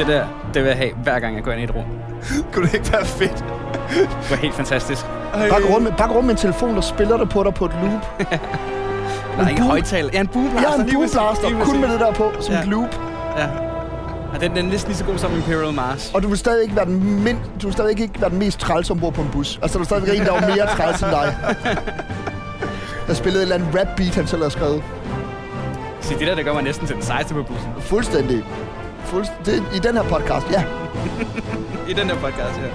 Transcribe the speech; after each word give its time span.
Det 0.00 0.08
der, 0.08 0.24
det 0.54 0.62
vil 0.62 0.68
jeg 0.68 0.76
have, 0.76 0.90
hver 1.02 1.18
gang 1.20 1.34
jeg 1.36 1.44
går 1.44 1.52
ind 1.52 1.60
i 1.60 1.64
et 1.64 1.74
rum. 1.74 1.84
Kunne 2.52 2.66
det 2.66 2.74
ikke 2.74 2.92
være 2.92 3.04
fedt? 3.04 3.44
Det 3.90 4.30
var 4.30 4.36
helt 4.36 4.54
fantastisk. 4.54 5.04
Bare 5.32 5.60
gå 5.60 5.68
rundt 5.74 5.82
med, 5.82 5.92
bare 5.98 6.08
gå 6.08 6.14
rundt 6.14 6.26
med 6.26 6.34
en 6.34 6.40
telefon, 6.40 6.74
der 6.74 6.80
spiller 6.80 7.16
det 7.16 7.28
på 7.28 7.42
dig 7.42 7.54
på 7.54 7.64
et 7.64 7.72
loop. 7.82 8.18
Der 8.20 9.44
er 9.44 9.48
ikke 9.48 9.62
boom- 9.62 9.66
højtaler. 9.70 10.10
Ja, 10.12 10.20
en 10.20 10.26
boomblaster. 10.26 10.70
Ja, 10.70 11.48
en 11.48 11.54
lige 11.54 11.64
kun 11.64 11.80
med 11.80 11.88
det 11.88 12.00
der 12.00 12.12
på, 12.12 12.32
som 12.40 12.54
Ja. 12.54 12.60
et 12.60 12.66
loop. 12.68 13.00
Ja. 13.38 13.46
Og 14.34 14.40
den, 14.40 14.50
den 14.56 14.66
er 14.66 14.70
næsten 14.70 14.88
lige 14.88 14.98
så 14.98 15.04
god 15.04 15.18
som 15.18 15.34
Imperial 15.36 15.74
Mars. 15.74 16.10
Og 16.14 16.22
du 16.22 16.28
vil 16.28 16.38
stadig 16.38 16.62
ikke 16.62 16.76
være 16.76 16.84
den, 16.84 17.24
mind, 17.24 17.38
du 17.62 17.66
vil 17.66 17.72
stadig 17.72 17.90
ikke 18.00 18.20
være 18.20 18.30
den 18.30 18.38
mest 18.38 18.60
træls 18.60 18.90
ombord 18.90 19.12
på 19.12 19.22
en 19.22 19.28
bus. 19.32 19.58
Altså, 19.62 19.78
du 19.78 19.82
er 19.82 19.86
stadig 19.86 20.16
en, 20.20 20.26
der 20.26 20.32
er 20.32 20.40
mere 20.56 20.66
træls 20.66 21.00
end 21.02 21.10
dig. 21.10 21.36
Der 23.06 23.14
spillede 23.14 23.38
et 23.42 23.52
eller 23.52 23.54
andet 23.66 23.80
rap 23.80 23.96
beat, 23.96 24.14
han 24.14 24.26
selv 24.26 24.42
har 24.42 24.48
skrevet. 24.48 24.82
Se, 26.00 26.18
det 26.18 26.26
der, 26.26 26.34
det 26.34 26.44
gør 26.44 26.52
mig 26.54 26.62
næsten 26.62 26.86
til 26.86 26.96
den 26.96 27.04
sejeste 27.04 27.34
på 27.34 27.42
bussen. 27.42 27.68
Fuldstændig 27.80 28.44
fuldstændig 29.10 29.76
I 29.76 29.78
den 29.78 29.94
her 29.94 30.02
podcast, 30.02 30.46
ja. 30.50 30.62
I 31.90 31.92
den 31.92 32.06
her 32.10 32.20
podcast, 32.20 32.60
ja. 32.60 32.70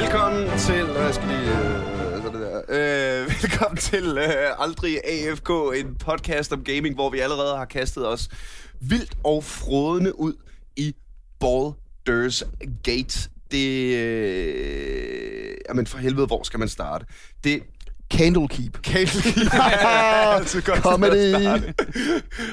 Velkommen 0.00 0.58
til... 0.58 0.84
Hvad 0.84 1.12
skal 1.12 1.28
lige... 1.28 1.40
Øh, 1.40 2.22
sådan 2.22 2.40
der. 2.40 2.62
Øh, 2.68 3.26
velkommen 3.42 3.76
til 3.76 4.18
øh, 4.18 4.62
Aldrig 4.64 5.00
AFK, 5.04 5.50
en 5.80 5.94
podcast 5.94 6.52
om 6.52 6.64
gaming, 6.64 6.94
hvor 6.94 7.10
vi 7.10 7.18
allerede 7.18 7.56
har 7.56 7.64
kastet 7.64 8.08
os 8.08 8.28
vildt 8.80 9.16
og 9.24 9.44
frodende 9.44 10.20
ud 10.20 10.34
i 10.76 10.94
Baldur's 11.44 12.42
Gate. 12.82 13.30
Det... 13.50 13.96
Øh, 13.96 15.56
jamen 15.68 15.86
for 15.86 15.98
helvede, 15.98 16.26
hvor 16.26 16.42
skal 16.42 16.58
man 16.58 16.68
starte? 16.68 17.06
Det 17.44 17.62
Candlekeep. 18.16 18.82
Kale 18.82 19.08
ja, 19.54 20.34
altid 20.36 20.62
godt 20.62 20.78
Comedy. 20.78 21.34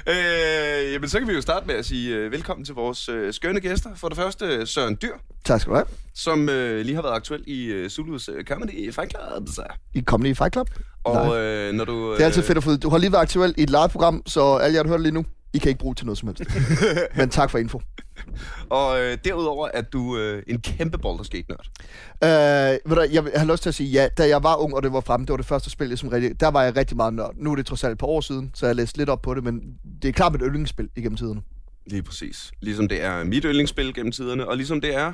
øh, 0.08 0.94
jamen, 0.94 1.10
så 1.10 1.20
kan 1.20 1.28
vi 1.28 1.34
jo 1.34 1.42
starte 1.42 1.68
med 1.68 1.76
at 1.76 1.86
sige 1.86 2.16
øh, 2.16 2.32
velkommen 2.32 2.66
til 2.66 2.76
vores 2.76 3.10
øh, 3.10 3.34
skønne 3.34 3.60
gæster. 3.60 3.90
For 3.96 4.08
det 4.10 4.18
første, 4.18 4.66
Søren 4.66 4.98
Dyr, 5.02 5.14
Tak 5.46 5.62
skal 5.62 5.72
du 5.72 5.76
have. 5.76 5.86
som 6.16 6.50
øh, 6.50 6.86
lige 6.86 6.96
har 6.96 7.02
været 7.02 7.16
aktuel 7.16 7.44
i 7.48 7.66
øh, 7.66 7.90
Zulus 7.90 8.30
øh, 8.30 8.44
Comedy 8.44 8.94
Fight 8.94 9.12
Club. 9.12 9.48
Så. 9.56 9.64
I 9.94 10.02
Comedy 10.02 10.36
Fight 10.38 10.54
Club. 10.54 10.70
Og 11.04 11.38
øh, 11.42 11.74
når 11.74 11.86
du... 11.86 12.12
Øh, 12.12 12.18
Det 12.18 12.22
er 12.22 12.26
altid 12.26 12.44
fedt 12.44 12.58
at 12.58 12.64
få 12.64 12.76
Du 12.76 12.90
har 12.90 12.98
lige 12.98 13.12
været 13.12 13.22
aktuel 13.22 13.54
i 13.58 13.64
et 13.64 13.70
live-program, 13.70 14.22
så 14.26 14.56
alle 14.56 14.76
jer, 14.76 14.84
der 14.84 14.88
hører 14.90 14.98
det 14.98 15.04
lige 15.04 15.14
nu, 15.14 15.26
I 15.54 15.58
kan 15.58 15.70
ikke 15.70 15.80
bruge 15.80 15.96
til 15.96 16.06
noget 16.06 16.18
som 16.18 16.28
helst. 16.28 16.44
Men 17.18 17.30
tak 17.30 17.50
for 17.50 17.58
info. 17.58 17.82
Og 18.70 19.02
øh, 19.02 19.18
derudover 19.26 19.70
er 19.74 19.82
du 19.82 20.18
øh, 20.18 20.44
en 20.48 20.62
kæmpe 20.62 20.98
Baldur's 21.06 21.30
Gate-nørd. 21.30 21.66
Øh, 22.24 22.90
ved 22.90 22.96
du, 22.96 23.08
jeg 23.12 23.32
har 23.36 23.52
lyst 23.52 23.64
til 23.64 23.70
at 23.70 23.76
sige 23.76 23.90
ja. 23.90 24.08
Da 24.18 24.28
jeg 24.28 24.44
var 24.44 24.56
ung, 24.56 24.76
og 24.76 24.84
det 24.84 24.94
var 24.94 25.02
fremme, 25.02 25.26
det 25.26 25.32
var 25.32 25.38
det 25.38 25.46
første 25.46 25.70
spil, 25.70 25.90
jeg 25.90 25.98
som 25.98 26.10
rigtig, 26.10 26.40
der 26.40 26.48
var 26.48 26.64
jeg 26.64 26.76
rigtig 26.76 26.98
meget 26.98 27.14
nørd. 27.14 27.34
Nu 27.36 27.52
er 27.52 27.56
det 27.56 27.66
trods 27.66 27.84
alt 27.84 27.92
et 27.92 27.98
par 27.98 28.08
år 28.08 28.22
siden, 28.22 28.52
så 28.54 28.66
jeg 28.66 28.76
læste 28.76 28.98
lidt 28.98 29.10
op 29.10 29.22
på 29.22 29.34
det, 29.34 29.44
men 29.44 29.62
det 30.02 30.08
er 30.08 30.12
klart 30.14 30.32
mit 30.32 30.42
yndlingsspil 30.46 30.90
igennem 30.96 31.18
tiderne. 31.18 31.42
Lige 31.88 32.04
præcis. 32.04 32.52
Ligesom 32.62 32.88
det 32.88 33.04
er 33.04 33.24
mit 33.24 33.44
yndlingsspil 33.44 33.94
gennem 33.94 34.12
tiderne, 34.12 34.48
og 34.48 34.58
ligesom 34.58 34.82
det 34.82 34.96
er... 34.96 35.14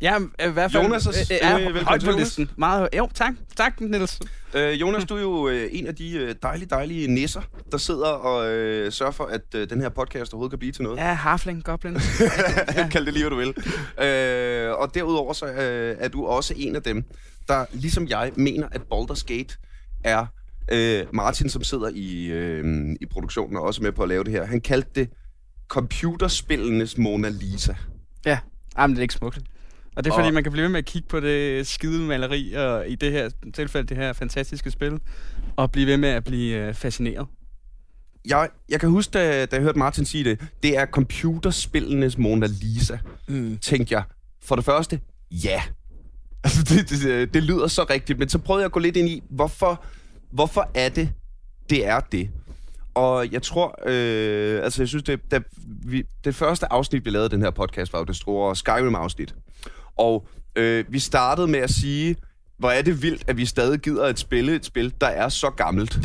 Ja, 0.00 0.18
i 0.18 0.48
hvert 0.50 0.72
fald. 0.72 0.82
Jonas 0.82 1.06
er- 1.06 1.10
øh, 1.56 1.60
øh, 1.60 1.66
velkommen 1.66 1.84
højt 1.84 2.00
til, 2.00 2.06
på 2.06 2.10
Jonas. 2.10 2.24
listen. 2.26 2.50
Meget, 2.56 2.88
jo, 2.96 3.08
tak. 3.14 3.34
Tak, 3.56 3.80
Niels. 3.80 4.20
Øh, 4.54 4.80
Jonas, 4.80 5.04
du 5.04 5.16
er 5.16 5.20
jo 5.20 5.48
øh, 5.48 5.68
en 5.72 5.86
af 5.86 5.94
de 5.94 6.12
øh, 6.16 6.34
dejlige, 6.42 6.68
dejlige 6.68 7.08
nisser, 7.08 7.40
der 7.72 7.78
sidder 7.78 8.06
og 8.06 8.50
øh, 8.54 8.92
sørger 8.92 9.12
for, 9.12 9.24
at 9.24 9.40
øh, 9.54 9.70
den 9.70 9.80
her 9.80 9.88
podcast 9.88 10.32
overhovedet 10.32 10.50
kan 10.52 10.58
blive 10.58 10.72
til 10.72 10.82
noget. 10.82 10.96
Ja, 10.98 11.12
Harfling, 11.12 11.64
Goblin. 11.64 11.94
Kald 12.92 13.04
det 13.06 13.12
lige, 13.14 13.28
hvad 13.28 13.30
du 13.30 13.36
vil. 13.36 13.54
Øh, 14.08 14.72
og 14.72 14.94
derudover 14.94 15.32
så 15.32 15.46
øh, 15.46 15.96
er 15.98 16.08
du 16.08 16.26
også 16.26 16.54
en 16.56 16.76
af 16.76 16.82
dem, 16.82 17.04
der 17.48 17.64
ligesom 17.72 18.08
jeg 18.08 18.32
mener, 18.36 18.68
at 18.72 18.80
Baldur's 18.94 19.24
Gate 19.26 19.54
er 20.04 20.26
øh, 20.72 21.06
Martin, 21.12 21.48
som 21.50 21.62
sidder 21.64 21.90
i, 21.94 22.26
øh, 22.26 22.96
i 23.00 23.06
produktionen 23.06 23.56
og 23.56 23.62
også 23.62 23.82
med 23.82 23.92
på 23.92 24.02
at 24.02 24.08
lave 24.08 24.24
det 24.24 24.32
her. 24.32 24.44
Han 24.46 24.60
kaldte 24.60 24.90
det 24.94 25.08
computerspillenes 25.68 26.98
Mona 26.98 27.28
Lisa. 27.28 27.74
ja, 28.26 28.38
Jamen, 28.78 28.94
det 28.96 29.00
er 29.00 29.02
ikke 29.02 29.14
smukt. 29.14 29.38
Og 29.96 30.04
det 30.04 30.10
er 30.10 30.14
fordi, 30.14 30.28
Og- 30.28 30.34
man 30.34 30.42
kan 30.42 30.52
blive 30.52 30.62
ved 30.62 30.70
med 30.70 30.78
at 30.78 30.84
kigge 30.84 31.08
på 31.08 31.20
det 31.20 31.66
skide 31.66 32.00
maleri, 32.02 32.52
og 32.52 32.88
i 32.88 32.94
det 32.94 33.12
her 33.12 33.30
tilfælde, 33.54 33.88
det 33.88 33.96
her 33.96 34.12
fantastiske 34.12 34.70
spil, 34.70 35.00
og 35.56 35.70
blive 35.72 35.86
ved 35.86 35.96
med 35.96 36.08
at 36.08 36.24
blive 36.24 36.56
øh, 36.56 36.74
fascineret. 36.74 37.26
Jeg, 38.28 38.48
jeg 38.68 38.80
kan 38.80 38.88
huske, 38.88 39.10
da, 39.10 39.46
da 39.46 39.56
jeg 39.56 39.62
hørte 39.62 39.78
Martin 39.78 40.04
sige 40.04 40.24
det, 40.24 40.40
det 40.62 40.78
er 40.78 40.86
computerspillenes 40.86 42.18
Mona 42.18 42.46
Lisa. 42.46 42.98
Mm. 43.28 43.58
Tænkte 43.62 43.94
jeg, 43.94 44.02
for 44.42 44.56
det 44.56 44.64
første, 44.64 45.00
ja. 45.30 45.62
Altså, 46.44 46.62
det, 46.74 46.90
det, 46.90 47.34
det 47.34 47.42
lyder 47.42 47.66
så 47.66 47.86
rigtigt, 47.90 48.18
men 48.18 48.28
så 48.28 48.38
prøvede 48.38 48.60
jeg 48.62 48.66
at 48.66 48.72
gå 48.72 48.80
lidt 48.80 48.96
ind 48.96 49.08
i, 49.08 49.22
hvorfor, 49.30 49.84
hvorfor 50.30 50.70
er 50.74 50.88
det, 50.88 51.12
det 51.70 51.86
er 51.86 52.00
det? 52.00 52.30
Og 52.94 53.32
jeg 53.32 53.42
tror, 53.42 53.78
øh, 53.86 54.64
altså 54.64 54.82
jeg 54.82 54.88
synes, 54.88 55.04
det, 55.04 55.20
da 55.30 55.40
vi, 55.84 56.04
det 56.24 56.34
første 56.34 56.72
afsnit, 56.72 57.04
vi 57.04 57.10
lavede 57.10 57.28
den 57.28 57.42
her 57.42 57.50
podcast, 57.50 57.92
var 57.92 57.98
jo 57.98 58.04
det 58.04 58.16
store 58.16 58.56
Skyrim-afsnit. 58.56 59.34
Og 60.00 60.26
øh, 60.56 60.84
vi 60.88 60.98
startede 60.98 61.48
med 61.48 61.58
at 61.58 61.70
sige, 61.70 62.16
hvor 62.58 62.70
er 62.70 62.82
det 62.82 63.02
vildt, 63.02 63.24
at 63.26 63.36
vi 63.36 63.46
stadig 63.46 63.80
gider 63.80 64.04
at 64.04 64.18
spille 64.18 64.54
et 64.54 64.64
spil, 64.64 64.94
der 65.00 65.06
er 65.06 65.28
så 65.28 65.50
gammelt. 65.50 65.98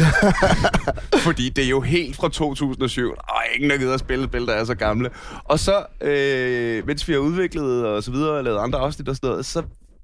Fordi 1.26 1.50
det 1.50 1.64
er 1.64 1.70
jo 1.70 1.82
helt 1.82 2.16
fra 2.16 2.30
2007. 2.30 3.12
Og 3.12 3.42
ingen, 3.56 3.70
der 3.70 3.78
gider 3.78 3.94
at 3.94 4.00
spille 4.00 4.24
et 4.24 4.30
spil, 4.30 4.48
der 4.48 4.54
er 4.54 4.64
så 4.64 4.76
gamle. 4.76 5.10
Og 5.44 5.60
så, 5.60 5.86
øh, 6.02 6.88
mens 6.88 7.08
vi 7.08 7.14
har 7.14 7.20
udviklet 7.20 7.86
og 7.86 8.04
så 8.04 8.12
videre, 8.12 8.32
og 8.32 8.44
lavet 8.44 8.58
andre 8.58 8.80
afsnit 8.80 9.10
og 9.10 9.16
sådan 9.16 9.30
noget, 9.30 9.46
så 9.46 9.64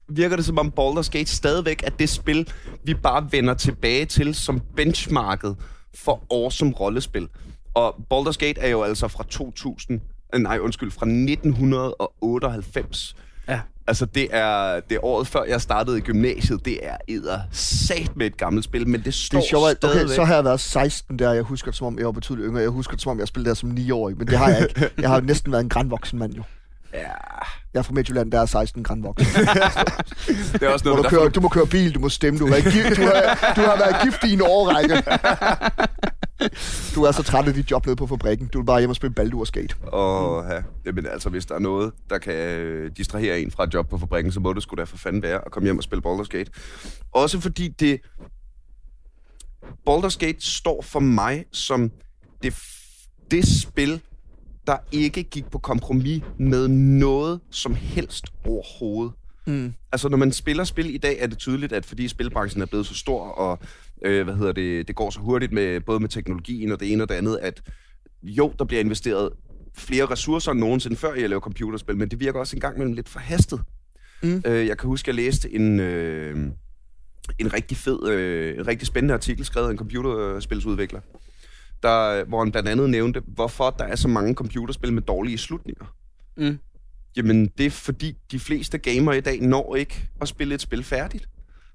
virker 0.09 0.35
det 0.35 0.45
som 0.45 0.59
om 0.59 0.73
Baldur's 0.79 1.09
Gate 1.09 1.31
stadigvæk 1.31 1.83
er 1.83 1.89
det 1.89 2.09
spil, 2.09 2.53
vi 2.83 2.93
bare 2.93 3.27
vender 3.31 3.53
tilbage 3.53 4.05
til 4.05 4.35
som 4.35 4.61
benchmarket 4.75 5.55
for 5.95 6.23
awesome 6.33 6.71
rollespil. 6.71 7.27
Og 7.73 7.95
Baldur's 8.13 8.37
Gate 8.37 8.61
er 8.61 8.69
jo 8.69 8.83
altså 8.83 9.07
fra 9.07 9.23
2000, 9.29 10.01
øh, 10.35 10.41
nej 10.41 10.59
undskyld, 10.59 10.91
fra 10.91 11.05
1998. 11.05 13.15
Altså, 13.87 14.05
det 14.05 14.27
er, 14.31 14.79
det 14.89 14.95
er 14.95 15.05
året 15.05 15.27
før, 15.27 15.43
jeg 15.43 15.61
startede 15.61 15.97
i 15.97 16.01
gymnasiet. 16.01 16.65
Det 16.65 16.79
er 16.87 16.95
edder 17.07 17.39
sat 17.51 18.11
med 18.17 18.25
et 18.25 18.37
gammelt 18.37 18.65
spil, 18.65 18.87
men 18.87 19.01
det 19.03 19.13
står 19.13 19.39
Det 19.39 19.45
er 19.45 19.49
sjovt, 19.49 19.69
at 19.69 19.83
okay, 19.83 19.93
stadigvæk. 19.93 20.15
så 20.15 20.23
har 20.23 20.35
jeg 20.35 20.43
været 20.43 20.59
16 20.59 21.19
der. 21.19 21.31
Jeg 21.33 21.43
husker 21.43 21.71
det, 21.71 21.77
som 21.77 21.87
om 21.87 21.97
jeg 21.97 22.05
var 22.05 22.11
betydeligt 22.11 22.47
yngre. 22.47 22.61
Jeg 22.61 22.69
husker 22.69 22.93
det, 22.93 23.01
som 23.01 23.11
om 23.11 23.19
jeg 23.19 23.27
spillede 23.27 23.49
der 23.49 23.55
som 23.55 23.71
9-årig, 23.71 24.17
men 24.17 24.27
det 24.27 24.37
har 24.37 24.49
jeg 24.49 24.61
ikke. 24.61 24.89
Jeg 25.01 25.09
har 25.09 25.19
jo 25.19 25.25
næsten 25.25 25.51
været 25.51 25.63
en 25.63 25.69
grandvoksen 25.69 26.19
mand, 26.19 26.33
jo. 26.33 26.43
Ja, 26.93 26.99
Jeg 27.73 27.79
er 27.79 27.83
fra 27.83 27.93
Midtjylland, 27.93 28.31
der 28.31 28.41
er 28.41 28.45
16 28.45 28.83
grandvoksen. 28.83 29.27
det 30.53 30.63
er 30.63 30.69
også 30.69 30.85
noget, 30.85 30.97
du, 30.97 31.03
der 31.03 31.09
køre, 31.09 31.29
du 31.29 31.41
må 31.41 31.47
køre 31.49 31.67
bil, 31.67 31.95
du 31.95 31.99
må 31.99 32.09
stemme, 32.09 32.39
du 32.39 32.47
har, 32.47 32.55
du 32.55 33.01
har, 33.01 33.53
du 33.55 33.61
har 33.61 33.77
været 33.77 33.95
gift 34.03 34.23
i 34.23 34.33
en 34.33 34.41
årrække. 34.41 34.93
Du 36.95 37.03
er 37.03 37.11
så 37.11 37.23
træt 37.23 37.47
af 37.47 37.53
dit 37.53 37.71
job 37.71 37.85
nede 37.85 37.95
på 37.95 38.07
fabrikken. 38.07 38.47
Du 38.47 38.59
vil 38.59 38.65
bare 38.65 38.79
hjem 38.79 38.89
og 38.89 38.95
spille 38.95 39.13
Baldur 39.13 39.43
Skate. 39.43 39.75
Og 39.81 40.45
ja, 40.49 40.61
jamen, 40.85 41.05
altså, 41.05 41.29
hvis 41.29 41.45
der 41.45 41.55
er 41.55 41.59
noget, 41.59 41.91
der 42.09 42.17
kan 42.17 42.33
øh, 42.33 42.91
distrahere 42.97 43.39
en 43.41 43.51
fra 43.51 43.63
et 43.63 43.73
job 43.73 43.89
på 43.89 43.97
fabrikken, 43.97 44.31
så 44.31 44.39
må 44.39 44.53
det 44.53 44.63
sgu 44.63 44.75
da 44.75 44.83
for 44.83 44.97
fanden 44.97 45.21
være 45.21 45.45
at 45.45 45.51
komme 45.51 45.67
hjem 45.67 45.77
og 45.77 45.83
spille 45.83 46.01
Baldur's 46.05 46.27
Gate. 46.27 46.51
Også 47.11 47.39
fordi 47.39 47.67
det... 47.67 47.99
Baldur's 49.89 50.17
Gate 50.17 50.37
står 50.39 50.81
for 50.81 50.99
mig 50.99 51.45
som 51.51 51.91
det, 52.43 52.53
det 53.31 53.47
spil, 53.47 54.01
der 54.67 54.77
ikke 54.91 55.23
gik 55.23 55.45
på 55.51 55.57
kompromis 55.57 56.23
med 56.39 56.67
noget 56.67 57.39
som 57.51 57.75
helst 57.75 58.25
overhovedet. 58.45 59.13
Mm. 59.47 59.73
Altså, 59.91 60.09
når 60.09 60.17
man 60.17 60.31
spiller 60.31 60.63
spil 60.63 60.95
i 60.95 60.97
dag, 60.97 61.17
er 61.19 61.27
det 61.27 61.37
tydeligt, 61.37 61.73
at 61.73 61.85
fordi 61.85 62.07
spilbranchen 62.07 62.61
er 62.61 62.65
blevet 62.65 62.85
så 62.85 62.93
stor, 62.93 63.23
og 63.23 63.59
øh, 64.01 64.23
hvad 64.23 64.35
hedder 64.35 64.51
det, 64.51 64.87
det 64.87 64.95
går 64.95 65.09
så 65.09 65.19
hurtigt 65.19 65.51
med 65.51 65.79
både 65.79 65.99
med 65.99 66.09
teknologien 66.09 66.71
og 66.71 66.79
det 66.79 66.91
ene 66.91 67.03
og 67.03 67.09
det 67.09 67.15
andet, 67.15 67.39
at 67.41 67.61
jo, 68.23 68.53
der 68.59 68.65
bliver 68.65 68.81
investeret 68.81 69.29
flere 69.73 70.05
ressourcer 70.05 70.51
end 70.51 70.59
nogensinde 70.59 70.95
før 70.95 71.13
i 71.13 71.23
at 71.23 71.29
lave 71.29 71.41
computerspil, 71.41 71.97
men 71.97 72.09
det 72.09 72.19
virker 72.19 72.39
også 72.39 72.55
en 72.55 72.59
gang 72.59 72.75
imellem 72.75 72.93
lidt 72.93 73.09
forhastet. 73.09 73.61
Mm. 74.23 74.43
Øh, 74.45 74.67
jeg 74.67 74.77
kan 74.77 74.87
huske, 74.87 75.05
at 75.05 75.17
jeg 75.17 75.23
læste 75.23 75.55
en, 75.55 75.79
øh, 75.79 76.35
en 77.39 77.53
rigtig 77.53 77.77
fed, 77.77 78.07
øh, 78.09 78.57
en 78.57 78.67
rigtig 78.67 78.87
spændende 78.87 79.13
artikel, 79.13 79.45
skrevet 79.45 79.67
af 79.67 79.71
en 79.71 79.77
computerspilsudvikler, 79.77 80.99
der, 81.83 82.23
hvor 82.23 82.39
han 82.39 82.51
blandt 82.51 82.69
andet 82.69 82.89
nævnte, 82.89 83.21
hvorfor 83.27 83.69
der 83.69 83.85
er 83.85 83.95
så 83.95 84.07
mange 84.07 84.33
computerspil 84.33 84.93
med 84.93 85.01
dårlige 85.01 85.37
slutninger. 85.37 85.95
Mm. 86.37 86.57
Jamen, 87.15 87.47
det 87.57 87.65
er 87.65 87.69
fordi, 87.69 88.17
de 88.31 88.39
fleste 88.39 88.77
gamere 88.77 89.17
i 89.17 89.21
dag 89.21 89.41
når 89.41 89.75
ikke 89.75 90.09
at 90.21 90.27
spille 90.27 90.55
et 90.55 90.61
spil 90.61 90.83
færdigt. 90.83 91.29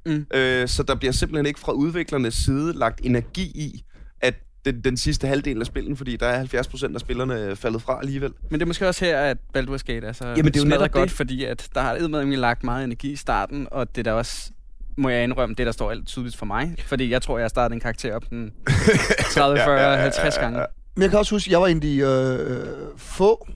Mm. 0.06 0.26
Øh, 0.34 0.68
så 0.68 0.82
der 0.82 0.94
bliver 0.94 1.12
simpelthen 1.12 1.46
ikke 1.46 1.60
fra 1.60 1.72
udviklernes 1.72 2.34
side 2.34 2.72
lagt 2.72 3.00
energi 3.04 3.42
i, 3.42 3.84
at 4.20 4.34
den, 4.64 4.80
den 4.80 4.96
sidste 4.96 5.26
halvdel 5.26 5.60
af 5.60 5.66
spillet, 5.66 5.98
fordi 5.98 6.16
der 6.16 6.26
er 6.26 6.36
70 6.38 6.68
procent 6.68 6.94
af 6.94 7.00
spillerne 7.00 7.56
faldet 7.56 7.82
fra 7.82 7.98
alligevel. 8.00 8.32
Men 8.50 8.60
det 8.60 8.62
er 8.62 8.66
måske 8.66 8.88
også 8.88 9.04
her, 9.04 9.18
at 9.20 9.36
Baldur's 9.58 9.82
Gate 9.86 10.06
er 10.06 10.12
så 10.12 10.24
Jamen, 10.28 10.44
det 10.44 10.56
er 10.56 10.60
jo 10.60 10.68
netop 10.68 10.90
godt, 10.90 11.08
det. 11.08 11.16
fordi 11.16 11.44
at 11.44 11.68
der 11.74 11.80
har 11.80 11.94
eddermame 11.94 12.36
lagt 12.36 12.64
meget 12.64 12.84
energi 12.84 13.12
i 13.12 13.16
starten, 13.16 13.68
og 13.70 13.88
det 13.96 13.98
er 13.98 14.02
der 14.02 14.12
også 14.12 14.50
må 14.98 15.08
jeg 15.08 15.22
indrømme, 15.24 15.54
det 15.54 15.66
der 15.66 15.72
står 15.72 15.90
alt 15.90 16.06
tydeligt 16.06 16.36
for 16.36 16.46
mig. 16.46 16.74
Fordi 16.86 17.10
jeg 17.10 17.22
tror, 17.22 17.38
jeg 17.38 17.50
startede 17.50 17.74
en 17.74 17.80
karakter 17.80 18.14
op 18.16 18.30
den 18.30 18.52
30, 19.34 19.58
40, 19.58 19.80
Ja, 19.80 19.86
ja, 19.86 19.92
ja, 19.92 20.00
50 20.02 20.38
gange. 20.38 20.60
Men 20.94 21.02
jeg 21.02 21.10
kan 21.10 21.18
også 21.18 21.34
huske, 21.34 21.48
at 21.48 21.52
jeg 21.52 21.60
var 21.60 21.66
en 21.66 21.76
af 21.76 21.80
de 21.80 21.96
øh, 21.98 22.66
få, 22.96 23.48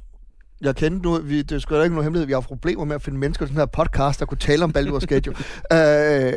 jeg 0.61 0.77
kendte 0.77 1.09
nu, 1.09 1.19
vi, 1.19 1.43
det 1.43 1.53
er 1.65 1.69
da 1.71 1.83
ikke 1.83 1.95
nogen 1.95 2.03
hemmelighed, 2.05 2.27
vi 2.27 2.33
har 2.33 2.41
problemer 2.41 2.85
med 2.85 2.95
at 2.95 3.03
finde 3.03 3.19
mennesker 3.19 3.47
til 3.47 3.53
den 3.55 3.59
her 3.61 3.67
podcast, 3.67 4.21
der 4.21 4.27
kunne 4.27 4.39
tale 4.39 4.65
om 4.65 4.73
Baldur's 4.79 5.07
Gate. 5.07 5.27
jo. 5.31 5.33
øh, 5.77 6.33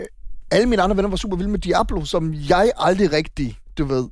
alle 0.51 0.65
mine 0.69 0.81
andre 0.81 0.97
venner 0.97 1.09
var 1.09 1.17
super 1.17 1.37
vilde 1.37 1.51
med 1.51 1.59
Diablo, 1.59 2.05
som 2.05 2.33
jeg 2.49 2.71
aldrig 2.77 3.11
rigtig, 3.13 3.57
du 3.77 3.85
ved, 3.85 4.07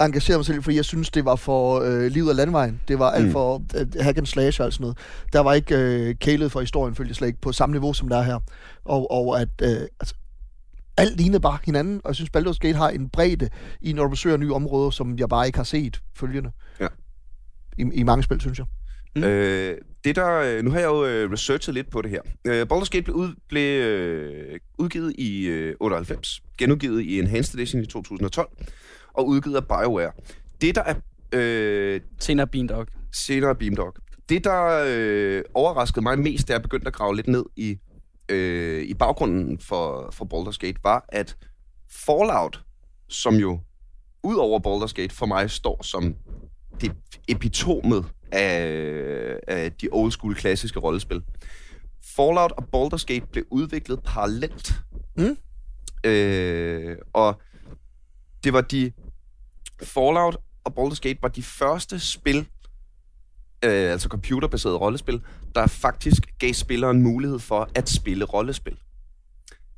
engageret 0.00 0.38
mig 0.38 0.46
selv, 0.46 0.62
fordi 0.62 0.76
jeg 0.76 0.84
synes, 0.84 1.10
det 1.10 1.24
var 1.24 1.36
for 1.36 1.80
øh, 1.80 2.02
livet 2.06 2.30
af 2.30 2.36
landvejen. 2.36 2.80
Det 2.88 2.98
var 2.98 3.10
alt 3.10 3.26
Mm. 3.26 3.32
for 3.32 3.62
øh, 3.76 3.86
hack 4.00 4.18
and 4.18 4.26
slash 4.26 4.60
og 4.60 4.72
sådan 4.72 4.82
noget. 4.84 4.98
Der 5.32 5.40
var 5.40 5.52
ikke 5.52 5.76
øh, 5.76 6.14
kælet 6.20 6.52
for 6.52 6.60
historien, 6.60 6.94
følte 6.94 7.10
jeg 7.10 7.16
slet 7.16 7.28
ikke, 7.28 7.40
på 7.40 7.52
samme 7.52 7.72
niveau, 7.72 7.92
som 7.92 8.08
der 8.08 8.16
er 8.18 8.22
her. 8.22 8.38
Og, 8.84 9.10
og 9.10 9.40
at 9.40 9.48
øh, 9.62 9.80
altså, 10.00 10.14
alt 10.96 11.16
lignede 11.16 11.40
bare 11.40 11.58
hinanden, 11.64 12.00
og 12.04 12.08
jeg 12.08 12.14
synes, 12.14 12.30
Baldur's 12.36 12.58
Gate 12.60 12.76
har 12.76 12.88
en 12.88 13.08
bredde 13.08 13.48
i, 13.80 13.92
når 13.92 14.02
du 14.02 14.08
besøger 14.08 14.36
nye 14.36 14.54
områder, 14.54 14.90
som 14.90 15.18
jeg 15.18 15.28
bare 15.28 15.46
ikke 15.46 15.58
har 15.58 15.64
set 15.64 16.00
følgende. 16.16 16.50
Ja. 16.80 16.86
I, 17.78 17.82
I 17.94 18.02
mange 18.02 18.22
spil, 18.22 18.40
synes 18.40 18.58
jeg. 18.58 18.66
Mm. 19.16 19.24
Øh, 19.24 19.78
det 20.04 20.16
der, 20.16 20.34
øh, 20.34 20.62
nu 20.64 20.70
har 20.70 20.78
jeg 20.78 20.86
jo 20.86 21.06
øh, 21.06 21.32
researchet 21.32 21.74
lidt 21.74 21.90
på 21.90 22.02
det 22.02 22.10
her. 22.10 22.20
Øh, 22.44 22.62
Baldur's 22.72 22.88
Gate 22.90 23.02
blev, 23.02 23.16
ud, 23.16 23.34
blev 23.48 23.82
øh, 23.82 24.58
udgivet 24.78 25.14
i 25.18 25.46
øh, 25.46 25.74
98, 25.80 26.42
genudgivet 26.58 27.02
i 27.02 27.18
Enhanced 27.18 27.54
Edition 27.54 27.82
i 27.82 27.86
2012, 27.86 28.48
og 29.12 29.26
udgivet 29.26 29.56
af 29.56 29.66
BioWare. 29.66 30.12
Det 30.60 30.74
der 30.74 30.82
er 30.82 30.94
øh, 31.32 32.00
Senere 32.18 32.46
Beandog. 32.46 32.86
senere 33.12 33.54
Beamdog. 33.54 33.94
Det, 34.28 34.44
der 34.44 34.84
øh, 34.88 35.42
overraskede 35.54 36.02
mig 36.02 36.18
mest, 36.18 36.48
da 36.48 36.52
jeg 36.52 36.62
begyndte 36.62 36.86
at 36.86 36.92
grave 36.92 37.16
lidt 37.16 37.28
ned 37.28 37.44
i, 37.56 37.78
øh, 38.28 38.82
i 38.82 38.94
baggrunden 38.94 39.58
for, 39.58 40.10
for 40.12 40.24
Baldur's 40.24 40.58
Gate, 40.58 40.78
var, 40.82 41.04
at 41.08 41.36
Fallout, 41.90 42.60
som 43.08 43.34
jo 43.34 43.60
ud 44.22 44.36
over 44.36 44.58
Baldur's 44.58 44.92
Gate 44.92 45.14
for 45.14 45.26
mig 45.26 45.50
står 45.50 45.82
som 45.82 46.14
det 46.80 46.92
epitomet 47.28 48.04
af, 48.32 49.38
af 49.48 49.72
de 49.72 49.88
old 49.92 50.12
school 50.12 50.34
klassiske 50.34 50.80
rollespil. 50.80 51.22
Fallout 52.04 52.52
og 52.52 52.64
Baldur's 52.76 53.04
Gate 53.04 53.26
blev 53.32 53.44
udviklet 53.50 54.00
parallelt. 54.04 54.72
Mm. 55.16 55.36
Øh, 56.04 56.96
og 57.12 57.40
det 58.44 58.52
var 58.52 58.60
de... 58.60 58.92
Fallout 59.82 60.36
og 60.64 60.72
Baldur's 60.78 61.00
Gate 61.00 61.18
var 61.22 61.28
de 61.28 61.42
første 61.42 62.00
spil, 62.00 62.38
øh, 63.64 63.92
altså 63.92 64.08
computerbaserede 64.08 64.78
rollespil, 64.78 65.20
der 65.54 65.66
faktisk 65.66 66.26
gav 66.38 66.52
spilleren 66.52 67.02
mulighed 67.02 67.38
for 67.38 67.68
at 67.74 67.88
spille 67.88 68.24
rollespil. 68.24 68.76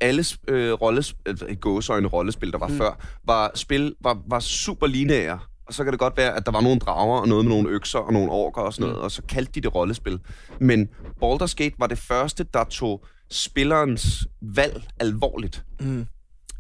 Alle 0.00 0.24
øh, 0.48 0.72
rolles, 0.72 1.16
øh, 1.26 1.56
gåsøjne 1.60 2.08
rollespil, 2.08 2.52
der 2.52 2.58
var 2.58 2.68
mm. 2.68 2.76
før, 2.76 3.06
var 3.24 3.50
spil 3.54 3.94
var, 4.00 4.22
var 4.26 4.40
super 4.40 4.86
lineære. 4.86 5.38
Og 5.66 5.74
så 5.74 5.84
kan 5.84 5.92
det 5.92 6.00
godt 6.00 6.16
være, 6.16 6.36
at 6.36 6.46
der 6.46 6.52
var 6.52 6.60
nogle 6.60 6.78
drager 6.78 7.20
og 7.20 7.28
noget 7.28 7.44
med 7.44 7.52
nogle 7.54 7.68
økser 7.70 7.98
og 7.98 8.12
nogle 8.12 8.30
orker 8.30 8.60
og 8.62 8.72
sådan 8.74 8.88
noget, 8.88 9.02
og 9.04 9.10
så 9.10 9.22
kaldte 9.22 9.52
de 9.52 9.60
det 9.60 9.74
rollespil. 9.74 10.18
Men 10.60 10.88
Baldur's 11.24 11.54
Gate 11.56 11.74
var 11.78 11.86
det 11.86 11.98
første, 11.98 12.44
der 12.54 12.64
tog 12.64 13.04
spillerens 13.30 14.26
valg 14.42 14.82
alvorligt. 15.00 15.64
Mm. 15.80 16.06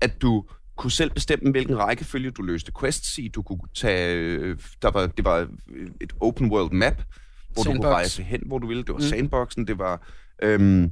At 0.00 0.22
du 0.22 0.44
kunne 0.76 0.90
selv 0.90 1.10
bestemme, 1.10 1.50
hvilken 1.50 1.78
rækkefølge 1.78 2.30
du 2.30 2.42
løste 2.42 2.72
quests 2.80 3.18
i. 3.18 3.28
Du 3.28 3.42
kunne 3.42 3.58
tage... 3.74 4.14
øh, 4.16 4.58
Der 4.82 4.90
var, 4.90 5.06
det 5.06 5.24
var 5.24 5.48
et 6.00 6.12
open 6.20 6.50
world 6.52 6.72
map, 6.72 6.94
hvor 7.52 7.62
du 7.62 7.62
Sandbox. 7.62 7.76
kunne 7.84 7.94
rejse 7.94 8.22
hen, 8.22 8.40
hvor 8.46 8.58
du 8.58 8.66
ville. 8.66 8.82
Det 8.82 8.88
var 8.92 8.98
Mm. 8.98 9.04
mm. 9.04 9.08
sandboxen, 9.08 9.66
det 9.66 9.78
var... 9.78 10.08
Øhm, 10.42 10.84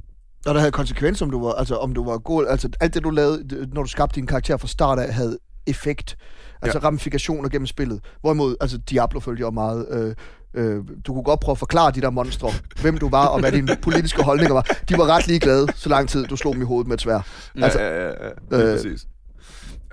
Og 0.45 0.53
der 0.53 0.59
havde 0.59 0.71
konsekvens, 0.71 1.21
om 1.21 1.31
du 1.31 1.43
var, 1.45 1.53
altså, 1.53 1.75
om 1.75 1.93
du 1.93 2.05
var 2.05 2.17
god. 2.17 2.47
Altså, 2.47 2.69
alt 2.79 2.93
det, 2.93 3.03
du 3.03 3.09
lavede, 3.09 3.67
når 3.73 3.83
du 3.83 3.89
skabte 3.89 4.15
din 4.15 4.27
karakter 4.27 4.57
fra 4.57 4.67
start 4.67 4.99
af, 4.99 5.13
havde 5.13 5.37
effekt. 5.67 6.17
Altså 6.63 6.79
ja. 6.79 6.85
ramifikationer 6.85 7.49
gennem 7.49 7.67
spillet. 7.67 7.99
Hvorimod, 8.21 8.55
altså, 8.61 8.77
Diablo 8.77 9.19
følte 9.19 9.39
jeg 9.41 9.45
jo 9.45 9.51
meget... 9.51 9.87
Øh, 9.91 10.15
øh, 10.53 10.83
du 11.05 11.13
kunne 11.13 11.23
godt 11.23 11.39
prøve 11.39 11.53
at 11.53 11.59
forklare 11.59 11.91
de 11.91 12.01
der 12.01 12.09
monstre, 12.09 12.49
hvem 12.81 12.97
du 12.97 13.09
var, 13.09 13.27
og 13.27 13.39
hvad 13.39 13.51
dine 13.51 13.77
politiske 13.83 14.23
holdninger 14.23 14.53
var. 14.53 14.61
De 14.89 14.97
var 14.97 15.07
ret 15.07 15.27
ligeglade, 15.27 15.67
så 15.75 15.89
lang 15.89 16.09
tid 16.09 16.25
du 16.25 16.35
slog 16.35 16.53
dem 16.53 16.61
i 16.61 16.65
hovedet 16.65 16.87
med 16.87 16.93
et 16.93 17.01
svær. 17.01 17.27
Altså, 17.55 17.81
ja, 17.81 18.03
ja, 18.03 18.07
ja, 18.07 18.29
ja, 18.51 18.57
øh, 18.57 18.75
præcis. 18.75 19.07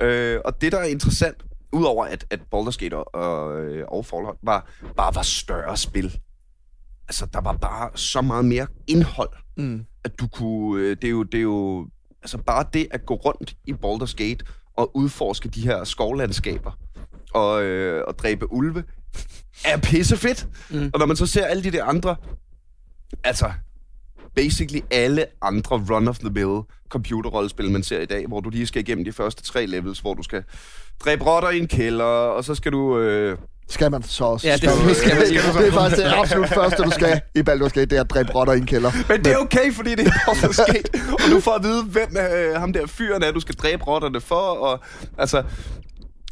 Øh, 0.01 0.41
og 0.45 0.61
det, 0.61 0.73
der 0.73 0.79
er 0.79 0.85
interessant, 0.85 1.37
udover 1.73 2.05
at, 2.05 2.25
at 2.31 2.41
Baldur's 2.55 2.77
Gate 2.79 2.97
og, 2.97 3.15
og, 3.15 3.61
øh, 3.61 3.85
og 3.89 4.07
Fallout 4.07 4.37
var, 4.43 4.71
bare 4.97 5.15
var 5.15 5.23
større 5.23 5.77
spil. 5.77 6.19
Altså, 7.09 7.27
der 7.33 7.41
var 7.41 7.53
bare 7.53 7.91
så 7.95 8.21
meget 8.21 8.45
mere 8.45 8.67
indhold, 8.87 9.31
mm. 9.57 9.85
at 10.05 10.21
du 10.21 10.27
kunne... 10.29 10.83
øh, 10.83 10.97
Det 11.03 11.05
er 11.05 11.11
jo, 11.11 11.23
det 11.23 11.39
er 11.39 11.43
jo 11.43 11.89
altså 12.23 12.39
bare 12.39 12.65
det 12.73 12.87
at 12.91 13.07
gå 13.07 13.15
rundt 13.15 13.57
i 13.67 13.73
Baldur's 13.73 14.15
Gate 14.17 14.45
og 14.77 14.97
udforske 14.97 15.49
de 15.49 15.61
her 15.61 15.85
skovlandskaber 15.85 16.79
og, 17.35 17.63
øh, 17.63 18.05
og 18.07 18.19
dræbe 18.19 18.53
ulve, 18.53 18.85
er 19.65 19.79
pissefedt. 19.79 20.49
Mm. 20.71 20.91
Og 20.95 20.99
når 20.99 21.07
man 21.07 21.17
så 21.17 21.27
ser 21.27 21.47
alle 21.47 21.65
de 21.65 21.71
der 21.71 21.85
andre, 21.85 22.17
altså 23.25 23.53
basically 24.35 24.81
alle 24.91 25.27
andre 25.43 25.77
run-of-the-mill 25.77 26.63
computerrollespil, 26.89 27.71
man 27.71 27.83
ser 27.83 28.01
i 28.01 28.07
dag, 28.07 28.27
hvor 28.27 28.41
du 28.41 28.51
lige 28.51 28.67
skal 28.67 28.83
igennem 28.83 29.05
de 29.05 29.13
første 29.13 29.43
tre 29.43 29.67
levels, 29.67 30.01
hvor 30.01 30.15
du 30.15 30.23
skal 30.23 30.45
dræbe 31.05 31.25
rotter 31.25 31.51
i 31.51 31.59
en 31.59 31.69
kælder, 31.69 32.05
og 32.05 32.45
så 32.45 32.55
skal 32.55 32.73
du... 32.73 32.99
Øh, 32.99 33.39
Skal 33.71 33.91
man 33.91 34.03
så 34.03 34.25
også. 34.25 34.47
Ja, 34.47 34.53
det 34.53 34.61
skal 34.97 35.17
man 35.17 35.27
lige. 35.29 35.39
det 35.41 35.69
er 35.69 35.73
faktisk 35.73 35.97
det 36.03 36.13
absolut 36.17 36.49
første, 36.49 36.83
du 36.83 36.91
skal 36.91 37.21
i 37.35 37.39
Baldur's 37.41 37.69
Gate, 37.69 37.87
det 37.87 37.93
er 37.93 38.01
at 38.01 38.11
dræbe 38.11 38.35
rotter 38.35 38.53
i 38.55 38.59
en 38.59 38.67
kælder. 38.67 38.91
Men 39.09 39.25
det 39.25 39.33
er 39.33 39.37
okay, 39.37 39.73
fordi 39.73 39.91
det 39.95 40.07
er 40.07 40.11
Baldur's 40.11 40.73
Gate, 40.73 40.91
og 41.13 41.31
du 41.31 41.41
får 41.41 41.53
at 41.53 41.63
vide, 41.63 41.85
hvem 41.85 42.17
øh, 42.17 42.55
ham 42.61 42.73
der 42.73 42.87
fyren 42.87 43.23
er, 43.23 43.31
du 43.33 43.41
skal 43.41 43.55
dræbe 43.55 43.85
rotterne 43.85 44.21
for, 44.21 44.35
og 44.35 44.81
altså... 45.19 45.43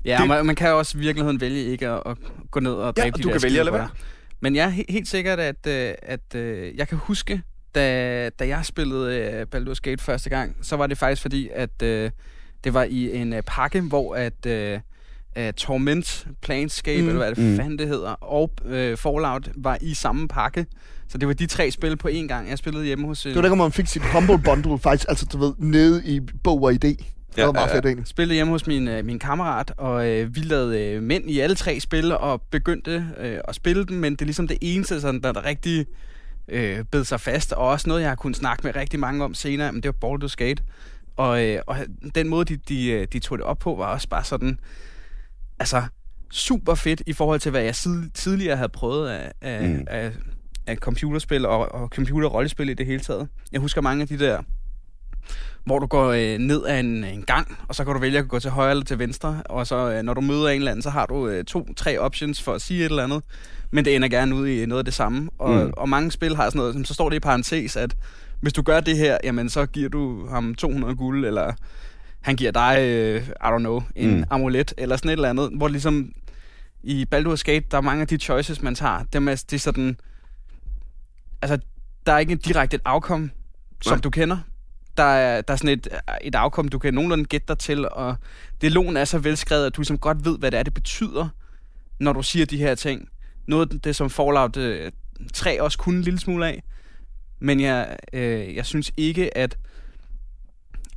Ja, 0.04 0.16
Det- 0.20 0.28
man, 0.28 0.46
man 0.46 0.54
kan 0.56 0.68
jo 0.70 0.78
også 0.78 0.98
i 0.98 1.00
virkeligheden 1.00 1.40
vælge 1.40 1.64
ikke 1.64 1.88
at, 1.88 2.02
at 2.06 2.16
gå 2.50 2.60
ned 2.60 2.72
og 2.72 2.96
dræbe 2.96 3.04
Ja, 3.06 3.10
de 3.18 3.22
du 3.22 3.28
der 3.28 3.34
kan 3.34 3.42
vælge 3.42 3.60
at 3.60 3.66
lade 3.66 3.74
skiderotter. 3.74 3.96
Men 4.40 4.56
jeg 4.56 4.64
er 4.66 4.70
he- 4.70 4.84
helt 4.92 5.08
sikkert, 5.08 5.40
at, 5.40 5.66
øh, 5.66 5.92
at 6.02 6.34
øh, 6.34 6.76
jeg 6.78 6.88
kan 6.88 6.98
huske, 6.98 7.42
da, 7.74 8.28
da 8.38 8.46
jeg 8.48 8.60
spillede 8.64 9.16
øh, 9.16 9.46
Baldur's 9.54 9.80
Gate 9.82 10.02
første 10.04 10.30
gang, 10.30 10.56
så 10.62 10.76
var 10.76 10.86
det 10.86 10.98
faktisk 10.98 11.22
fordi, 11.22 11.48
at 11.54 11.82
øh, 11.82 12.10
det 12.64 12.74
var 12.74 12.82
i 12.84 13.16
en 13.16 13.32
øh, 13.32 13.42
pakke, 13.42 13.80
hvor 13.80 14.14
at 14.14 14.46
øh, 14.46 14.78
øh, 15.38 15.52
Torment, 15.52 16.26
Planescape, 16.42 17.02
Mm. 17.02 17.08
eller 17.08 17.18
hvad 17.20 17.34
det 17.34 17.44
Mm. 17.50 17.56
fanden 17.56 17.78
det 17.78 17.88
hedder, 17.88 18.10
og 18.10 18.50
øh, 18.66 18.96
Fallout 18.96 19.50
var 19.56 19.78
i 19.80 19.94
samme 19.94 20.28
pakke. 20.28 20.66
Så 21.08 21.18
det 21.18 21.28
var 21.28 21.34
de 21.34 21.46
tre 21.46 21.70
spil 21.70 21.96
på 21.96 22.08
én 22.08 22.26
gang. 22.26 22.48
Jeg 22.50 22.58
spillede 22.58 22.84
hjemme 22.84 23.06
hos... 23.06 23.26
øh, 23.26 23.30
Det 23.30 23.36
var 23.36 23.42
der, 23.42 23.48
hvor 23.48 23.64
man 23.64 23.72
fik 23.72 23.86
sit 23.86 24.02
Humble 24.02 24.38
Bundle 24.44 24.78
faktisk, 24.78 25.06
altså 25.08 25.26
du 25.32 25.38
ved, 25.38 25.54
nede 25.58 26.02
i 26.04 26.20
bog 26.44 26.62
og 26.62 26.72
idé. 26.72 26.76
Det 26.86 26.98
Ja, 27.36 27.44
var 27.44 27.52
meget 27.52 27.70
fedt 27.70 27.86
egentlig. 27.86 28.06
spillede 28.06 28.34
hjemme 28.34 28.52
hos 28.52 28.66
min, 28.66 28.88
øh, 28.88 29.04
min 29.04 29.18
kammerat, 29.18 29.72
og 29.76 30.08
øh, 30.08 30.34
vi 30.36 30.40
lavede 30.40 30.80
øh, 30.84 31.02
mænd 31.02 31.30
i 31.30 31.40
alle 31.40 31.56
tre 31.56 31.80
spil, 31.80 32.12
og 32.12 32.42
begyndte 32.50 33.06
øh, 33.20 33.38
at 33.48 33.54
spille 33.54 33.84
dem, 33.86 33.96
men 33.96 34.12
det 34.12 34.20
er 34.20 34.24
ligesom 34.24 34.48
det 34.48 34.58
eneste, 34.60 35.00
sådan, 35.00 35.20
der, 35.22 35.32
der 35.32 35.44
rigtig 35.44 35.86
øh, 36.48 36.84
bed 36.90 37.04
sig 37.04 37.20
fast, 37.20 37.52
og 37.52 37.68
også 37.68 37.88
noget, 37.88 38.00
jeg 38.00 38.10
har 38.10 38.16
kunnet 38.16 38.36
snakke 38.36 38.60
med 38.66 38.76
rigtig 38.76 39.00
mange 39.00 39.24
om 39.24 39.34
senere, 39.34 39.72
men 39.72 39.82
det 39.82 39.92
var 40.02 40.08
Baldur's 40.14 40.34
Gate. 40.36 40.62
Og, 41.16 41.46
øh, 41.46 41.60
og 41.66 41.76
den 42.14 42.28
måde, 42.28 42.44
de, 42.44 42.56
de, 42.68 42.90
øh, 42.90 43.06
de 43.12 43.18
tog 43.18 43.38
det 43.38 43.44
op 43.46 43.58
på, 43.58 43.74
var 43.74 43.86
også 43.86 44.08
bare 44.08 44.24
sådan, 44.24 44.58
altså, 45.60 45.82
super 46.30 46.74
fedt 46.74 47.02
i 47.06 47.12
forhold 47.12 47.40
til, 47.40 47.50
hvad 47.50 47.62
jeg 47.62 47.74
tidligere 48.14 48.56
havde 48.56 48.68
prøvet 48.68 49.08
af, 49.08 49.32
af, 49.40 49.68
Mm. 49.68 49.84
af, 49.86 50.12
af 50.66 50.76
computerspil 50.76 51.46
og, 51.46 51.72
og 51.74 51.88
computerrollespil 51.88 52.68
i 52.68 52.74
det 52.74 52.86
hele 52.86 53.00
taget. 53.00 53.28
Jeg 53.52 53.60
husker 53.60 53.80
mange 53.80 54.02
af 54.02 54.08
de 54.08 54.18
der 54.18 54.42
hvor 55.64 55.78
du 55.78 55.86
går 55.86 56.06
øh, 56.08 56.38
ned 56.38 56.66
ad 56.66 56.80
en, 56.80 57.04
en 57.04 57.22
gang, 57.22 57.58
og 57.68 57.74
så 57.74 57.84
kan 57.84 57.94
du 57.94 58.00
vælge 58.00 58.18
at 58.18 58.28
gå 58.28 58.38
til 58.38 58.50
højre 58.50 58.70
eller 58.70 58.84
til 58.84 58.98
venstre, 58.98 59.42
og 59.44 59.66
så 59.66 59.90
øh, 59.92 60.02
når 60.02 60.14
du 60.14 60.20
møder 60.20 60.48
en 60.48 60.56
eller 60.60 60.70
anden, 60.70 60.82
så 60.82 60.90
har 60.90 61.06
du 61.06 61.28
øh, 61.28 61.44
to, 61.44 61.74
tre 61.76 61.98
options 61.98 62.42
for 62.42 62.52
at 62.54 62.62
sige 62.62 62.80
et 62.80 62.84
eller 62.90 63.04
andet, 63.04 63.22
men 63.70 63.84
det 63.84 63.96
ender 63.96 64.08
gerne 64.08 64.34
ud 64.34 64.46
i 64.48 64.66
noget 64.66 64.78
af 64.78 64.84
det 64.84 64.94
samme. 64.94 65.30
Og, 65.38 65.64
Mm. 65.66 65.72
og 65.76 65.88
mange 65.88 66.10
spil 66.10 66.36
har 66.36 66.44
sådan 66.44 66.58
noget, 66.58 66.74
som- 66.74 66.84
så 66.84 66.94
står 66.94 67.08
det 67.08 67.16
i 67.16 67.20
parentes, 67.20 67.76
at 67.76 67.96
hvis 68.40 68.52
du 68.52 68.62
gør 68.62 68.80
det 68.80 68.96
her, 68.96 69.18
jamen 69.24 69.48
så 69.50 69.66
giver 69.66 69.88
du 69.88 70.28
ham 70.28 70.54
200 70.54 70.96
guld, 70.96 71.26
eller 71.26 71.52
han 72.28 72.36
giver 72.36 72.50
dig, 72.52 72.76
øh, 72.80 73.22
I 73.28 73.30
don't 73.30 73.58
know, 73.58 73.82
en 73.96 74.16
Mm. 74.16 74.24
amulet, 74.30 74.74
eller 74.78 74.96
sådan 74.96 75.08
et 75.08 75.12
eller 75.12 75.30
andet, 75.30 75.50
hvor 75.56 75.68
ligesom 75.68 76.12
i 76.82 77.06
Baldur's 77.14 77.42
Gate, 77.44 77.66
der 77.70 77.76
er 77.76 77.80
mange 77.80 78.02
af 78.02 78.08
de 78.08 78.16
choices, 78.18 78.62
man 78.62 78.74
tager, 78.74 79.02
dem 79.12 79.28
er, 79.28 79.34
det 79.50 79.52
er 79.52 79.58
sådan, 79.58 79.96
altså, 81.42 81.58
der 82.06 82.12
er 82.12 82.18
ikke 82.18 82.32
en 82.32 82.38
direkte 82.38 82.74
et 82.74 82.80
outcome, 82.84 83.30
som 83.82 83.92
Nej. 83.92 84.00
du 84.00 84.10
kender. 84.10 84.38
Der 84.96 85.02
er, 85.04 85.40
der 85.40 85.52
er 85.52 85.56
sådan 85.56 85.78
et, 85.78 85.88
et 86.22 86.34
outcome, 86.36 86.68
du 86.68 86.78
kan 86.78 86.94
nogenlunde 86.94 87.24
gætte 87.24 87.44
dig 87.48 87.58
til, 87.58 87.88
og 87.88 88.16
dialogen 88.60 88.96
er 88.96 89.04
så 89.04 89.18
velskrevet, 89.18 89.66
at 89.66 89.76
du 89.76 89.80
ligesom 89.80 89.98
godt 89.98 90.24
ved, 90.24 90.38
hvad 90.38 90.50
det 90.50 90.58
er, 90.58 90.62
det 90.62 90.74
betyder, 90.74 91.28
når 92.00 92.12
du 92.12 92.22
siger 92.22 92.46
de 92.46 92.58
her 92.58 92.74
ting. 92.74 93.08
Noget 93.46 93.72
af 93.74 93.80
det, 93.80 93.96
som 93.96 94.10
Fallout 94.10 94.56
øh, 94.56 94.92
3 95.34 95.62
også 95.62 95.78
kunne 95.78 95.96
en 95.96 96.02
lille 96.02 96.18
smule 96.20 96.46
af. 96.46 96.62
Men 97.40 97.60
jeg, 97.60 97.96
øh, 98.12 98.56
jeg 98.56 98.66
synes 98.66 98.92
ikke, 98.96 99.36
at, 99.38 99.58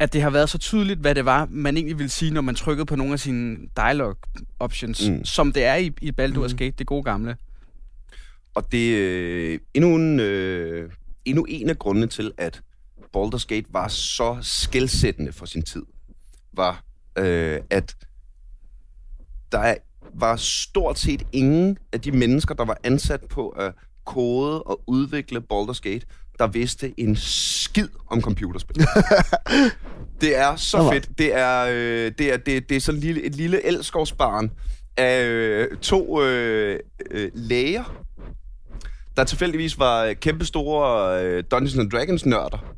at 0.01 0.13
det 0.13 0.21
har 0.21 0.29
været 0.29 0.49
så 0.49 0.57
tydeligt, 0.57 0.99
hvad 0.99 1.15
det 1.15 1.25
var, 1.25 1.47
man 1.51 1.77
egentlig 1.77 1.97
ville 1.97 2.09
sige, 2.09 2.31
når 2.31 2.41
man 2.41 2.55
trykkede 2.55 2.85
på 2.85 2.95
nogle 2.95 3.13
af 3.13 3.19
sine 3.19 3.57
dialogue 3.75 4.15
options, 4.59 5.09
Mm. 5.09 5.25
som 5.25 5.53
det 5.53 5.63
er 5.63 5.75
i, 5.75 5.91
i 6.01 6.11
Baldur's 6.21 6.51
Mm. 6.51 6.57
Gate, 6.57 6.71
det 6.77 6.87
gode 6.87 7.03
gamle. 7.03 7.35
Og 8.55 8.71
det 8.71 8.95
er 8.97 9.53
øh, 9.53 9.59
endnu, 9.73 9.95
en, 9.95 10.19
øh, 10.19 10.91
endnu 11.25 11.45
en 11.49 11.69
af 11.69 11.79
grundene 11.79 12.07
til, 12.07 12.31
at 12.37 12.61
Baldur's 13.17 13.45
Gate 13.47 13.65
var 13.69 13.87
så 13.87 14.37
skældsættende 14.41 15.31
for 15.31 15.45
sin 15.45 15.61
tid, 15.63 15.83
var, 16.53 16.83
øh, 17.17 17.59
at 17.69 17.95
der 19.51 19.59
er- 19.59 19.75
var 20.13 20.35
stort 20.35 20.99
set 20.99 21.23
ingen 21.31 21.77
af 21.91 22.01
de 22.01 22.11
mennesker, 22.11 22.55
der 22.55 22.65
var 22.65 22.77
ansat 22.83 23.21
på 23.29 23.49
at 23.49 23.73
kode 24.05 24.63
og 24.63 24.81
udvikle 24.87 25.43
Baldur's 25.53 25.79
Gate, 25.81 26.05
der 26.41 26.47
vidste 26.47 26.93
en 26.99 27.15
skid 27.15 27.87
om 28.07 28.21
computerspil. 28.21 28.75
det 30.21 30.37
er 30.37 30.55
så 30.55 30.77
Nå. 30.77 30.91
fedt. 30.91 31.09
Det 31.17 31.35
er, 31.35 31.65
øh, 31.69 32.11
det 32.17 32.33
er, 32.33 32.37
det, 32.37 32.69
det 32.69 32.77
er 32.77 32.81
sådan 32.81 33.01
lille, 33.01 33.23
et 33.23 33.35
lille 33.35 33.65
elskovsbarn 33.65 34.51
af 34.97 35.25
øh, 35.25 35.77
to 35.77 36.23
øh, 36.23 36.79
øh, 37.11 37.31
læger, 37.33 38.03
der 39.17 39.23
tilfældigvis 39.23 39.79
var 39.79 40.13
kæmpestore 40.13 41.23
øh, 41.23 41.43
Dungeons 41.51 41.77
and 41.77 41.91
Dragons 41.91 42.25
nørder, 42.25 42.75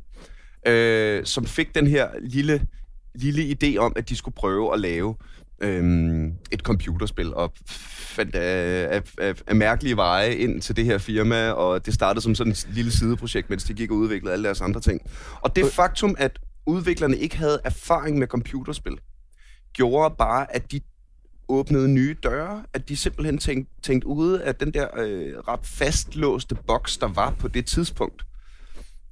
øh, 0.66 1.24
som 1.24 1.46
fik 1.46 1.74
den 1.74 1.86
her 1.86 2.08
lille, 2.22 2.66
lille 3.14 3.56
idé 3.56 3.76
om, 3.76 3.92
at 3.96 4.08
de 4.08 4.16
skulle 4.16 4.34
prøve 4.34 4.72
at 4.72 4.80
lave 4.80 5.14
øh, 5.60 6.24
et 6.50 6.60
computerspil, 6.60 7.34
og 7.34 7.52
fandt 7.96 8.34
af, 8.34 8.88
af, 8.96 9.02
af, 9.18 9.34
af 9.46 9.56
mærkelige 9.56 9.96
veje 9.96 10.34
ind 10.34 10.60
til 10.60 10.76
det 10.76 10.84
her 10.84 10.98
firma, 10.98 11.50
og 11.50 11.86
det 11.86 11.94
startede 11.94 12.22
som 12.22 12.34
sådan 12.34 12.52
et 12.52 12.66
lille 12.70 12.92
sideprojekt, 12.92 13.50
mens 13.50 13.64
de 13.64 13.74
gik 13.74 13.90
og 13.90 13.96
udviklede 13.96 14.32
alle 14.32 14.44
deres 14.44 14.60
andre 14.60 14.80
ting. 14.80 15.00
Og 15.40 15.56
det 15.56 15.72
faktum, 15.72 16.14
at 16.18 16.38
udviklerne 16.66 17.16
ikke 17.16 17.36
havde 17.36 17.60
erfaring 17.64 18.18
med 18.18 18.26
computerspil, 18.26 18.98
gjorde 19.72 20.14
bare, 20.18 20.54
at 20.54 20.72
de 20.72 20.80
åbnede 21.48 21.88
nye 21.88 22.16
døre, 22.22 22.64
at 22.72 22.88
de 22.88 22.96
simpelthen 22.96 23.38
tænkte, 23.38 23.74
tænkte 23.82 24.06
ude 24.06 24.42
af 24.42 24.54
den 24.54 24.70
der 24.74 24.88
øh, 24.98 25.38
ret 25.48 25.66
fastlåste 25.66 26.54
boks, 26.66 26.98
der 26.98 27.08
var 27.08 27.30
på 27.30 27.48
det 27.48 27.66
tidspunkt. 27.66 28.22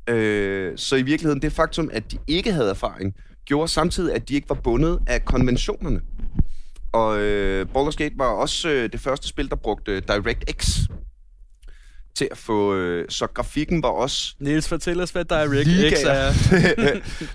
Øh, 0.09 0.79
så 0.79 0.97
i 0.97 1.03
virkeligheden, 1.03 1.43
det 1.43 1.53
faktum, 1.53 1.91
at 1.93 2.13
de 2.13 2.19
ikke 2.27 2.53
havde 2.53 2.71
erfaring, 2.71 3.15
gjorde 3.53 3.69
samtidig, 3.69 4.15
at 4.15 4.29
de 4.29 4.35
ikke 4.35 4.49
var 4.49 4.55
bundet 4.55 4.99
af 5.07 5.25
konventionerne. 5.25 6.01
Og 6.93 7.21
øh, 7.21 7.67
Baldur's 7.77 7.97
Gate 7.97 8.15
var 8.17 8.27
også 8.27 8.69
øh, 8.69 8.93
det 8.93 9.01
første 9.01 9.29
spil, 9.29 9.49
der 9.49 9.57
brugte 9.57 10.01
DirectX 10.01 10.79
til 12.17 12.29
at 12.31 12.39
få... 12.39 12.75
Øh, 12.75 13.07
så 13.09 13.27
grafikken 13.27 13.83
var 13.83 13.89
også... 13.89 14.35
Niels, 14.41 14.69
fortæl 14.69 15.01
os, 15.01 15.11
hvad 15.11 15.25
DirectX 15.25 16.03
er. 16.07 16.33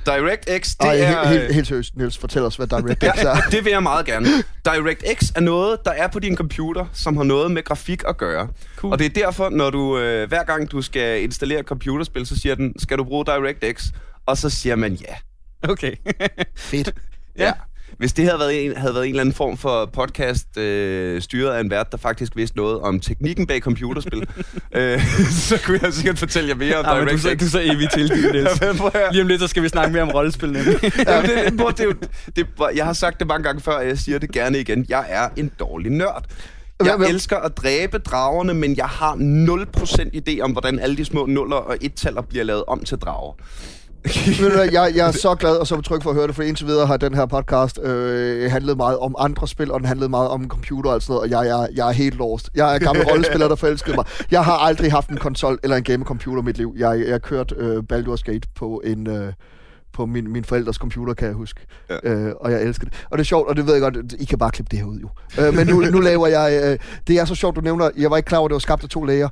DirectX, 0.08 0.76
det 0.76 0.86
Ej, 0.86 1.00
er... 1.00 1.28
helt, 1.28 1.42
helt, 1.42 1.56
helt 1.56 1.68
seriøst, 1.68 1.96
Niels, 1.96 2.18
fortæl 2.18 2.42
os, 2.42 2.56
hvad 2.56 2.68
DirectX 2.68 3.24
er. 3.24 3.36
Det 3.52 3.66
vil 3.66 3.72
jeg 3.72 3.84
meget 3.84 4.06
gerne. 4.06 4.28
DirectX 4.66 5.32
er 5.36 5.42
noget, 5.42 5.80
der 5.86 5.92
er 5.92 6.08
på 6.08 6.20
din 6.20 6.36
computer, 6.36 6.86
som 6.94 7.18
har 7.18 7.24
noget 7.24 7.52
med 7.52 7.64
grafik 7.64 8.04
at 8.08 8.18
gøre. 8.18 8.48
Cool. 8.76 8.94
Og 8.94 9.00
det 9.00 9.06
er 9.06 9.10
derfor, 9.26 9.50
når 9.50 9.70
du 9.70 10.00
øh, 10.00 10.28
hver 10.28 10.44
gang 10.44 10.72
du 10.72 10.82
skal 10.82 11.24
installere 11.24 11.60
et 11.60 11.66
computerspil, 11.66 12.26
så 12.26 12.40
siger 12.40 12.56
den, 12.56 12.80
skal 12.80 12.98
du 12.98 13.04
bruge 13.04 13.26
DirectX? 13.26 13.84
Og 14.26 14.38
så 14.38 14.50
siger 14.50 14.76
man 14.76 14.94
ja. 14.94 15.16
Okay. 15.72 15.96
Fedt. 16.56 16.94
Ja. 17.38 17.52
Hvis 17.98 18.14
det 18.14 18.26
havde 18.26 18.40
været 18.40 18.66
en, 18.66 18.78
havde 18.78 18.94
været 18.94 19.06
en 19.06 19.10
eller 19.10 19.22
anden 19.22 19.36
form 19.36 19.58
for 19.58 19.86
podcast 19.86 20.58
øh, 20.58 21.22
styret 21.22 21.54
af 21.54 21.62
en 21.62 21.70
vært, 21.70 21.92
der 21.92 21.98
faktisk 21.98 22.36
vidste 22.36 22.58
noget 22.58 22.80
om 22.80 23.00
teknikken 23.00 23.48
bag 23.48 23.62
computerspil, 23.62 24.20
øh, 24.76 25.02
så 25.32 25.60
kunne 25.66 25.80
jeg 25.84 25.94
sikkert 25.94 26.20
fortælle 26.20 26.50
jer 26.50 26.56
mere 26.56 26.76
om 26.76 26.86
Ja, 26.86 26.94
men 26.94 27.08
du, 27.08 27.30
du 27.40 27.46
er 27.46 27.50
så 27.50 27.60
evigt 27.60 27.94
tilgivet, 27.94 28.32
Niels. 28.36 28.62
Ja. 28.62 28.72
Lige 29.12 29.22
om 29.22 29.28
lidt, 29.28 29.42
så 29.42 29.48
skal 29.48 29.64
vi 29.64 29.70
snakke 29.70 29.94
mere 29.94 30.04
om 30.04 30.10
rollespil, 30.10 30.52
nemlig. 30.52 30.80
Ja, 30.84 31.22
det, 31.22 31.60
det, 31.78 31.84
jo, 31.84 31.94
det, 32.36 32.48
jeg 32.76 32.86
har 32.86 32.94
sagt 32.94 33.20
det 33.20 33.28
mange 33.28 33.44
gange 33.44 33.62
før, 33.62 33.74
og 33.74 33.88
jeg 33.88 33.98
siger 33.98 34.20
det 34.20 34.32
gerne 34.32 34.60
igen. 34.60 34.86
Jeg 34.90 35.06
er 35.10 35.30
en 35.38 35.52
dårlig 35.60 35.92
nørd. 35.92 36.26
Jeg 36.86 37.10
elsker 37.10 37.38
at 37.38 37.58
dræbe 37.58 37.98
dragerne, 37.98 38.54
men 38.54 38.78
jeg 38.78 38.86
har 38.86 39.14
0% 39.14 40.30
idé 40.30 40.42
om, 40.42 40.52
hvordan 40.52 40.80
alle 40.80 40.98
de 40.98 41.06
små 41.06 41.26
nuller 41.26 41.56
og 41.56 41.78
et-taller 41.82 42.22
bliver 42.22 42.44
lavet 42.44 42.64
om 42.68 42.84
til 42.84 42.98
drager. 42.98 43.34
Ved 44.40 44.50
du 44.50 44.56
hvad, 44.56 44.70
jeg, 44.72 44.92
jeg 44.96 45.08
er 45.08 45.12
så 45.12 45.36
glad 45.36 45.56
og 45.56 45.68
så 45.68 45.82
tryg 45.82 46.04
for 46.04 46.10
at 46.10 46.16
høre 46.16 46.28
det, 46.28 46.36
for 46.36 46.44
indtil 46.44 46.68
videre 46.68 46.88
har 46.88 46.98
den 46.98 47.14
her 47.14 47.26
podcast 47.26 47.80
øh, 47.84 48.52
handlet 48.52 48.78
meget 48.78 48.98
om 48.98 49.16
andre 49.20 49.48
spil, 49.48 49.72
og 49.72 49.80
den 49.80 49.88
handlede 49.88 50.10
meget 50.10 50.30
om 50.30 50.48
computer 50.48 50.92
og 50.92 51.02
sådan 51.02 51.14
noget, 51.14 51.24
og 51.24 51.30
jeg, 51.30 51.50
jeg, 51.50 51.70
jeg 51.76 51.88
er 51.88 51.92
helt 51.92 52.16
lost. 52.16 52.50
Jeg 52.56 52.76
er 52.76 52.80
gammel 52.80 53.06
rollespiller, 53.06 53.48
der 53.48 53.56
forelskede 53.56 53.96
mig. 53.96 54.06
Jeg 54.32 54.46
har 54.46 54.58
aldrig 54.58 54.92
haft 54.92 55.10
en 55.10 55.18
konsol 55.18 55.60
eller 55.64 55.78
en 55.78 55.84
gamecomputer 55.84 56.42
i 56.42 56.46
mit 56.46 56.58
liv. 56.58 56.76
Jeg, 56.78 57.00
jeg 57.00 57.14
har 57.14 57.20
kørt 57.20 57.54
øh, 57.58 57.84
Baldur's 57.94 58.22
Gate 58.24 58.48
på 58.56 58.82
en... 58.86 59.08
Øh, 59.08 59.34
på 59.94 60.06
min, 60.06 60.32
min 60.32 60.44
forældres 60.44 60.76
computer, 60.76 61.14
kan 61.14 61.28
jeg 61.28 61.36
huske. 61.36 61.60
Ja. 61.90 61.96
Øh, 62.04 62.34
og 62.40 62.52
jeg 62.52 62.64
elsker 62.64 62.86
det. 62.86 63.06
Og 63.10 63.18
det 63.18 63.24
er 63.24 63.26
sjovt, 63.26 63.50
og 63.50 63.56
det 63.56 63.68
ved 63.68 63.74
jeg 63.74 63.82
godt, 63.82 64.14
I 64.20 64.26
kan 64.26 64.38
bare 64.38 64.52
klippe 64.52 64.70
det 64.72 64.80
her 64.80 64.86
ud 64.86 65.00
jo. 65.00 65.10
Øh, 65.42 65.54
men 65.54 65.68
nu, 65.68 65.80
nu 65.80 66.00
laver 66.00 66.28
jeg... 66.28 66.62
Øh, 66.64 66.78
det 67.08 67.20
er 67.20 67.26
så 67.26 67.36
sjovt, 67.36 67.56
du 67.56 67.62
nævner, 67.62 67.90
jeg 67.98 68.12
var 68.12 68.18
ikke 68.18 68.28
klar 68.28 68.38
over, 68.38 68.48
at 68.48 68.50
det 68.50 68.54
var 68.54 68.60
skabt 68.60 68.84
af 68.84 68.90
to 68.90 69.04
læger. 69.04 69.30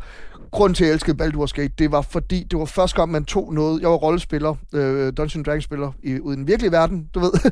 Grunden 0.55 0.75
til, 0.75 0.83
at 0.83 0.87
jeg 0.87 0.93
elskede 0.93 1.23
Baldur's 1.23 1.51
Gate, 1.53 1.73
det 1.79 1.91
var 1.91 2.01
fordi, 2.01 2.43
det 2.51 2.59
var 2.59 2.65
første 2.65 2.95
gang, 2.95 3.11
man 3.11 3.25
tog 3.25 3.53
noget. 3.53 3.81
Jeg 3.81 3.89
var 3.89 3.95
rollespiller, 3.95 4.55
øh, 4.73 5.13
Dungeons 5.17 5.45
Dragons 5.45 5.63
spiller 5.63 5.91
i, 6.03 6.19
ude 6.19 6.35
i 6.35 6.37
den 6.37 6.47
virkelige 6.47 6.71
verden, 6.71 7.09
du 7.15 7.19
ved. 7.19 7.31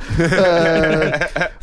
øh, 1.04 1.12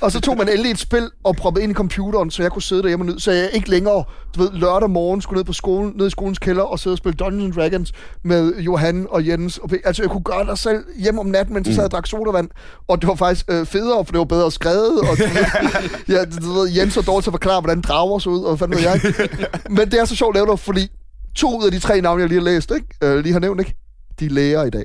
og 0.01 0.13
så 0.13 0.21
tog 0.21 0.37
man 0.37 0.49
endelig 0.49 0.71
et 0.71 0.79
spil 0.79 1.11
og 1.25 1.37
proppede 1.37 1.63
ind 1.63 1.73
i 1.73 1.75
computeren, 1.75 2.31
så 2.31 2.43
jeg 2.43 2.53
kunne 2.53 2.63
sidde 2.63 2.83
derhjemme 2.83 3.03
og 3.03 3.07
nyde. 3.07 3.21
Så 3.21 3.33
jeg 3.33 3.51
ikke 3.53 3.71
længere, 3.71 4.05
du 4.37 4.43
ved, 4.43 4.51
lørdag 4.53 4.91
morgen 4.91 5.23
skulle 5.23 5.39
ned 5.39 5.45
på 5.45 5.53
skolen, 5.53 5.93
ned 5.97 6.07
i 6.07 6.11
skolens 6.11 6.39
kælder 6.39 6.63
og 6.63 6.79
sidde 6.79 6.95
og 6.95 6.99
spille 6.99 7.17
Dungeons 7.17 7.57
Dragons 7.57 7.93
med 8.23 8.59
Johan 8.59 9.07
og 9.11 9.27
Jens. 9.27 9.59
Og, 9.59 9.71
altså, 9.85 10.03
jeg 10.03 10.11
kunne 10.11 10.25
gøre 10.25 10.47
det 10.47 10.59
selv 10.59 10.85
hjemme 10.99 11.21
om 11.21 11.27
natten, 11.27 11.55
mens 11.55 11.67
jeg 11.67 11.75
sad 11.75 11.85
og 11.85 11.91
drak 11.91 12.07
sodavand. 12.07 12.49
Og 12.89 13.01
det 13.01 13.09
var 13.09 13.15
faktisk 13.15 13.47
øh, 13.51 13.67
federe, 13.67 14.05
for 14.05 14.13
det 14.13 14.19
var 14.19 14.25
bedre 14.25 14.51
skrevet. 14.51 15.01
Og, 15.01 15.19
du 15.19 15.23
ved, 15.23 16.07
ja, 16.17 16.25
du 16.25 16.53
ved, 16.53 16.71
Jens 16.77 16.97
var 16.97 17.03
dårlig 17.03 17.25
til 17.25 17.31
at 17.31 17.35
forklare, 17.35 17.61
hvordan 17.61 17.81
drager 17.81 18.19
så 18.19 18.31
ud, 18.31 18.43
og 18.43 18.57
hvad 18.57 18.59
fanden 18.59 18.77
ved 18.77 18.85
jeg. 18.85 19.01
Men 19.77 19.91
det 19.91 20.01
er 20.01 20.05
så 20.05 20.17
sjovt 20.17 20.35
lavet, 20.35 20.61
fordi 20.61 20.91
to 21.35 21.59
ud 21.61 21.67
af 21.67 21.73
de 21.73 21.79
tre 21.79 22.01
navne, 22.01 22.21
jeg 22.21 22.29
lige 22.29 22.39
har 22.41 22.45
læst, 22.45 22.71
ikke? 22.75 22.87
Øh, 23.03 23.19
lige 23.19 23.33
har 23.33 23.41
nævnt, 23.41 23.61
ikke? 23.61 23.75
De 24.21 24.27
er 24.27 24.31
læger 24.31 24.65
i 24.65 24.71
dag. 24.71 24.85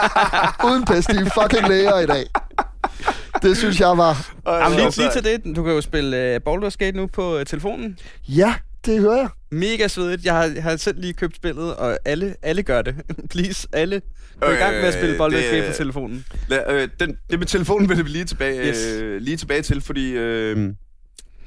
Uden 0.70 0.84
pest, 0.84 1.08
de 1.10 1.16
er 1.16 1.42
fucking 1.42 1.68
læger 1.68 1.98
i 1.98 2.06
dag. 2.06 2.24
Det 3.42 3.56
synes 3.56 3.80
jeg 3.80 3.98
var... 3.98 4.30
Jamen, 4.46 4.78
lige, 4.78 4.96
lige 4.96 5.10
til 5.12 5.24
det. 5.24 5.56
Du 5.56 5.62
kan 5.62 5.72
jo 5.72 5.80
spille 5.80 6.40
uh, 6.46 6.54
Baldur's 6.54 6.76
Gate 6.78 6.96
nu 6.96 7.06
på 7.06 7.36
uh, 7.38 7.44
telefonen. 7.46 7.98
Ja, 8.28 8.54
det 8.86 9.00
hører 9.00 9.16
jeg. 9.16 9.28
Mega 9.50 9.88
svedigt. 9.88 10.24
Jeg 10.24 10.34
har, 10.34 10.44
jeg 10.54 10.62
har 10.62 10.76
selv 10.76 11.00
lige 11.00 11.12
købt 11.12 11.36
spillet, 11.36 11.74
og 11.76 11.98
alle, 12.04 12.34
alle 12.42 12.62
gør 12.62 12.82
det. 12.82 12.94
Please, 13.30 13.68
alle. 13.72 14.02
Gå 14.40 14.50
i 14.50 14.54
gang 14.54 14.74
med 14.74 14.84
at 14.84 14.94
spille 14.94 15.14
Øh, 15.14 15.20
Baldur's 15.20 15.54
Gate 15.54 15.70
på 15.70 15.76
telefonen. 15.76 16.24
Lad, 16.48 16.60
øh, 16.68 16.88
den, 17.00 17.16
det 17.30 17.38
med 17.38 17.46
telefonen 17.46 17.88
vil 17.88 18.04
vi 18.04 18.10
lige 18.10 18.24
tilbage, 18.24 18.68
Yes. 18.68 18.86
øh, 18.86 19.20
lige 19.20 19.36
tilbage 19.36 19.62
til, 19.62 19.80
fordi... 19.80 20.10
Øh, 20.10 20.68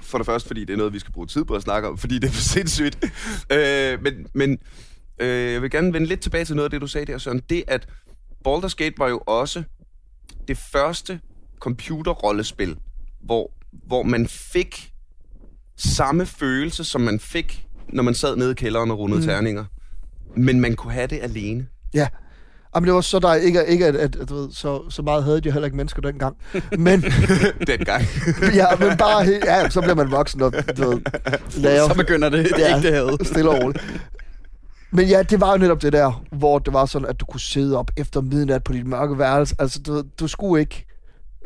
for 0.10 0.18
det 0.18 0.26
første, 0.26 0.48
fordi 0.48 0.66
det 0.66 0.74
er 0.74 0.78
noget, 0.78 0.94
vi 0.94 1.00
skal 1.00 1.14
bruge 1.14 1.28
tid 1.28 1.46
på 1.46 1.56
at 1.56 1.62
snakke 1.62 1.88
om, 1.88 1.98
fordi 1.98 2.20
det 2.20 2.28
er 2.28 2.32
for 2.32 2.42
sindssygt. 2.42 2.98
øh, 3.54 4.02
men 4.02 4.28
men 4.34 4.60
øh, 5.20 5.54
jeg 5.54 5.62
vil 5.62 5.72
gerne 5.72 5.94
vende 5.94 6.08
lidt 6.08 6.20
tilbage 6.20 6.46
til 6.46 6.56
noget 6.56 6.66
af 6.66 6.72
det, 6.72 6.82
du 6.82 6.88
sagde 6.88 7.12
der, 7.12 7.18
Søren. 7.18 7.42
Det, 7.50 7.64
at 7.68 7.88
Baldur's 8.48 8.76
Gate 8.76 8.94
var 8.98 9.08
jo 9.08 9.18
også 9.18 9.64
det 10.48 10.58
første 10.58 11.20
computerrollespil, 11.60 12.78
hvor, 13.22 13.52
hvor 13.72 14.04
man 14.04 14.28
fik 14.28 14.94
samme 15.78 16.26
følelse, 16.26 16.84
som 16.84 17.02
man 17.02 17.20
fik, 17.20 17.66
når 17.90 18.04
man 18.04 18.14
sad 18.14 18.36
nede 18.36 18.52
i 18.52 18.54
kælderen 18.54 18.92
og 18.92 19.00
rundede 19.00 19.20
mm. 19.20 19.28
terninger. 19.28 19.66
Men 20.38 20.60
man 20.60 20.76
kunne 20.76 20.94
have 20.94 21.08
det 21.08 21.20
alene. 21.22 21.68
Ja. 21.94 22.08
Jamen, 22.76 22.88
det 22.88 22.94
var 22.96 23.02
så 23.02 23.20
der 23.20 23.34
ikke, 23.34 23.66
ikke 23.68 23.86
at, 23.86 23.96
at, 23.96 24.16
at 24.16 24.30
du 24.30 24.36
ved, 24.36 24.52
så, 24.52 24.90
så 24.90 25.02
meget 25.02 25.24
havde 25.24 25.42
de 25.42 25.52
heller 25.52 25.66
ikke 25.66 25.78
mennesker 25.78 26.02
dengang. 26.02 26.38
Men, 26.78 27.02
Dengang. 27.68 28.04
ja, 28.56 28.66
men 28.80 28.98
bare 28.98 29.26
ja, 29.46 29.70
så 29.70 29.82
bliver 29.82 29.96
man 29.96 30.12
voksen 30.12 30.42
og 30.42 30.54
du 30.78 30.90
ved, 30.90 31.02
laver 31.58 31.88
Så 31.88 31.96
begynder 31.96 32.30
det 32.30 32.48
Ja. 32.58 32.76
ægte 32.78 32.92
had. 32.92 33.26
stille 33.26 33.50
og 33.50 33.64
roligt. 33.64 34.02
Men 34.92 35.06
ja, 35.06 35.24
det 35.24 35.42
var 35.42 35.52
jo 35.52 35.58
netop 35.58 35.82
det 35.82 35.94
der, 35.94 36.24
hvor 36.32 36.60
det 36.60 36.74
var 36.74 36.86
sådan, 36.86 37.08
at 37.08 37.20
du 37.20 37.26
kunne 37.26 37.40
sidde 37.40 37.78
op 37.78 37.92
efter 37.98 38.22
midnat 38.22 38.64
på 38.64 38.74
dit 38.74 38.88
mørke 38.88 39.20
værelse. 39.20 39.56
Altså, 39.60 39.80
du, 39.88 40.04
du 40.20 40.28
skulle 40.28 40.62
ikke... 40.62 40.86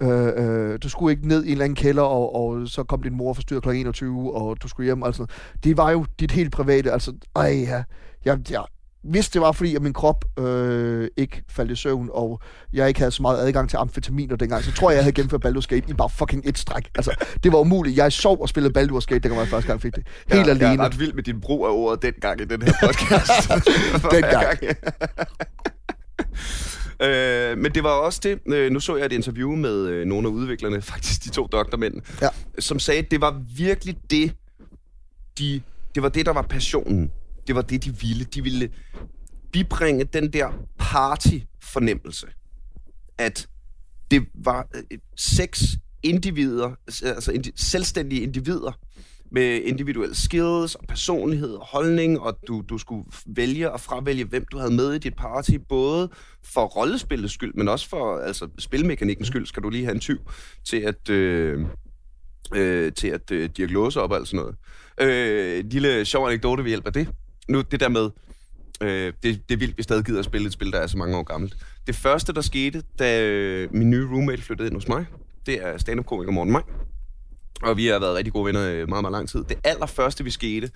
Øh, 0.01 0.27
øh, 0.35 0.79
du 0.83 0.89
skulle 0.89 1.11
ikke 1.15 1.27
ned 1.27 1.43
i 1.43 1.47
en 1.47 1.51
eller 1.51 1.65
anden 1.65 1.75
kælder, 1.75 2.01
og, 2.03 2.35
og 2.35 2.67
så 2.67 2.83
kom 2.83 3.03
din 3.03 3.17
mor 3.17 3.33
forstyrret 3.33 3.63
kl. 3.63 3.69
21, 3.69 4.35
og 4.35 4.57
du 4.63 4.67
skulle 4.67 4.85
hjem. 4.85 5.03
Altså, 5.03 5.25
det 5.63 5.77
var 5.77 5.91
jo 5.91 6.05
dit 6.19 6.31
helt 6.31 6.51
private. 6.51 6.91
Altså, 6.91 7.13
ej, 7.35 7.65
ja. 7.67 7.83
Jeg, 8.25 8.39
jeg, 8.51 8.61
hvis 9.03 9.29
det 9.29 9.41
var 9.41 9.51
fordi, 9.51 9.75
at 9.75 9.81
min 9.81 9.93
krop 9.93 10.25
øh, 10.39 11.07
ikke 11.17 11.43
faldt 11.49 11.71
i 11.71 11.75
søvn, 11.75 12.09
og 12.13 12.41
jeg 12.73 12.87
ikke 12.87 12.99
havde 12.99 13.11
så 13.11 13.21
meget 13.21 13.37
adgang 13.47 13.69
til 13.69 13.77
amfetaminer 13.77 14.35
dengang, 14.35 14.63
så 14.63 14.71
tror 14.71 14.89
jeg, 14.89 14.95
jeg 14.95 15.03
havde 15.03 15.13
gennemført 15.13 15.45
Baldur's 15.45 15.67
Gate 15.67 15.89
i 15.89 15.93
bare 15.93 16.09
fucking 16.09 16.43
et 16.45 16.57
stræk. 16.57 16.89
Altså, 16.95 17.15
det 17.43 17.51
var 17.51 17.57
umuligt. 17.59 17.97
Jeg 17.97 18.11
sov 18.11 18.41
og 18.41 18.49
spillede 18.49 18.79
Baldur's 18.79 19.05
Gate, 19.05 19.19
dengang 19.19 19.39
jeg 19.39 19.47
første 19.47 19.67
gang 19.67 19.81
fik 19.81 19.95
det. 19.95 20.07
Helt 20.27 20.39
jeg, 20.39 20.49
alene. 20.49 20.65
Jeg 20.69 20.75
er 20.75 20.79
ret 20.85 20.99
vild 20.99 21.13
med 21.13 21.23
din 21.23 21.41
brug 21.41 21.65
af 21.65 21.71
ordet 21.71 22.01
dengang 22.01 22.41
i 22.41 22.45
den 22.45 22.61
her 22.61 22.73
podcast. 22.83 23.49
Dengang. 24.15 24.57
øh, 27.09 27.57
men 27.57 27.71
det 27.71 27.83
var 27.83 27.89
også 27.89 28.19
det, 28.23 28.39
øh, 28.53 28.71
nu 28.71 28.79
så 28.79 28.95
jeg 28.95 29.05
et 29.05 29.11
interview 29.11 29.55
med 29.55 29.85
øh, 29.87 30.05
nogle 30.05 30.27
af 30.27 30.31
udviklerne, 30.31 30.81
faktisk 30.91 31.23
de 31.23 31.29
to 31.29 31.47
doktormænd, 31.51 31.93
Ja. 32.21 32.27
som 32.59 32.79
sagde, 32.79 32.99
at 32.99 33.11
det 33.11 33.21
var 33.21 33.41
virkelig 33.57 33.97
det, 34.11 34.33
de, 35.39 35.61
det 35.95 36.03
var 36.03 36.09
det, 36.09 36.25
der 36.25 36.33
var 36.33 36.41
passionen. 36.41 37.11
Det 37.47 37.55
var 37.55 37.61
det, 37.61 37.83
de 37.83 37.99
ville. 37.99 38.25
De 38.25 38.43
ville 38.43 38.69
bibringe 39.51 40.03
den 40.03 40.33
der 40.33 40.51
party-fornemmelse. 40.79 42.27
At 43.17 43.47
det 44.11 44.25
var 44.33 44.67
øh, 44.75 44.97
seks 45.17 45.63
individer, 46.03 46.71
altså 46.87 47.31
indi- 47.31 47.53
selvstændige 47.55 48.21
individer, 48.21 48.71
med 49.31 49.61
individuelle 49.61 50.15
skills 50.15 50.75
og 50.75 50.85
personlighed 50.87 51.49
og 51.53 51.65
holdning, 51.65 52.19
og 52.19 52.37
du, 52.47 52.63
du 52.69 52.77
skulle 52.77 53.03
vælge 53.25 53.71
og 53.71 53.79
fravælge, 53.79 54.25
hvem 54.25 54.45
du 54.51 54.57
havde 54.57 54.73
med 54.73 54.93
i 54.93 54.97
dit 54.97 55.15
party, 55.15 55.51
både 55.69 56.09
for 56.43 56.65
rollespillets 56.65 57.33
skyld, 57.33 57.53
men 57.53 57.67
også 57.67 57.89
for 57.89 58.17
altså, 58.19 58.47
spilmekanikkens 58.59 59.27
skyld, 59.27 59.45
skal 59.45 59.63
du 59.63 59.69
lige 59.69 59.83
have 59.83 59.95
en 59.95 59.99
tyv 59.99 60.17
til 60.65 60.77
at, 60.77 61.09
øh, 61.09 61.65
øh, 62.55 62.91
til 62.93 63.07
at 63.07 63.31
øh, 63.31 63.49
diagnose 63.57 64.01
op 64.01 64.11
og 64.11 64.17
alt 64.17 64.27
sådan 64.27 64.39
noget. 64.39 64.55
Øh, 65.01 65.59
en 65.59 65.69
lille 65.69 66.05
sjov 66.05 66.27
anekdote 66.27 66.63
ved 66.63 66.69
hjælp 66.69 66.87
af 66.87 66.93
det. 66.93 67.07
Nu 67.47 67.61
det 67.61 67.79
der 67.79 67.89
med, 67.89 68.09
øh, 68.81 69.13
det, 69.23 69.49
det 69.49 69.55
er 69.55 69.57
vildt, 69.57 69.77
vi 69.77 69.83
stadig 69.83 70.05
gider 70.05 70.19
at 70.19 70.25
spille 70.25 70.47
et 70.47 70.53
spil, 70.53 70.71
der 70.71 70.79
er 70.79 70.87
så 70.87 70.97
mange 70.97 71.17
år 71.17 71.23
gammelt. 71.23 71.57
Det 71.87 71.95
første, 71.95 72.33
der 72.33 72.41
skete, 72.41 72.83
da 72.99 73.23
øh, 73.23 73.73
min 73.73 73.89
nye 73.89 74.07
roommate 74.07 74.41
flyttede 74.41 74.67
ind 74.67 74.75
hos 74.75 74.87
mig, 74.87 75.05
det 75.45 75.65
er 75.65 75.77
stand-up-komiker 75.77 76.31
Morten 76.31 76.53
Maj. 76.53 76.61
Og 77.63 77.77
vi 77.77 77.87
har 77.87 77.99
været 77.99 78.15
rigtig 78.15 78.33
gode 78.33 78.45
venner 78.45 78.69
i 78.69 78.85
meget, 78.85 79.03
meget 79.03 79.11
lang 79.11 79.29
tid. 79.29 79.43
Det 79.43 79.57
allerførste, 79.63 80.23
vi 80.23 80.29
skete, 80.29 80.71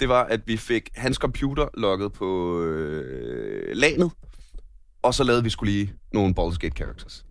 det 0.00 0.08
var, 0.08 0.24
at 0.24 0.40
vi 0.46 0.56
fik 0.56 0.88
hans 0.94 1.16
computer 1.16 1.68
logget 1.74 2.12
på 2.12 2.60
øh, 2.62 3.76
lanet, 3.76 4.10
og 5.02 5.14
så 5.14 5.24
lavede 5.24 5.44
vi 5.44 5.50
skulle 5.50 5.72
lige 5.72 5.92
nogle 6.12 6.34
Baldur's 6.38 6.58
Gate 6.58 6.76
characters. 6.76 7.24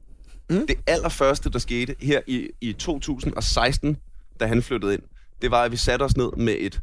Mm. 0.49 0.67
Det 0.67 0.75
allerførste, 0.87 1.49
der 1.49 1.59
skete 1.59 1.95
her 2.01 2.21
i, 2.27 2.49
i 2.61 2.73
2016, 2.73 3.97
da 4.39 4.45
han 4.45 4.61
flyttede 4.61 4.93
ind, 4.93 5.01
det 5.41 5.51
var, 5.51 5.63
at 5.63 5.71
vi 5.71 5.77
satte 5.77 6.03
os 6.03 6.17
ned 6.17 6.31
med 6.37 6.55
et 6.59 6.81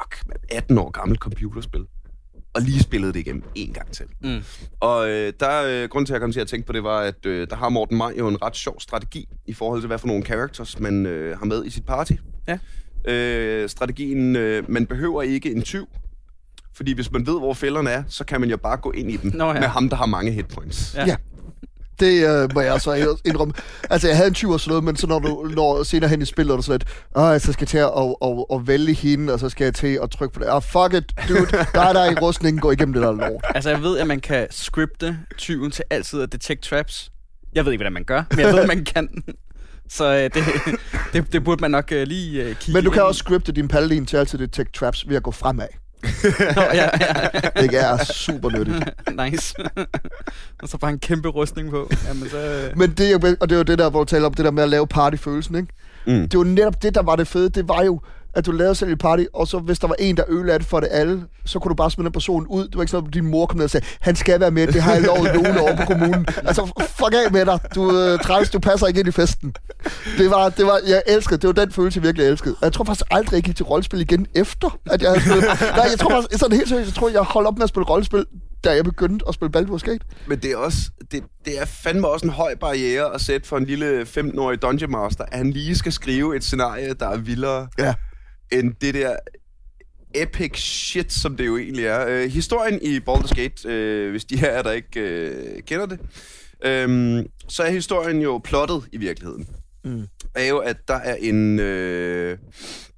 fuck, 0.00 0.26
man, 0.26 0.36
18 0.50 0.78
år 0.78 0.90
gammelt 0.90 1.20
computerspil, 1.20 1.86
og 2.54 2.62
lige 2.62 2.80
spillede 2.80 3.12
det 3.12 3.18
igennem 3.18 3.42
en 3.54 3.72
gang 3.72 3.92
til. 3.92 4.06
Mm. 4.20 4.42
Og 4.80 5.08
øh, 5.10 5.32
der, 5.40 5.62
øh, 5.64 5.88
grunden 5.88 6.06
til, 6.06 6.12
at 6.12 6.14
jeg 6.14 6.20
kom 6.20 6.32
til 6.32 6.40
at 6.40 6.48
tænke 6.48 6.66
på 6.66 6.72
det, 6.72 6.84
var, 6.84 7.00
at 7.00 7.26
øh, 7.26 7.46
der 7.50 7.56
har 7.56 7.68
Morten 7.68 7.96
Maj 7.96 8.14
jo 8.18 8.28
en 8.28 8.42
ret 8.42 8.56
sjov 8.56 8.80
strategi 8.80 9.28
i 9.46 9.52
forhold 9.52 9.80
til, 9.80 9.86
hvad 9.86 9.98
for 9.98 10.06
nogle 10.06 10.24
characters 10.24 10.80
man 10.80 11.06
øh, 11.06 11.38
har 11.38 11.46
med 11.46 11.64
i 11.64 11.70
sit 11.70 11.86
party. 11.86 12.12
Ja. 12.48 12.58
Øh, 13.08 13.68
strategien, 13.68 14.36
øh, 14.36 14.70
man 14.70 14.86
behøver 14.86 15.22
ikke 15.22 15.52
en 15.52 15.62
tyv, 15.62 15.88
fordi 16.74 16.92
hvis 16.92 17.12
man 17.12 17.26
ved, 17.26 17.38
hvor 17.38 17.54
fælderne 17.54 17.90
er, 17.90 18.02
så 18.08 18.24
kan 18.24 18.40
man 18.40 18.50
jo 18.50 18.56
bare 18.56 18.76
gå 18.76 18.90
ind 18.90 19.10
i 19.10 19.16
dem 19.16 19.32
Nå 19.34 19.46
ja. 19.46 19.60
med 19.60 19.68
ham, 19.68 19.88
der 19.88 19.96
har 19.96 20.06
mange 20.06 20.32
hitpoints. 20.32 20.94
Ja. 20.94 21.06
Ja. 21.06 21.16
Det 22.00 22.42
øh, 22.42 22.54
må 22.54 22.60
jeg 22.60 22.80
så 22.80 23.16
indrømme. 23.24 23.54
Altså, 23.90 24.08
jeg 24.08 24.16
havde 24.16 24.28
en 24.28 24.34
20 24.34 24.54
og 24.54 24.60
sådan 24.60 24.70
noget, 24.70 24.84
men 24.84 24.96
så 24.96 25.06
når 25.06 25.18
du 25.18 25.50
når 25.54 25.82
senere 25.82 26.10
hen 26.10 26.22
i 26.22 26.24
spillet, 26.24 26.52
er 26.52 26.56
du 26.56 26.62
sådan 26.62 26.78
lidt, 26.78 26.88
åh, 27.16 27.40
så 27.40 27.52
skal 27.52 27.62
jeg 27.64 27.68
til 27.68 27.78
at, 27.78 27.90
at, 27.96 28.16
at, 28.22 28.44
at 28.52 28.66
vælge 28.68 28.94
hende, 28.94 29.32
og 29.32 29.40
så 29.40 29.48
skal 29.48 29.64
jeg 29.64 29.74
til 29.74 29.98
at 30.02 30.10
trykke 30.10 30.34
på 30.34 30.40
det. 30.40 30.48
Ah, 30.50 30.62
fuck 30.62 30.94
it, 30.94 31.28
dude. 31.28 31.46
Der 31.74 31.80
er 31.80 31.92
der 31.92 32.10
i 32.10 32.14
rustningen, 32.14 32.60
gå 32.60 32.70
igennem 32.70 32.92
det 32.92 33.02
der 33.02 33.12
lort. 33.12 33.44
Altså, 33.54 33.70
jeg 33.70 33.82
ved, 33.82 33.98
at 33.98 34.06
man 34.06 34.20
kan 34.20 34.46
scripte 34.50 35.18
tyven 35.38 35.70
til 35.70 35.84
altid 35.90 36.22
at 36.22 36.32
detect 36.32 36.62
traps. 36.62 37.10
Jeg 37.54 37.64
ved 37.64 37.72
ikke, 37.72 37.80
hvordan 37.82 37.92
man 37.92 38.04
gør, 38.04 38.22
men 38.30 38.40
jeg 38.40 38.52
ved, 38.52 38.60
at 38.60 38.68
man 38.68 38.84
kan. 38.84 39.08
Så 39.88 40.14
øh, 40.14 40.22
det, 40.22 40.44
det, 41.12 41.32
det 41.32 41.44
burde 41.44 41.60
man 41.60 41.70
nok 41.70 41.92
øh, 41.92 42.06
lige 42.06 42.42
øh, 42.42 42.56
kigge 42.56 42.72
Men 42.72 42.84
du 42.84 42.90
kan 42.90 43.00
ind 43.02 43.06
også 43.08 43.18
scripte 43.18 43.52
din 43.52 43.68
paladin 43.68 44.06
til 44.06 44.16
altid 44.16 44.38
detect 44.38 44.74
traps 44.74 45.08
ved 45.08 45.16
at 45.16 45.22
gå 45.22 45.30
fremad. 45.30 45.66
Nå, 46.56 46.62
ja, 46.74 46.88
ja. 47.00 47.40
Det 47.62 47.74
er 47.80 48.04
super 48.04 48.50
nyttigt. 48.50 48.84
nice. 49.32 49.54
og 50.62 50.68
så 50.68 50.78
bare 50.78 50.90
en 50.90 50.98
kæmpe 50.98 51.28
rustning 51.28 51.70
på. 51.70 51.90
Jamen, 52.08 52.28
så... 52.30 52.38
øh, 52.38 52.78
Men 52.78 52.90
det, 52.90 53.06
er 53.06 53.10
jo- 53.10 53.36
og 53.40 53.48
det 53.50 53.58
var 53.58 53.64
det 53.64 53.78
der, 53.78 53.90
hvor 53.90 53.98
du 54.00 54.04
taler 54.04 54.26
om 54.26 54.34
det 54.34 54.44
der 54.44 54.50
med 54.50 54.62
at 54.62 54.68
lave 54.68 54.86
partyfølelsen, 54.86 55.54
ikke? 55.56 55.68
Mm. 56.06 56.28
Det 56.28 56.38
var 56.38 56.44
netop 56.44 56.82
det, 56.82 56.94
der 56.94 57.02
var 57.02 57.16
det 57.16 57.28
fede. 57.28 57.48
Det 57.50 57.68
var 57.68 57.82
jo, 57.82 58.00
at 58.36 58.46
du 58.46 58.52
lavede 58.52 58.74
selv 58.74 58.92
et 58.92 58.98
party, 58.98 59.24
og 59.34 59.48
så 59.48 59.58
hvis 59.58 59.78
der 59.78 59.86
var 59.86 59.94
en, 59.98 60.16
der 60.16 60.22
ødelagde 60.28 60.58
det 60.58 60.66
for 60.66 60.80
det 60.80 60.88
alle, 60.92 61.22
så 61.44 61.58
kunne 61.58 61.70
du 61.70 61.74
bare 61.74 61.90
smide 61.90 62.04
den 62.04 62.12
person 62.12 62.46
ud. 62.46 62.64
Det 62.68 62.74
var 62.76 62.82
ikke 62.82 62.90
sådan, 62.90 63.06
at 63.08 63.14
din 63.14 63.26
mor 63.26 63.46
kom 63.46 63.56
ned 63.56 63.64
og 63.64 63.70
sagde, 63.70 63.86
han 64.00 64.16
skal 64.16 64.40
være 64.40 64.50
med, 64.50 64.66
det 64.66 64.82
har 64.82 64.92
jeg 64.92 65.02
lovet 65.02 65.34
nogen 65.34 65.58
over 65.58 65.76
på 65.76 65.82
kommunen. 65.86 66.26
Altså, 66.36 66.82
fuck 66.88 67.14
af 67.26 67.32
med 67.32 67.46
dig. 67.46 67.58
Du 67.74 67.98
øh, 67.98 68.18
træls, 68.18 68.50
du 68.50 68.58
passer 68.58 68.86
ikke 68.86 69.00
ind 69.00 69.08
i 69.08 69.12
festen. 69.12 69.54
Det 70.18 70.30
var, 70.30 70.48
det 70.48 70.66
var, 70.66 70.80
jeg 70.88 71.02
elskede, 71.06 71.40
det 71.40 71.46
var 71.46 71.64
den 71.64 71.72
følelse, 71.72 71.98
jeg 71.98 72.02
virkelig 72.04 72.26
elskede. 72.28 72.56
Jeg 72.62 72.72
tror 72.72 72.84
faktisk 72.84 73.06
aldrig, 73.10 73.34
jeg 73.34 73.42
gik 73.42 73.56
til 73.56 73.64
rollespil 73.64 74.00
igen 74.00 74.26
efter, 74.34 74.78
at 74.90 75.02
jeg 75.02 75.10
havde 75.10 75.20
spillet. 75.20 75.44
Nej, 75.76 75.86
jeg 75.90 75.98
tror 75.98 76.10
faktisk, 76.10 76.40
sådan 76.40 76.56
helt 76.56 76.68
seriøst, 76.68 76.88
jeg 76.88 76.94
tror, 76.94 77.08
jeg 77.08 77.20
holdt 77.20 77.48
op 77.48 77.54
med 77.58 77.62
at 77.62 77.68
spille 77.68 77.86
rollespil, 77.86 78.24
da 78.64 78.74
jeg 78.74 78.84
begyndte 78.84 79.24
at 79.28 79.34
spille 79.34 79.58
Baldur's 79.58 79.78
Gate. 79.90 80.04
Men 80.26 80.38
det 80.38 80.50
er, 80.52 80.56
også, 80.56 80.78
det, 81.12 81.22
det 81.44 81.60
er 81.60 81.64
fandme 81.64 82.08
også 82.08 82.26
en 82.26 82.32
høj 82.32 82.54
barriere 82.54 83.14
at 83.14 83.20
sætte 83.20 83.48
for 83.48 83.56
en 83.56 83.64
lille 83.64 84.02
15-årig 84.02 84.62
Dungeon 84.62 84.90
Master, 84.90 85.24
at 85.24 85.38
han 85.38 85.50
lige 85.50 85.76
skal 85.76 85.92
skrive 85.92 86.36
et 86.36 86.44
scenarie, 86.44 86.94
der 87.00 87.08
er 87.08 87.16
vildere 87.16 87.68
Ja. 87.78 87.94
End 88.52 88.74
det 88.80 88.94
der 88.94 89.16
epic 90.14 90.58
shit, 90.58 91.12
som 91.12 91.36
det 91.36 91.46
jo 91.46 91.56
egentlig 91.56 91.84
er. 91.84 92.06
Øh, 92.08 92.30
historien 92.30 92.78
i 92.82 92.98
Baldur's 93.10 93.34
Gate, 93.34 93.68
øh, 93.68 94.10
hvis 94.10 94.24
de 94.24 94.38
her 94.38 94.48
er, 94.50 94.62
der 94.62 94.72
ikke 94.72 95.00
øh, 95.00 95.62
kender 95.62 95.86
det, 95.86 95.98
øh, 96.64 97.24
så 97.48 97.62
er 97.62 97.70
historien 97.70 98.20
jo 98.22 98.38
plottet 98.44 98.84
i 98.92 98.96
virkeligheden. 98.96 99.46
Mm. 99.84 100.06
Er 100.34 100.46
jo, 100.48 100.58
at 100.58 100.76
der 100.88 100.94
er 100.94 101.14
en... 101.14 101.58
Øh, 101.58 102.38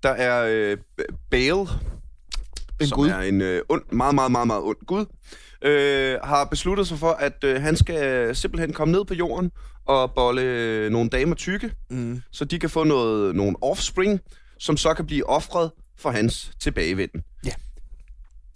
der 0.03 0.09
er 0.11 0.47
øh, 0.51 0.77
Bale, 1.31 1.61
En 2.81 2.87
som 2.87 2.97
gud. 2.97 3.09
er 3.09 3.19
en 3.19 3.41
øh, 3.41 3.63
ond, 3.69 3.83
meget, 3.93 4.15
meget, 4.15 4.33
meget, 4.33 4.47
meget 4.47 4.63
ond 4.63 4.87
gud, 4.87 5.05
øh, 5.63 6.17
har 6.25 6.45
besluttet 6.45 6.87
sig 6.89 6.99
for, 6.99 7.11
at 7.11 7.45
øh, 7.45 7.63
han 7.63 7.77
skal 7.77 8.37
simpelthen 8.37 8.73
komme 8.73 8.93
ned 8.93 9.05
på 9.05 9.15
jorden 9.15 9.51
og 9.87 10.13
bolle 10.15 10.43
øh, 10.43 10.91
nogle 10.91 11.11
damer 11.11 11.35
tykke, 11.35 11.71
Mm. 11.91 12.23
så 12.33 12.45
de 12.45 12.59
kan 12.59 12.71
få 12.71 12.85
noget, 12.85 13.35
nogle 13.37 13.57
offspring, 13.63 14.21
som 14.59 14.77
så 14.77 14.95
kan 14.95 15.07
blive 15.07 15.29
offret 15.29 15.71
for 15.97 16.11
hans 16.11 16.51
tilbagevenden. 16.61 17.23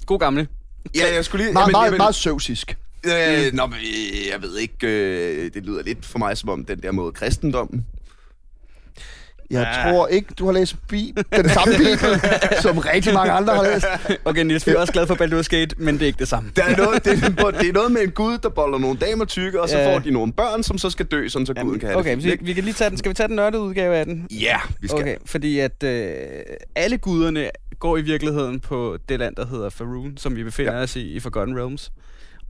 God 0.06 0.18
gamle. 0.18 0.48
Ja, 0.94 1.14
jeg 1.14 1.24
skulle 1.24 1.44
lige... 1.44 1.52
Meget, 1.52 1.64
jamen, 1.64 1.72
meget, 1.72 1.86
jamen, 1.86 1.98
meget 1.98 2.14
søvsisk. 2.14 2.76
Øh, 3.04 3.52
nå, 3.52 3.66
men, 3.66 3.78
øh, 3.78 4.28
jeg 4.30 4.42
ved 4.42 4.58
ikke, 4.58 4.86
øh, 4.86 5.54
det 5.54 5.66
lyder 5.66 5.82
lidt 5.82 6.06
for 6.06 6.18
mig 6.18 6.38
som 6.38 6.48
om 6.48 6.64
den 6.64 6.82
der 6.82 6.92
måde 6.92 7.12
kristendommen. 7.12 7.86
Jeg 9.52 9.82
Ja. 9.84 9.90
tror 9.92 10.06
ikke, 10.06 10.34
du 10.38 10.46
har 10.46 10.52
læst 10.52 10.76
bi- 10.88 11.14
den 11.36 11.48
samme 11.48 11.74
bibel, 11.76 12.20
som 12.64 12.78
rigtig 12.78 13.14
mange 13.14 13.32
andre 13.32 13.54
har 13.54 13.62
læst. 13.62 13.86
Okay, 14.24 14.42
Niels, 14.44 14.66
vi 14.66 14.72
er 14.72 14.78
også 14.78 14.92
glade 14.92 15.06
for 15.06 15.14
Baldur's 15.14 15.48
Gate, 15.56 15.74
men 15.78 15.94
det 15.94 16.02
er 16.02 16.06
ikke 16.06 16.18
det 16.18 16.28
samme. 16.28 16.50
Der 16.56 16.64
er 16.64 16.76
noget, 16.76 17.04
det, 17.04 17.12
er, 17.24 17.50
det 17.50 17.68
er 17.68 17.72
noget 17.72 17.92
med 17.92 18.02
en 18.02 18.10
gud, 18.10 18.38
der 18.38 18.48
boller 18.48 18.78
nogle 18.78 18.98
damer 18.98 19.24
tykke, 19.24 19.60
og 19.62 19.68
så 19.68 19.78
Ja. 19.78 19.94
får 19.94 19.98
de 19.98 20.10
nogle 20.10 20.32
børn, 20.32 20.62
som 20.62 20.78
så 20.78 20.90
skal 20.90 21.06
dø, 21.06 21.28
sådan 21.28 21.46
så 21.46 21.54
guden 21.54 21.80
kan 21.80 21.88
have 21.88 21.98
okay, 21.98 22.10
det. 22.16 22.24
vi, 22.24 22.30
fint, 22.30 22.46
vi 22.46 22.52
kan 22.52 22.64
lige 22.64 22.74
tage 22.74 22.90
den. 22.90 22.98
Skal 22.98 23.08
vi 23.08 23.14
tage 23.14 23.28
den 23.28 23.36
nørdede 23.36 23.62
udgave 23.62 23.96
af 23.96 24.06
den? 24.06 24.26
Ja, 24.30 24.56
vi 24.80 24.88
skal. 24.88 25.00
Okay, 25.00 25.16
fordi 25.26 25.58
at 25.58 25.82
øh, 25.84 26.12
alle 26.74 26.98
guderne 26.98 27.50
går 27.78 27.96
i 27.96 28.02
virkeligheden 28.02 28.60
på 28.60 28.96
det 29.08 29.18
land, 29.18 29.36
der 29.36 29.46
hedder 29.46 29.70
Faerun, 29.70 30.16
som 30.16 30.36
vi 30.36 30.44
befinder 30.44 30.72
ja. 30.76 30.82
os 30.82 30.96
i 30.96 31.00
i 31.12 31.20
Forgotten 31.20 31.58
Realms. 31.58 31.92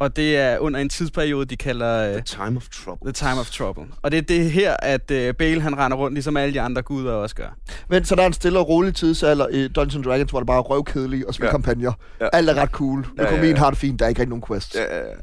Og 0.02 0.16
det 0.16 0.36
er 0.36 0.58
under 0.58 0.80
en 0.80 0.88
tidsperiode, 0.88 1.44
de 1.46 1.56
kalder 1.56 2.06
øh, 2.08 2.12
The 2.12 2.20
time 2.20 2.56
of 2.56 2.68
trouble. 2.68 3.12
The 3.12 3.28
Time 3.28 3.40
of 3.40 3.50
Trouble. 3.50 3.84
Og 4.02 4.10
det 4.10 4.18
er 4.18 4.22
det 4.22 4.50
her, 4.50 4.76
at 4.78 5.10
øh, 5.10 5.34
Bale 5.34 5.60
han 5.60 5.78
render 5.78 5.96
rundt, 5.96 6.14
ligesom 6.14 6.36
alle 6.36 6.54
de 6.54 6.60
andre 6.60 6.82
guder 6.82 7.12
også 7.12 7.34
gør. 7.34 7.56
Men 7.88 8.04
så 8.04 8.14
der 8.14 8.22
er 8.22 8.26
en 8.26 8.32
stille 8.32 8.58
og 8.58 8.68
rolig 8.68 8.94
tidsalder 8.94 9.48
i 9.48 9.68
Dungeons 9.68 10.06
Dragons, 10.06 10.30
hvor 10.30 10.40
det 10.40 10.46
bare 10.46 10.56
er 10.58 10.62
røvkedeligt 10.62 11.24
og 11.24 11.34
spille 11.34 11.46
Ja. 11.46 11.48
ja. 11.48 11.52
kampagner. 11.52 11.92
Ja. 12.20 12.24
Ja. 12.24 12.28
Alt 12.32 12.50
er 12.50 12.54
ret 12.54 12.70
cool. 12.70 13.06
Ja, 13.16 13.22
ja, 13.22 13.28
Økonomien 13.28 13.54
ja. 13.56 13.58
har 13.62 13.70
det 13.70 13.78
fint, 13.78 13.98
der 13.98 14.04
er 14.04 14.08
ikke 14.08 14.20
rigtig 14.20 14.28
nogen 14.30 14.44
quests. 14.48 14.74
Ja, 14.74 14.96
ja, 14.96 14.98
ja. 14.98 15.14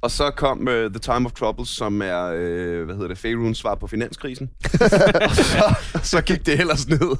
Og 0.00 0.10
så 0.10 0.30
kom 0.30 0.60
uh, 0.60 0.74
The 0.74 0.98
Time 0.98 1.26
of 1.26 1.32
Trouble, 1.32 1.66
som 1.66 2.02
er, 2.02 2.26
uh, 2.26 2.84
hvad 2.84 2.94
hedder 2.94 3.08
det, 3.08 3.18
Faeruns 3.18 3.58
svar 3.58 3.74
på 3.74 3.86
finanskrisen. 3.86 4.50
og 4.72 5.30
så, 5.54 5.74
så 6.12 6.20
gik 6.20 6.46
det 6.46 6.60
ellers 6.60 6.88
ned 6.88 7.16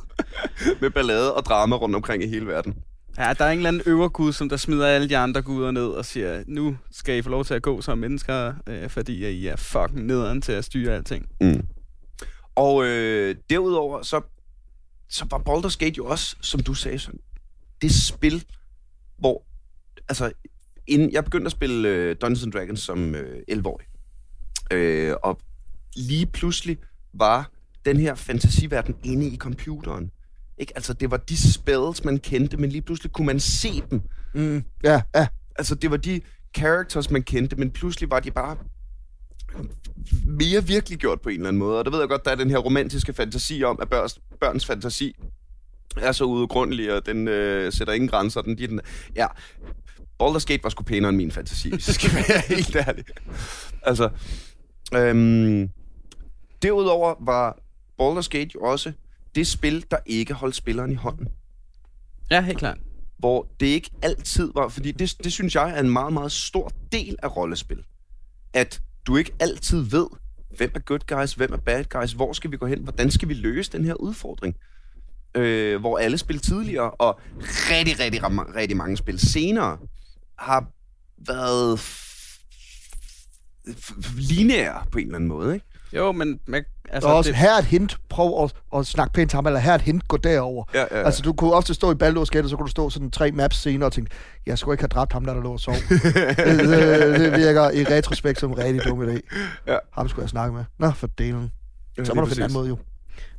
med 0.81 0.91
ballade 0.91 1.35
og 1.35 1.45
drama 1.45 1.77
rundt 1.77 1.97
omkring 1.97 2.23
i 2.23 2.29
hele 2.29 2.47
verden. 2.47 2.75
Ja, 3.19 3.33
der 3.39 3.45
er 3.45 3.51
en 3.51 3.59
eller 3.59 3.69
anden 3.69 3.83
øvre 3.87 4.09
gud, 4.09 4.33
som 4.33 4.49
der 4.49 4.57
smider 4.57 4.87
alle 4.87 5.09
de 5.09 5.17
andre 5.17 5.43
guder 5.43 5.71
ned 5.71 5.87
og 5.87 6.05
siger, 6.05 6.45
nu 6.47 6.77
skal 6.91 7.19
I 7.19 7.23
få 7.23 7.31
lov 7.31 7.45
til 7.45 7.55
at 7.55 7.63
gå 7.63 7.81
som 7.81 7.99
mennesker, 7.99 8.55
øh, 8.67 8.91
fordi 8.91 9.29
I 9.29 9.47
er 9.47 9.57
fucking 9.57 10.07
nederen 10.07 10.43
til 10.43 10.53
at 10.53 10.65
styre 10.65 10.95
alting. 10.95 11.29
Mm. 11.41 11.67
Og 12.55 12.85
øh, 12.85 13.37
derudover, 13.51 14.03
så, 14.03 14.21
så 15.09 15.27
var 15.31 15.39
Baldur's 15.39 15.77
Gate 15.79 15.95
jo 15.99 16.07
også, 16.07 16.37
som 16.41 16.61
du 16.61 16.75
sagde, 16.75 16.99
sådan, 16.99 17.21
det 17.83 17.95
spil, 17.95 18.45
hvor, 19.19 19.47
altså, 20.09 20.33
inden 20.87 21.13
jeg 21.13 21.25
begyndte 21.25 21.47
at 21.47 21.53
spille 21.53 21.89
øh, 21.89 22.17
Dungeons 22.21 22.43
and 22.43 22.53
Dragons 22.53 22.81
som 22.81 23.15
øh, 23.15 23.43
11-årig, 23.53 23.87
øh, 24.71 25.15
og 25.23 25.41
lige 25.97 26.27
pludselig 26.27 26.79
var 27.15 27.51
den 27.85 27.97
her 27.97 28.15
fantasiverden 28.15 28.97
inde 29.05 29.27
i 29.27 29.37
computeren. 29.37 30.11
Ikke? 30.59 30.73
Altså, 30.77 30.93
det 30.93 31.11
var 31.11 31.17
de 31.17 31.53
spells, 31.53 32.05
man 32.05 32.19
kendte, 32.19 32.57
men 32.57 32.71
lige 32.71 32.83
pludselig 32.83 33.13
kunne 33.13 33.27
man 33.27 33.41
se 33.41 33.83
dem. 33.91 34.03
Mm. 34.35 34.65
Ja, 34.85 35.03
ja. 35.15 35.27
Altså, 35.59 35.75
det 35.75 35.91
var 35.91 35.97
de 35.97 36.21
characters, 36.57 37.11
man 37.11 37.23
kendte, 37.23 37.57
men 37.57 37.71
pludselig 37.71 38.11
var 38.11 38.21
de 38.21 38.31
bare 38.31 38.57
mere 40.27 40.65
virkelig 40.65 40.99
gjort 40.99 41.21
på 41.21 41.29
en 41.29 41.35
eller 41.35 41.49
anden 41.49 41.59
måde. 41.59 41.79
Og 41.79 41.85
der 41.85 41.91
ved 41.91 41.99
jeg 41.99 42.09
godt, 42.09 42.25
der 42.25 42.31
er 42.31 42.35
den 42.35 42.51
her 42.51 42.59
romantiske 42.59 43.13
fantasi 43.13 43.63
om, 43.63 43.79
at 43.83 43.89
børns, 43.89 44.21
børns 44.41 44.67
fantasi 44.67 45.17
er 45.97 46.13
så 46.13 46.25
udgrundelig, 46.25 46.93
og 46.93 47.07
den 47.07 47.29
øh, 47.29 47.73
sætter 47.73 47.95
ingen 47.95 48.09
grænser. 48.09 48.43
Den, 48.43 48.59
den, 48.59 48.81
ja, 49.17 49.27
Baldur's 50.23 50.45
Gate 50.47 50.63
var 50.63 50.71
sgu 50.71 50.85
pænere 50.85 51.09
end 51.09 51.17
min 51.17 51.31
fantasi, 51.31 51.71
hvis 51.75 51.89
jeg 51.89 51.95
skal 51.95 52.15
være 52.15 52.43
helt 52.49 52.77
ærlig. 52.77 53.05
Altså, 53.83 54.11
øhm, 54.95 55.71
derudover 56.63 57.15
var 57.21 57.59
Baldur's 58.03 58.29
Gate 58.29 58.51
jo 58.55 58.61
også 58.61 58.93
det 59.37 59.47
spil, 59.47 59.85
der 59.91 59.97
ikke 60.07 60.35
holdt 60.35 60.57
spilleren 60.57 60.93
i 60.93 60.95
hånden 60.95 61.29
Ja, 62.31 62.41
helt 62.41 62.59
klart. 62.59 62.79
hvor 63.19 63.49
det 63.61 63.67
ikke 63.67 63.91
altid 64.03 64.51
var, 64.55 64.69
fordi 64.69 64.93
det, 64.93 65.15
det 65.25 65.33
synes 65.33 65.55
jeg 65.55 65.71
er 65.71 65.81
en 65.81 65.91
meget, 65.91 66.13
meget 66.13 66.33
stor 66.33 66.73
del 66.93 67.17
af 67.23 67.37
rollespil. 67.37 67.85
At 68.53 68.81
du 69.07 69.17
ikke 69.17 69.33
altid 69.41 69.81
ved, 69.81 70.07
hvem 70.57 70.71
er 70.75 70.79
good 70.81 71.07
guys, 71.17 71.35
hvem 71.35 71.53
er 71.53 71.57
bad 71.57 71.85
guys, 71.85 72.13
hvor 72.13 72.33
skal 72.33 72.51
vi 72.51 72.57
gå 72.57 72.67
hen, 72.67 72.83
hvordan 72.83 73.11
skal 73.11 73.29
vi 73.29 73.35
løse 73.35 73.73
den 73.73 73.85
her 73.85 73.95
udfordring. 73.95 74.57
Øh, 75.35 75.81
hvor 75.81 75.99
alle 75.99 76.19
spil 76.19 76.39
tidligere, 76.39 76.91
og 76.91 77.21
rigtig, 77.71 78.01
rigtig, 78.01 78.21
rigtig, 78.55 78.77
mange 78.77 78.97
spil 78.97 79.19
senere, 79.19 79.79
har 80.39 80.67
været 81.19 81.81
lineære 84.19 84.85
på 84.93 84.99
en 84.99 85.05
eller 85.05 85.17
anden 85.17 85.29
måde, 85.29 85.55
ikke? 85.55 85.67
Jo, 85.93 86.13
men... 86.13 86.41
men 86.47 86.65
altså, 86.89 87.09
Og 87.09 87.17
også, 87.17 87.31
det, 87.31 87.39
her 87.39 87.55
er 87.55 87.59
et 87.59 87.65
hint, 87.65 87.97
prøv 88.09 88.45
at, 88.45 88.53
at 88.79 88.87
snakke 88.87 89.13
pænt 89.13 89.31
til 89.31 89.37
ham, 89.37 89.47
eller 89.47 89.61
her 89.61 89.71
er 89.71 89.75
et 89.75 89.81
hint, 89.83 90.09
gå 90.09 90.17
derover. 90.17 90.65
Ja, 90.75 90.81
ja, 90.81 90.99
ja. 90.99 91.05
Altså, 91.05 91.23
du 91.23 91.33
kunne 91.33 91.53
ofte 91.53 91.75
stå 91.75 91.93
i 91.93 91.95
Baldur's 91.95 92.31
Gate, 92.31 92.45
og 92.45 92.51
så 92.51 92.57
kunne 92.57 92.67
du 92.67 92.71
stå 92.71 92.91
sådan 92.91 93.11
tre 93.11 93.33
maps 93.33 93.57
senere 93.57 93.89
og 93.89 93.93
tænke, 93.93 94.11
jeg 94.47 94.59
skulle 94.59 94.75
ikke 94.75 94.83
have 94.83 94.89
dræbt 94.89 95.13
ham, 95.13 95.25
der, 95.25 95.35
der 95.35 95.43
lå 95.43 95.53
og 95.53 95.61
sov. 95.61 95.75
det, 95.75 96.05
det, 96.05 97.21
det, 97.21 97.33
virker 97.37 97.71
i 97.71 97.85
retrospekt 97.85 98.41
som 98.41 98.51
en 98.51 98.59
rigtig 98.59 98.85
dum 98.85 99.09
idé. 99.09 99.21
Ja. 99.67 99.77
Ham 99.93 100.09
skulle 100.09 100.23
jeg 100.23 100.31
snakke 100.31 100.57
med. 100.57 100.65
Nå, 100.79 100.91
for 100.91 101.07
delen. 101.07 101.53
Ja, 101.99 102.05
Så 102.05 102.15
må 102.15 102.21
du 102.21 102.27
finde 102.27 102.41
en 102.41 102.45
anden 102.45 102.59
måde, 102.59 102.69
jo. 102.69 102.79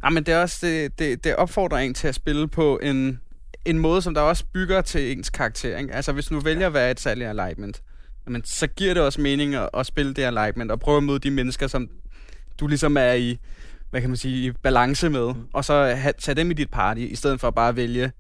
Ja, 0.04 0.10
men 0.10 0.24
det 0.24 0.34
er 0.34 0.42
også 0.42 0.58
det, 0.62 1.00
det, 1.00 1.24
det 1.24 1.36
opfordrer 1.36 1.78
en 1.78 1.94
til 1.94 2.08
at 2.08 2.16
spille 2.16 2.48
på 2.48 2.80
en, 2.84 3.20
en 3.66 3.80
måde, 3.80 4.02
som 4.02 4.14
der 4.14 4.22
også 4.22 4.44
bygger 4.54 4.82
til 4.82 5.12
ens 5.12 5.30
karakter. 5.30 5.78
Ikke? 5.78 5.94
Altså, 5.94 6.12
hvis 6.12 6.26
du 6.26 6.40
vælger 6.40 6.68
at 6.68 6.74
være 6.74 6.92
et 6.92 7.00
særligt 7.00 7.30
alignment, 7.30 7.82
jamen, 8.28 8.42
så 8.46 8.68
giver 8.68 8.94
det 8.94 9.04
også 9.04 9.22
mening 9.22 9.56
at, 9.56 9.70
at 9.74 9.86
spille 9.86 10.14
det 10.14 10.24
alignment 10.24 10.72
og 10.72 10.80
prøve 10.80 10.98
at 10.98 11.04
møde 11.04 11.20
de 11.20 11.32
mennesker, 11.32 11.68
som 11.68 11.90
du 12.60 12.68
ligesom 12.68 12.98
er 12.98 13.14
i, 13.14 13.38
hvad 13.90 14.02
kan 14.02 14.10
man 14.10 14.18
sige, 14.18 14.48
i 14.48 14.52
balance 14.52 15.10
med, 15.10 15.28
mm. 15.34 15.42
og 15.54 15.66
så 15.66 15.96
ha, 15.96 16.12
tage 16.12 16.36
dem 16.36 16.52
i 16.52 16.54
dit 16.54 16.70
party, 16.72 17.00
i 17.00 17.16
stedet 17.16 17.40
for 17.40 17.48
at 17.48 17.56
bare 17.56 17.76
vælge 17.76 18.12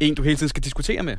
en, 0.00 0.14
du 0.14 0.22
hele 0.22 0.36
tiden 0.36 0.48
skal 0.48 0.62
diskutere 0.64 1.02
med. 1.02 1.16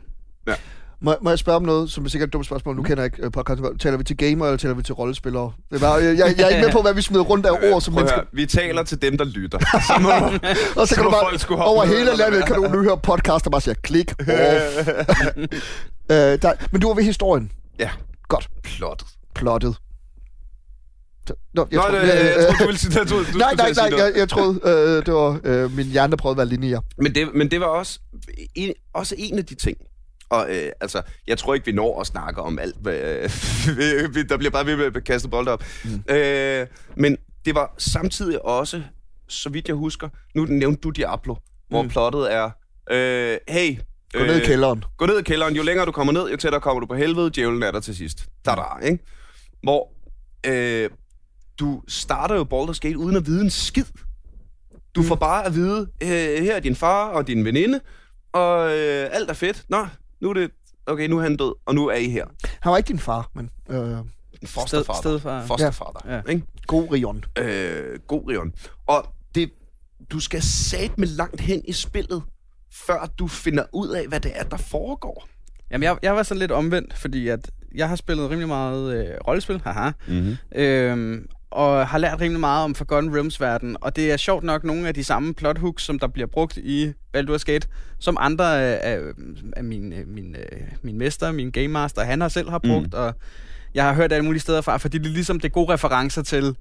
Ja. 0.48 0.54
Må, 1.02 1.16
må 1.22 1.30
jeg 1.30 1.40
spørge 1.40 1.56
om 1.56 1.64
noget, 1.64 1.92
som 1.92 2.06
er 2.06 2.10
sikkert 2.10 2.28
et 2.28 2.34
dumt 2.34 2.46
spørgsmål? 2.46 2.76
Nu 2.76 2.84
kender 2.84 3.04
jeg 3.04 3.06
ikke 3.14 3.26
uh, 3.26 3.32
podcasten. 3.32 3.78
Taler 3.78 3.98
vi 3.98 4.04
til 4.04 4.18
gamer, 4.18 4.46
eller 4.46 4.58
taler 4.58 4.74
vi 4.74 4.84
til 4.84 4.94
rollespillere? 4.94 5.52
Det 5.70 5.76
er 5.76 5.80
bare, 5.80 5.94
jeg, 5.94 6.18
jeg, 6.18 6.34
jeg 6.38 6.46
er 6.46 6.50
ikke 6.50 6.62
med 6.62 6.72
på, 6.72 6.82
hvad 6.82 6.94
vi 6.94 7.02
smider 7.02 7.24
rundt 7.24 7.46
af 7.46 7.52
ord 7.74 7.82
som 7.82 7.94
at 7.94 7.96
mennesker. 7.96 8.22
vi 8.34 8.46
taler 8.46 8.84
til 8.84 9.02
dem, 9.02 9.18
der 9.18 9.26
lytter. 9.26 9.60
Så 9.88 9.94
må, 10.02 10.10
Og 10.82 10.88
så 10.88 10.96
kan 10.96 11.04
du 11.04 11.10
bare, 11.10 11.66
over 11.66 11.86
hele 11.86 12.18
landet, 12.18 12.46
kan 12.46 12.56
du 12.56 12.62
nu 12.62 12.84
høre 12.84 12.98
podcast, 12.98 13.44
der 13.46 13.52
bare 13.52 13.62
siger 13.62 13.76
klik 13.84 14.12
off. 14.20 14.88
uh, 14.88 16.16
der, 16.16 16.54
men 16.72 16.82
du 16.82 16.88
var 16.88 16.96
ved 16.96 17.04
historien. 17.04 17.52
ja, 17.80 17.90
Godt. 18.28 18.50
plottet. 18.64 19.08
Plottet. 19.36 19.76
Nå, 21.54 21.68
jeg 21.72 21.78
Nå, 21.78 21.82
troede- 21.82 22.02
det, 22.02 22.08
jeg, 22.08 22.16
jeg 22.26 22.36
øh, 22.38 22.44
troede, 22.44 22.58
du 22.60 22.66
ville 22.66 22.80
sige, 22.80 22.92
troede, 23.06 23.26
du 23.34 23.38
Nej, 23.38 23.54
nej, 23.58 23.72
nej, 23.90 24.00
jeg, 24.00 24.14
jeg 24.16 24.30
troede, 24.30 24.60
øh, 24.66 25.06
det 25.06 25.14
var 25.14 25.40
øh, 25.44 25.72
min 25.76 25.86
hjerne, 25.86 26.12
der 26.12 26.18
prøvede 26.18 26.34
at 26.34 26.38
være 26.38 26.60
linjer. 26.60 26.80
Men 26.98 27.16
det, 27.16 27.34
men 27.36 27.52
det 27.52 27.60
var 27.60 27.66
også 27.66 28.00
en, 28.56 28.74
også 28.94 29.16
en 29.18 29.38
af 29.38 29.46
de 29.46 29.56
ting. 29.56 29.78
Og 30.30 30.48
øh, 30.50 30.72
altså, 30.82 31.02
jeg 31.28 31.38
tror 31.38 31.54
ikke, 31.54 31.66
vi 31.66 31.72
når 31.72 32.02
at 32.02 32.08
snakke 32.08 32.42
om 32.42 32.60
alt. 32.60 32.88
Øh, 32.88 34.24
der 34.30 34.38
bliver 34.38 34.52
bare 34.52 34.66
ved 34.66 34.76
med 34.78 34.86
at 34.96 35.04
kaste 35.04 35.30
bold 35.30 35.48
op. 35.48 35.64
Mm. 35.86 36.16
Øh, 36.16 36.68
men 36.98 37.18
det 37.46 37.56
var 37.56 37.74
samtidig 37.78 38.46
også, 38.46 38.82
så 39.28 39.50
vidt 39.50 39.68
jeg 39.68 39.76
husker, 39.76 40.10
nu 40.36 40.46
nævnte 40.46 40.82
du 40.82 40.90
Diablo, 40.90 41.36
hvor 41.70 41.82
Mm. 41.84 41.90
plottet 41.90 42.34
er, 42.34 42.50
øh, 42.92 43.38
hey... 43.50 43.78
Gå 44.14 44.20
ned 44.24 44.42
i 44.42 44.46
kælderen. 44.46 44.84
Gå 44.98 45.06
ned 45.06 45.20
i 45.20 45.24
kælderen. 45.24 45.56
Jo 45.56 45.64
længere 45.64 45.86
du 45.86 45.92
kommer 45.92 46.14
ned, 46.14 46.30
jo 46.30 46.38
tættere 46.38 46.62
kommer 46.62 46.80
du 46.80 46.86
på 46.86 46.96
helvede. 46.96 47.30
Djævlen 47.30 47.64
er 47.64 47.72
der 47.72 47.80
til 47.80 47.96
sidst. 47.96 48.18
Tada, 48.46 48.62
ikke? 48.86 49.04
Hvor 49.64 49.92
øh, 50.48 50.90
du 51.60 51.82
starter 51.88 52.36
jo 52.36 52.44
Baldur's 52.54 52.80
Gate 52.80 52.98
uden 52.98 53.16
at 53.16 53.26
vide 53.26 53.42
en 53.44 53.50
skid. 53.50 53.86
Du 54.96 55.04
får 55.04 55.16
bare 55.16 55.46
at 55.46 55.56
vide, 55.56 55.88
øh, 56.04 56.10
her 56.44 56.56
er 56.56 56.60
din 56.60 56.76
far 56.76 57.10
og 57.10 57.28
din 57.28 57.46
veninde, 57.46 57.80
og 58.34 58.78
øh, 58.78 59.08
alt 59.12 59.30
er 59.30 59.34
fedt. 59.34 59.66
Nå, 59.70 59.88
nu 60.22 60.30
er 60.30 60.34
det... 60.34 60.52
Okay, 60.86 61.08
nu 61.08 61.18
er 61.18 61.22
han 61.24 61.38
død, 61.38 61.56
og 61.66 61.76
nu 61.76 61.88
er 61.88 61.96
I 61.96 62.10
her. 62.10 62.26
Han 62.60 62.72
var 62.72 62.78
ikke 62.78 62.88
din 62.88 63.00
far, 63.00 63.30
men 63.36 63.50
øh, 63.70 63.98
Fosterfader. 64.46 64.94
Sted- 64.94 65.02
stedfar. 65.02 65.46
Fosterfader, 65.46 66.02
Ja. 66.06 66.16
ja. 66.16 66.22
ikke? 66.30 66.44
god 66.68 66.92
Rion. 66.92 67.24
Øh, 67.38 68.00
god 68.08 68.30
Rion. 68.30 68.54
Og 68.88 69.06
det, 69.36 69.52
du 70.12 70.20
skal 70.20 70.42
satme 70.42 71.06
langt 71.06 71.42
hen 71.42 71.62
i 71.68 71.74
spillet, 71.74 72.24
før 72.74 73.10
du 73.20 73.28
finder 73.28 73.64
ud 73.74 73.90
af, 73.90 74.08
hvad 74.08 74.20
det 74.20 74.32
er, 74.36 74.44
der 74.44 74.58
foregår. 74.58 75.28
Jamen, 75.72 75.84
jeg, 75.84 75.98
jeg 76.04 76.16
var 76.16 76.24
sådan 76.24 76.40
lidt 76.40 76.52
omvendt, 76.52 76.98
fordi 76.98 77.28
at 77.28 77.52
jeg 77.76 77.90
har 77.90 77.96
spillet 77.96 78.30
rimelig 78.30 78.48
meget 78.48 78.96
øh, 79.08 79.16
rollespil, 79.28 79.62
haha, 79.64 79.92
Mm-hmm. 80.08 80.36
øhm, 80.56 81.28
og 81.52 81.88
har 81.88 81.98
lært 81.98 82.22
rimelig 82.22 82.40
meget 82.40 82.64
om 82.64 82.76
Forgotten 82.76 83.16
Realms 83.16 83.42
verden, 83.42 83.78
og 83.82 83.96
det 83.96 84.12
er 84.12 84.18
sjovt 84.18 84.44
nok 84.44 84.64
nogle 84.64 84.88
af 84.88 84.94
de 84.94 85.04
samme 85.04 85.34
plot 85.34 85.58
hooks, 85.58 85.84
som 85.84 86.00
der 86.00 86.08
bliver 86.08 86.28
brugt 86.28 86.58
i 86.58 86.94
Baldur's 87.18 87.44
Gate, 87.46 87.68
som 88.00 88.18
andre 88.20 88.62
af, 88.64 89.00
af, 89.58 89.64
min, 89.64 89.94
øh, 89.94 90.08
min, 90.08 90.36
øh, 90.36 90.60
min 90.82 90.98
mester, 90.98 91.32
min 91.32 91.52
game 91.52 91.68
master, 91.68 92.04
han 92.04 92.22
har 92.22 92.28
selv 92.28 92.50
har 92.50 92.60
brugt, 92.60 92.88
mm. 92.94 93.00
og 93.00 93.14
jeg 93.74 93.84
har 93.84 93.94
hørt 93.94 94.14
alle 94.14 94.26
mulige 94.26 94.42
steder 94.42 94.62
fra, 94.62 94.78
fordi 94.78 94.98
det 94.98 95.06
er 95.06 95.10
ligesom 95.14 95.40
det 95.40 95.50
er 95.50 95.54
gode 95.54 95.74
referencer 95.74 96.22
til, 96.22 96.56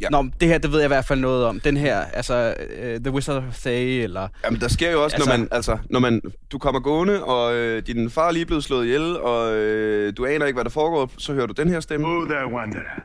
Ja. 0.00 0.08
Nå, 0.10 0.26
det 0.40 0.48
her, 0.48 0.58
det 0.58 0.72
ved 0.72 0.78
jeg 0.78 0.86
i 0.86 0.88
hvert 0.88 1.04
fald 1.04 1.20
noget 1.20 1.44
om. 1.44 1.60
Den 1.60 1.76
her, 1.76 1.96
altså 1.98 2.54
uh, 2.82 3.02
The 3.04 3.10
Wizard 3.10 3.36
of 3.36 3.58
Thay, 3.62 4.02
eller... 4.02 4.28
Jamen, 4.44 4.60
der 4.60 4.68
sker 4.68 4.90
jo 4.92 5.04
også, 5.04 5.16
altså, 5.16 5.30
Altså- 5.30 5.38
når 5.38 5.38
man, 5.38 5.48
altså, 5.52 5.78
når 5.90 6.00
man, 6.00 6.20
du 6.52 6.58
kommer 6.58 6.80
gående, 6.80 7.24
og 7.24 7.54
øh, 7.54 7.82
din 7.86 8.10
far 8.10 8.28
er 8.28 8.32
lige 8.32 8.46
blevet 8.46 8.64
slået 8.64 8.84
ihjel, 8.84 9.16
og 9.20 9.54
øh, 9.54 10.12
du 10.16 10.26
aner 10.26 10.46
ikke, 10.46 10.56
hvad 10.56 10.64
der 10.64 10.70
foregår, 10.70 11.10
så 11.18 11.32
hører 11.32 11.46
du 11.46 11.52
den 11.52 11.68
her 11.68 11.80
stemme. 11.80 12.06
Oh, 12.06 12.28
there, 12.28 12.52
wanderer. 12.52 13.02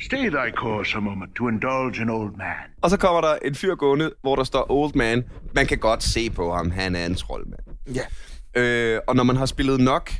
Stay 0.00 0.30
thy 0.30 0.50
course 0.56 0.96
a 0.96 1.00
moment 1.00 1.36
to 1.36 1.48
indulge 1.48 2.02
an 2.02 2.10
old 2.10 2.36
man. 2.36 2.46
Og 2.82 2.90
så 2.90 2.96
kommer 2.96 3.20
der 3.20 3.36
en 3.44 3.54
fyr 3.54 3.74
gående, 3.74 4.12
hvor 4.22 4.36
der 4.36 4.44
står 4.44 4.66
Old 4.70 4.94
Man. 4.94 5.24
Man 5.54 5.66
kan 5.66 5.78
godt 5.78 6.02
se 6.02 6.30
på 6.30 6.54
ham, 6.54 6.70
han 6.70 6.96
er 6.96 7.06
en 7.06 7.14
troldmand. 7.14 7.60
Ja. 7.94 8.04
Øh, 8.60 9.00
og 9.08 9.16
når 9.16 9.22
man 9.22 9.36
har 9.36 9.46
spillet 9.46 9.80
nok, 9.80 10.10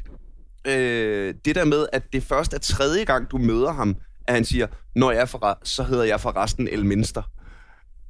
øh, 0.67 1.35
det 1.45 1.55
der 1.55 1.65
med, 1.65 1.87
at 1.93 2.03
det 2.13 2.23
først 2.23 2.55
er 2.55 2.59
tredje 2.59 3.05
gang, 3.05 3.31
du 3.31 3.39
møder 3.39 3.73
ham, 3.73 3.97
at 4.27 4.35
han 4.35 4.45
siger, 4.45 4.67
når 4.97 5.11
jeg 5.11 5.21
er 5.21 5.25
for, 5.27 5.59
så 5.65 5.83
hedder 5.83 6.05
jeg 6.05 6.21
forresten 6.21 6.69
Elminster. 6.69 7.23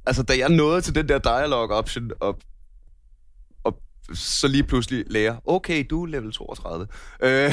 Altså, 0.05 0.23
da 0.23 0.37
jeg 0.37 0.49
nåede 0.49 0.81
til 0.81 0.95
den 0.95 1.09
der 1.09 1.19
dialogue 1.19 1.75
option, 1.75 2.11
og 2.19 2.39
så 4.13 4.47
lige 4.47 4.63
pludselig 4.63 5.03
lærer, 5.07 5.35
okay, 5.45 5.85
du 5.89 6.03
er 6.03 6.07
level 6.07 6.31
32. 6.33 6.87
Øh, 7.23 7.29
Ja, 7.31 7.51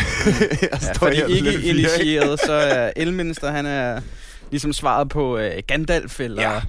står 0.78 0.94
for 0.98 1.06
de 1.06 1.24
ikke 1.30 1.62
initieret, 1.62 2.40
så 2.40 2.52
er 2.52 2.92
Elminster, 2.96 3.50
han 3.50 3.66
er 3.66 4.00
ligesom 4.50 4.72
svaret 4.72 5.08
på 5.08 5.36
uh, 5.38 5.42
Gandalf, 5.66 6.20
eller... 6.20 6.60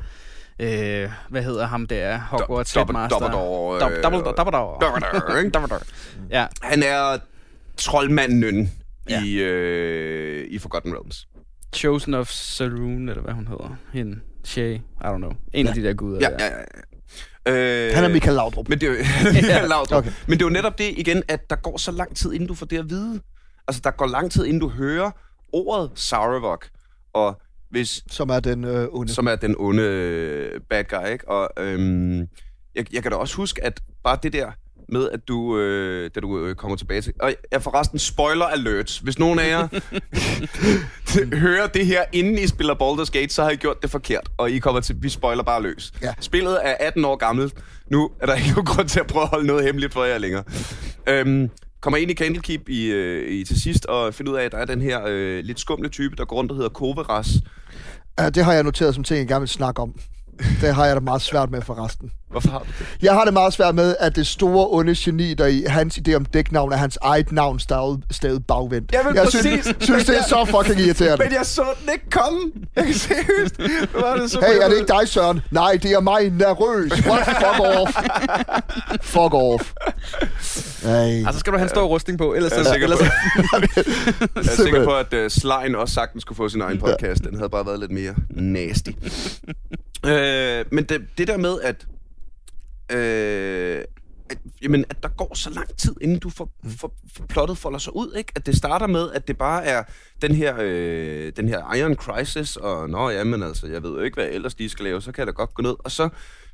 Øh, 0.60 1.10
hvad 1.30 1.44
hedder 1.44 1.66
ham 1.68 1.88
der? 1.88 2.18
Hogwarts 2.18 2.78
Dub- 2.78 2.80
Headmaster. 2.80 3.20
Dumbledore, 3.20 3.76
øh, 3.76 3.82
Dumbledore. 4.04 4.34
Dumbledore. 4.38 4.78
Dumbledore? 4.82 5.50
Dumbledore. 5.50 5.80
Ja, 6.30 6.46
Han 6.62 6.84
er 6.84 7.18
troldmanden 7.78 8.72
Ja. 9.10 9.24
i, 9.24 9.34
øh, 9.34 10.48
i 10.50 10.58
Forgotten 10.60 10.94
Realms. 10.94 11.28
Chosen 11.76 12.14
of 12.14 12.30
Saroon, 12.30 13.10
eller 13.10 13.22
hvad 13.24 13.34
hun 13.34 13.48
hedder. 13.48 13.76
Hende. 13.94 14.20
Shay. 14.44 14.74
I 14.76 14.80
don't 15.04 15.18
know. 15.18 15.32
En 15.54 15.68
af 15.68 15.74
de 15.74 15.84
der 15.84 15.94
guder 15.94 16.20
Ja, 16.22 16.30
der. 16.38 16.46
ja, 16.46 16.52
ja. 16.58 16.64
Øh, 17.48 17.92
Han 17.96 18.04
er 18.04 18.08
Michael 18.08 18.36
Laudrup. 18.36 18.70
Men 18.70 18.82
det, 18.82 18.90
er 18.90 19.04
ja, 19.60 19.66
Laudrup. 19.66 19.98
Okay. 19.98 20.12
men 20.28 20.40
det 20.40 20.46
er 20.46 20.50
jo 20.50 20.54
netop 20.54 20.78
det 20.78 20.94
igen, 20.98 21.24
at 21.28 21.50
der 21.50 21.56
går 21.56 21.78
så 21.78 21.92
lang 21.92 22.16
tid, 22.16 22.34
inden 22.34 22.48
du 22.48 22.54
får 22.56 22.66
det 22.66 22.78
at 22.78 22.90
vide. 22.90 23.22
Altså, 23.68 23.82
der 23.84 23.92
går 23.92 24.06
lang 24.08 24.32
tid, 24.32 24.46
inden 24.46 24.60
du 24.60 24.70
hører 24.70 25.12
ordet 25.54 25.92
Saravok, 25.96 26.68
og 27.14 27.42
hvis, 27.70 28.04
Som 28.12 28.30
er 28.30 28.40
den 28.40 28.64
øh, 28.64 28.88
onde. 28.92 29.14
som 29.14 29.28
er 29.28 29.36
den 29.36 29.56
onde 29.58 29.84
øh, 29.84 30.62
bad 30.70 30.84
guy, 30.84 31.12
ikke? 31.12 31.30
Og 31.30 31.50
øhm, 31.60 32.20
jeg, 32.76 32.94
jeg 32.94 33.04
kan 33.04 33.12
da 33.12 33.18
også 33.18 33.36
huske, 33.36 33.64
at 33.64 33.80
bare 34.04 34.18
det 34.24 34.34
der 34.34 34.52
med, 34.90 35.10
at 35.10 35.28
du, 35.28 35.58
øh, 35.60 36.10
da 36.16 36.20
du 36.20 36.46
øh, 36.46 36.56
kommer 36.56 36.78
tilbage 36.78 37.02
til... 37.02 37.14
Og 37.20 37.34
jeg 37.52 37.62
forresten, 37.62 38.00
spoiler 38.00 38.46
alert. 38.46 39.00
Hvis 39.04 39.20
nogen 39.20 39.40
af 39.40 39.50
jer 39.50 39.68
hører 41.46 41.68
det 41.68 41.86
her, 41.86 42.04
inden 42.14 42.38
I 42.38 42.48
spiller 42.48 42.76
Baldur's 42.76 43.12
Gate, 43.12 43.34
så 43.34 43.44
har 43.44 43.50
I 43.50 43.56
gjort 43.56 43.82
det 43.82 43.92
forkert, 43.92 44.30
og 44.38 44.52
I 44.52 44.60
kommer 44.60 44.82
til... 44.82 44.96
Vi 45.00 45.10
spoiler 45.10 45.44
bare 45.44 45.62
løs. 45.62 45.94
Ja. 46.02 46.14
Spillet 46.20 46.60
er 46.64 46.76
18 46.80 47.06
år 47.06 47.16
gammelt. 47.16 47.54
Nu 47.92 48.10
er 48.20 48.26
der 48.26 48.36
ikke 48.36 48.50
nogen 48.50 48.66
grund 48.66 48.88
til 48.88 49.00
at 49.00 49.08
prøve 49.08 49.24
at 49.24 49.30
holde 49.30 49.48
noget 49.48 49.64
hemmeligt 49.64 49.94
for 49.94 50.04
jer 50.04 50.18
længere. 50.18 50.44
Øhm, 51.08 51.50
kommer 51.82 51.98
ind 51.98 52.12
i 52.12 52.14
Candlekeep 52.14 52.70
i, 52.70 52.86
øh, 52.86 53.32
i 53.32 53.44
til 53.44 53.62
sidst, 53.62 53.86
og 53.86 54.14
finder 54.14 54.32
ud 54.32 54.38
af, 54.38 54.44
at 54.44 54.52
der 54.52 54.58
er 54.58 54.66
den 54.66 54.82
her 54.82 55.02
øh, 55.08 55.44
lidt 55.44 55.60
skumle 55.60 55.90
type, 55.90 56.16
der 56.16 56.26
går 56.26 56.36
rundt, 56.36 56.50
der 56.50 56.56
hedder 56.56 56.70
Koveras. 56.70 57.28
Ja, 58.20 58.30
det 58.30 58.46
har 58.46 58.54
jeg 58.54 58.64
noteret 58.64 58.96
som 58.96 59.04
ting, 59.04 59.20
jeg 59.20 59.28
gerne 59.28 59.42
vil 59.42 59.50
snakke 59.50 59.82
om. 59.82 60.00
Det 60.62 60.76
har 60.76 60.86
jeg 60.86 60.96
da 60.96 61.00
meget 61.00 61.22
svært 61.22 61.52
med 61.52 61.62
forresten. 61.62 62.12
Hvorfor 62.32 62.50
har 62.50 62.60
du 62.60 62.66
det? 62.80 62.86
Jeg 63.02 63.14
har 63.14 63.26
det 63.26 63.34
meget 63.34 63.54
svært 63.54 63.76
med, 63.76 63.96
at 64.00 64.16
det 64.16 64.28
store 64.28 64.68
onde 64.70 64.96
geni, 64.98 65.34
der 65.34 65.46
i 65.46 65.64
hans 65.68 66.00
idé 66.08 66.14
om 66.14 66.26
dæknavn, 66.26 66.72
er 66.72 66.78
hans 66.78 66.98
eget 67.02 67.32
navn 67.32 67.60
stadig, 67.60 67.98
stadig 68.12 68.46
bagvendt. 68.46 68.92
Jamen, 68.94 69.16
jeg 69.16 69.24
præcis. 69.24 69.42
synes, 69.42 69.76
synes, 69.80 70.06
det 70.06 70.18
er 70.18 70.24
så 70.24 70.46
fucking 70.46 70.80
irriterende. 70.86 71.24
Men 71.24 71.34
jeg 71.34 71.46
så 71.46 71.64
den 71.82 71.90
ikke 71.94 72.10
komme. 72.10 72.52
Jeg 72.76 72.86
kan 72.86 72.94
seriøst. 72.94 73.60
Var 73.94 74.16
det 74.16 74.32
så? 74.32 74.40
Hey, 74.40 74.64
er 74.64 74.70
det 74.70 74.78
ikke 74.78 74.94
dig, 75.00 75.08
Søren? 75.08 75.42
Nej, 75.52 75.80
det 75.84 75.92
er 75.92 76.00
mig, 76.00 76.30
nervøs. 76.30 76.92
What? 77.06 77.26
Fuck 77.26 77.60
off. 77.60 77.98
Fuck 79.02 79.34
off. 79.34 79.74
Ej. 80.86 81.24
Altså 81.28 81.40
skal 81.40 81.54
du 81.54 81.58
have 81.58 81.66
en 81.66 81.70
stor 81.70 81.86
rustning 81.86 82.20
på, 82.20 82.34
ellers, 82.34 82.52
Jeg 82.52 82.60
er 82.60 82.74
ellers 82.74 83.00
på, 83.00 83.06
jeg 84.36 84.52
er 84.52 84.56
sikker 84.64 84.84
på 84.84 84.96
at 84.96 85.14
uh, 85.14 85.28
Slein 85.30 85.76
også 85.76 85.94
sagtens 85.94 86.22
skulle 86.22 86.38
få 86.38 86.50
sin 86.50 86.62
egen 86.62 86.80
podcast. 86.80 87.24
Den 87.24 87.36
havde 87.36 87.50
bare 87.50 87.66
været 87.66 87.80
lidt 87.80 87.92
mere 87.92 88.14
nasty. 88.30 88.92
Øh, 90.08 90.66
men 90.72 90.84
det, 90.84 91.08
det 91.18 91.28
der 91.28 91.38
med, 91.38 91.62
at, 91.62 91.88
øh, 92.92 93.84
at, 94.30 94.38
jamen, 94.62 94.86
at 94.90 95.04
der 95.04 95.10
går 95.10 95.36
så 95.36 95.50
lang 95.50 95.78
tid, 95.78 95.96
inden 96.02 96.20
du 96.20 96.30
får, 96.30 96.50
får, 96.78 96.96
får 97.18 97.26
plottet 97.26 97.58
folder 97.58 97.80
sig 97.80 97.96
ud, 97.96 98.14
ikke? 98.18 98.32
At 98.36 98.46
det 98.46 98.56
starter 98.56 98.88
med, 98.88 99.12
at 99.12 99.28
det 99.28 99.38
bare 99.38 99.66
er 99.66 99.84
den 100.22 100.36
her, 100.36 100.56
øh, 100.60 101.32
den 101.36 101.48
her 101.48 101.74
Iron 101.76 101.96
Crisis, 101.96 102.56
og 102.56 102.90
nå, 102.90 103.10
jamen 103.10 103.44
altså, 103.44 103.68
jeg 103.68 103.84
ved 103.84 103.92
jo 103.92 104.00
ikke, 104.00 104.16
hvad 104.16 104.28
ellers 104.32 104.58
lige 104.58 104.70
skal 104.70 104.86
lave, 104.86 105.02
så 105.02 105.12
kan 105.12 105.20
jeg 105.20 105.28
da 105.28 105.32
godt 105.32 105.54
gå 105.54 105.62
ned, 105.62 105.76
og 105.80 105.92
så 105.92 106.10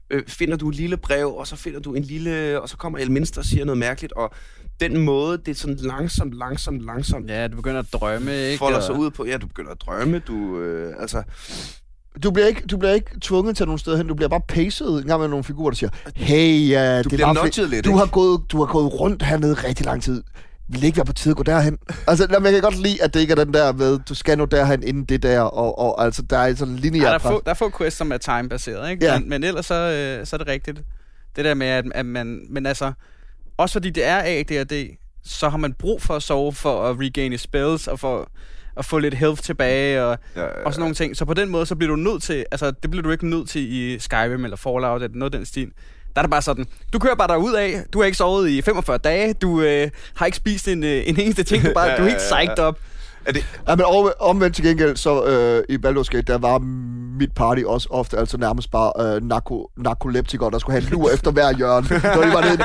øh, 0.09 0.23
finder 0.27 0.57
du 0.57 0.69
et 0.69 0.75
lille 0.75 0.97
brev, 0.97 1.35
og 1.35 1.47
så 1.47 1.55
finder 1.55 1.79
du 1.79 1.93
en 1.93 2.03
lille, 2.03 2.61
og 2.61 2.69
så 2.69 2.77
kommer 2.77 2.99
Elminster 2.99 3.41
og 3.41 3.45
siger 3.45 3.65
noget 3.65 3.77
mærkeligt, 3.77 4.13
og 4.13 4.33
den 4.79 4.97
måde, 4.97 5.37
det 5.37 5.47
er 5.47 5.55
sådan 5.55 5.75
langsomt, 5.75 6.33
langsomt, 6.33 6.81
langsomt 6.81 7.29
Ja, 7.29 7.47
du 7.47 7.55
begynder 7.55 7.79
at 7.79 7.93
drømme, 7.93 8.35
ikke? 8.35 8.57
folder 8.57 8.81
sig 8.81 8.95
ud 8.95 9.11
på, 9.11 9.25
ja, 9.25 9.37
du 9.37 9.47
begynder 9.47 9.71
at 9.71 9.81
drømme, 9.81 10.19
du, 10.19 10.59
øh, 10.59 10.93
altså, 10.99 11.23
Du 12.23 12.31
bliver, 12.31 12.47
ikke, 12.47 12.61
du 12.61 12.77
bliver 12.77 12.93
ikke 12.93 13.11
tvunget 13.21 13.57
til 13.57 13.65
nogle 13.65 13.79
steder 13.79 13.97
hen. 13.97 14.07
Du 14.07 14.15
bliver 14.15 14.29
bare 14.29 14.41
paced 14.47 14.87
en 14.87 15.03
gang 15.03 15.21
med 15.21 15.27
nogle 15.27 15.43
figurer, 15.43 15.69
der 15.69 15.77
siger, 15.77 15.89
hey, 16.15 16.53
uh, 16.53 17.03
det 17.03 17.05
bliver 17.07 17.21
er 17.21 17.33
bare 17.33 17.33
nudget 17.33 17.55
fordi, 17.55 17.75
lidt, 17.75 17.85
du 17.85 17.89
ikke? 17.89 17.99
har, 17.99 18.05
gået, 18.05 18.41
du 18.51 18.57
har 18.57 18.65
gået 18.65 18.99
rundt 18.99 19.23
hernede 19.23 19.53
rigtig 19.53 19.85
lang 19.85 20.03
tid. 20.03 20.23
vil 20.67 20.81
det 20.81 20.87
ikke 20.87 20.97
være 20.97 21.05
på 21.05 21.13
tide 21.13 21.31
at 21.31 21.37
gå 21.37 21.43
derhen? 21.43 21.77
Altså, 22.07 22.27
jamen, 22.31 22.45
jeg 22.45 22.53
kan 22.53 22.61
godt 22.61 22.79
lide, 22.79 23.03
at 23.03 23.13
det 23.13 23.19
ikke 23.19 23.31
er 23.31 23.45
den 23.45 23.53
der 23.53 23.73
med, 23.73 23.99
du 23.99 24.15
skal 24.15 24.37
nu 24.37 24.45
derhen 24.45 24.83
inden 24.83 25.05
det 25.05 25.23
der, 25.23 25.41
og, 25.41 25.79
og 25.79 26.03
altså, 26.05 26.21
der 26.21 26.37
er 26.37 26.55
sådan 26.55 26.73
en 26.73 26.79
linje. 26.79 27.01
Ja, 27.01 27.07
der, 27.07 27.13
er 27.13 27.17
få, 27.19 27.41
der 27.45 27.51
er 27.51 27.55
få 27.55 27.71
quests, 27.77 27.97
som 27.97 28.11
er 28.11 28.17
time-baseret, 28.17 28.91
ikke? 28.91 29.05
Ja. 29.05 29.19
Men, 29.19 29.29
men 29.29 29.43
ellers 29.43 29.65
så, 29.65 29.75
øh, 29.75 30.25
så 30.25 30.35
er 30.35 30.37
det 30.37 30.47
rigtigt. 30.47 30.81
Det 31.35 31.45
der 31.45 31.53
med, 31.53 31.67
at, 31.67 31.85
at 31.95 32.05
man... 32.05 32.41
Men 32.49 32.65
altså, 32.65 32.91
også 33.57 33.73
fordi 33.73 33.89
det 33.89 34.05
er 34.05 34.21
ADHD, 34.25 34.97
så 35.23 35.49
har 35.49 35.57
man 35.57 35.73
brug 35.73 36.01
for 36.01 36.15
at 36.15 36.23
sove 36.23 36.53
for 36.53 36.83
at 36.89 36.95
regaine 36.99 37.37
spells, 37.37 37.87
og 37.87 37.99
for 37.99 38.29
at 38.77 38.85
få 38.85 38.97
lidt 38.99 39.13
health 39.13 39.41
tilbage, 39.41 40.03
og, 40.03 40.17
Ja, 40.35 40.41
ja, 40.41 40.47
og 40.65 40.73
sådan 40.73 40.81
nogle 40.81 40.95
ting. 40.95 41.17
Så 41.17 41.25
på 41.25 41.33
den 41.33 41.49
måde, 41.49 41.65
så 41.65 41.75
bliver 41.75 41.89
du 41.89 41.95
nødt 41.95 42.23
til... 42.23 42.45
Altså, 42.51 42.71
det 42.71 42.91
bliver 42.91 43.03
du 43.03 43.11
ikke 43.11 43.29
nødt 43.29 43.49
til 43.49 43.73
i 43.73 43.99
Skyrim 43.99 44.43
eller 44.43 44.57
Fallout, 44.57 45.03
eller 45.03 45.17
noget 45.17 45.33
af 45.33 45.39
den 45.39 45.45
stil. 45.45 45.69
Der 46.15 46.21
er 46.21 46.23
det 46.23 46.31
bare 46.31 46.41
sådan, 46.41 46.65
du 46.93 46.99
kører 46.99 47.15
bare 47.15 47.27
derud 47.27 47.53
af, 47.53 47.83
du 47.93 47.99
har 47.99 48.05
ikke 48.05 48.17
sovet 48.17 48.49
i 48.49 48.61
45 48.61 48.97
dage, 48.97 49.33
du 49.33 49.61
øh, 49.61 49.89
har 50.15 50.25
ikke 50.25 50.37
spist 50.37 50.67
en, 50.67 50.83
øh, 50.83 51.03
en 51.05 51.19
eneste 51.19 51.43
ting, 51.43 51.63
du, 51.65 51.71
bare, 51.73 51.89
du 51.97 52.03
er 52.03 52.07
helt 52.07 52.17
psyched 52.17 52.59
op. 52.59 52.79
Er 53.25 53.31
det, 53.31 53.45
Ja, 53.67 53.75
men 53.75 53.85
om, 53.85 54.11
omvendt 54.19 54.55
til 54.55 54.65
gengæld, 54.65 54.97
så 54.97 55.25
øh, 55.25 55.63
i 55.69 55.77
Baldur's 55.85 56.09
Gate, 56.09 56.21
der 56.21 56.37
var 56.37 56.59
mit 57.19 57.31
party 57.35 57.61
også 57.65 57.87
ofte 57.91 58.17
altså 58.17 58.37
nærmest 58.37 58.71
bare 58.71 59.15
øh, 59.15 59.23
narko, 59.23 59.71
narkoleptikere, 59.77 60.51
der 60.51 60.59
skulle 60.59 60.81
have 60.81 60.83
en 60.83 60.89
lur 60.99 61.09
efter 61.09 61.31
hver 61.31 61.57
hjørne. 61.57 61.87
Når 62.15 62.21
de 62.21 62.33
var 62.33 62.41
nede 62.41 62.53
i. 62.53 62.57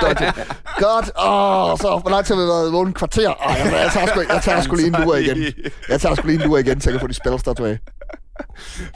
Godt, 0.82 1.06
åh, 1.06 1.78
så 1.78 1.98
hvor 2.02 2.10
lang 2.10 2.26
tid 2.26 2.34
har 2.34 2.42
vi 2.42 2.48
været 2.48 2.72
vågen? 2.72 2.88
En 2.88 2.94
kvarter? 2.94 3.30
Ej, 3.30 3.54
jeg, 3.64 3.72
jeg, 3.72 3.90
tager 3.92 4.06
sgu, 4.06 4.20
jeg 4.20 4.40
tager 4.42 4.60
sgu 4.60 4.76
lige 4.76 4.86
en 4.86 4.96
lur 5.04 5.16
igen. 5.16 5.54
Jeg 5.88 6.00
tager 6.00 6.14
sgu 6.14 6.26
lige 6.26 6.42
en 6.42 6.48
lur 6.48 6.58
igen, 6.58 6.80
så 6.80 6.90
jeg 6.90 6.94
kan 6.94 7.00
få 7.00 7.06
de 7.06 7.14
spells 7.14 7.42
der 7.42 7.54
tilbage. 7.54 7.78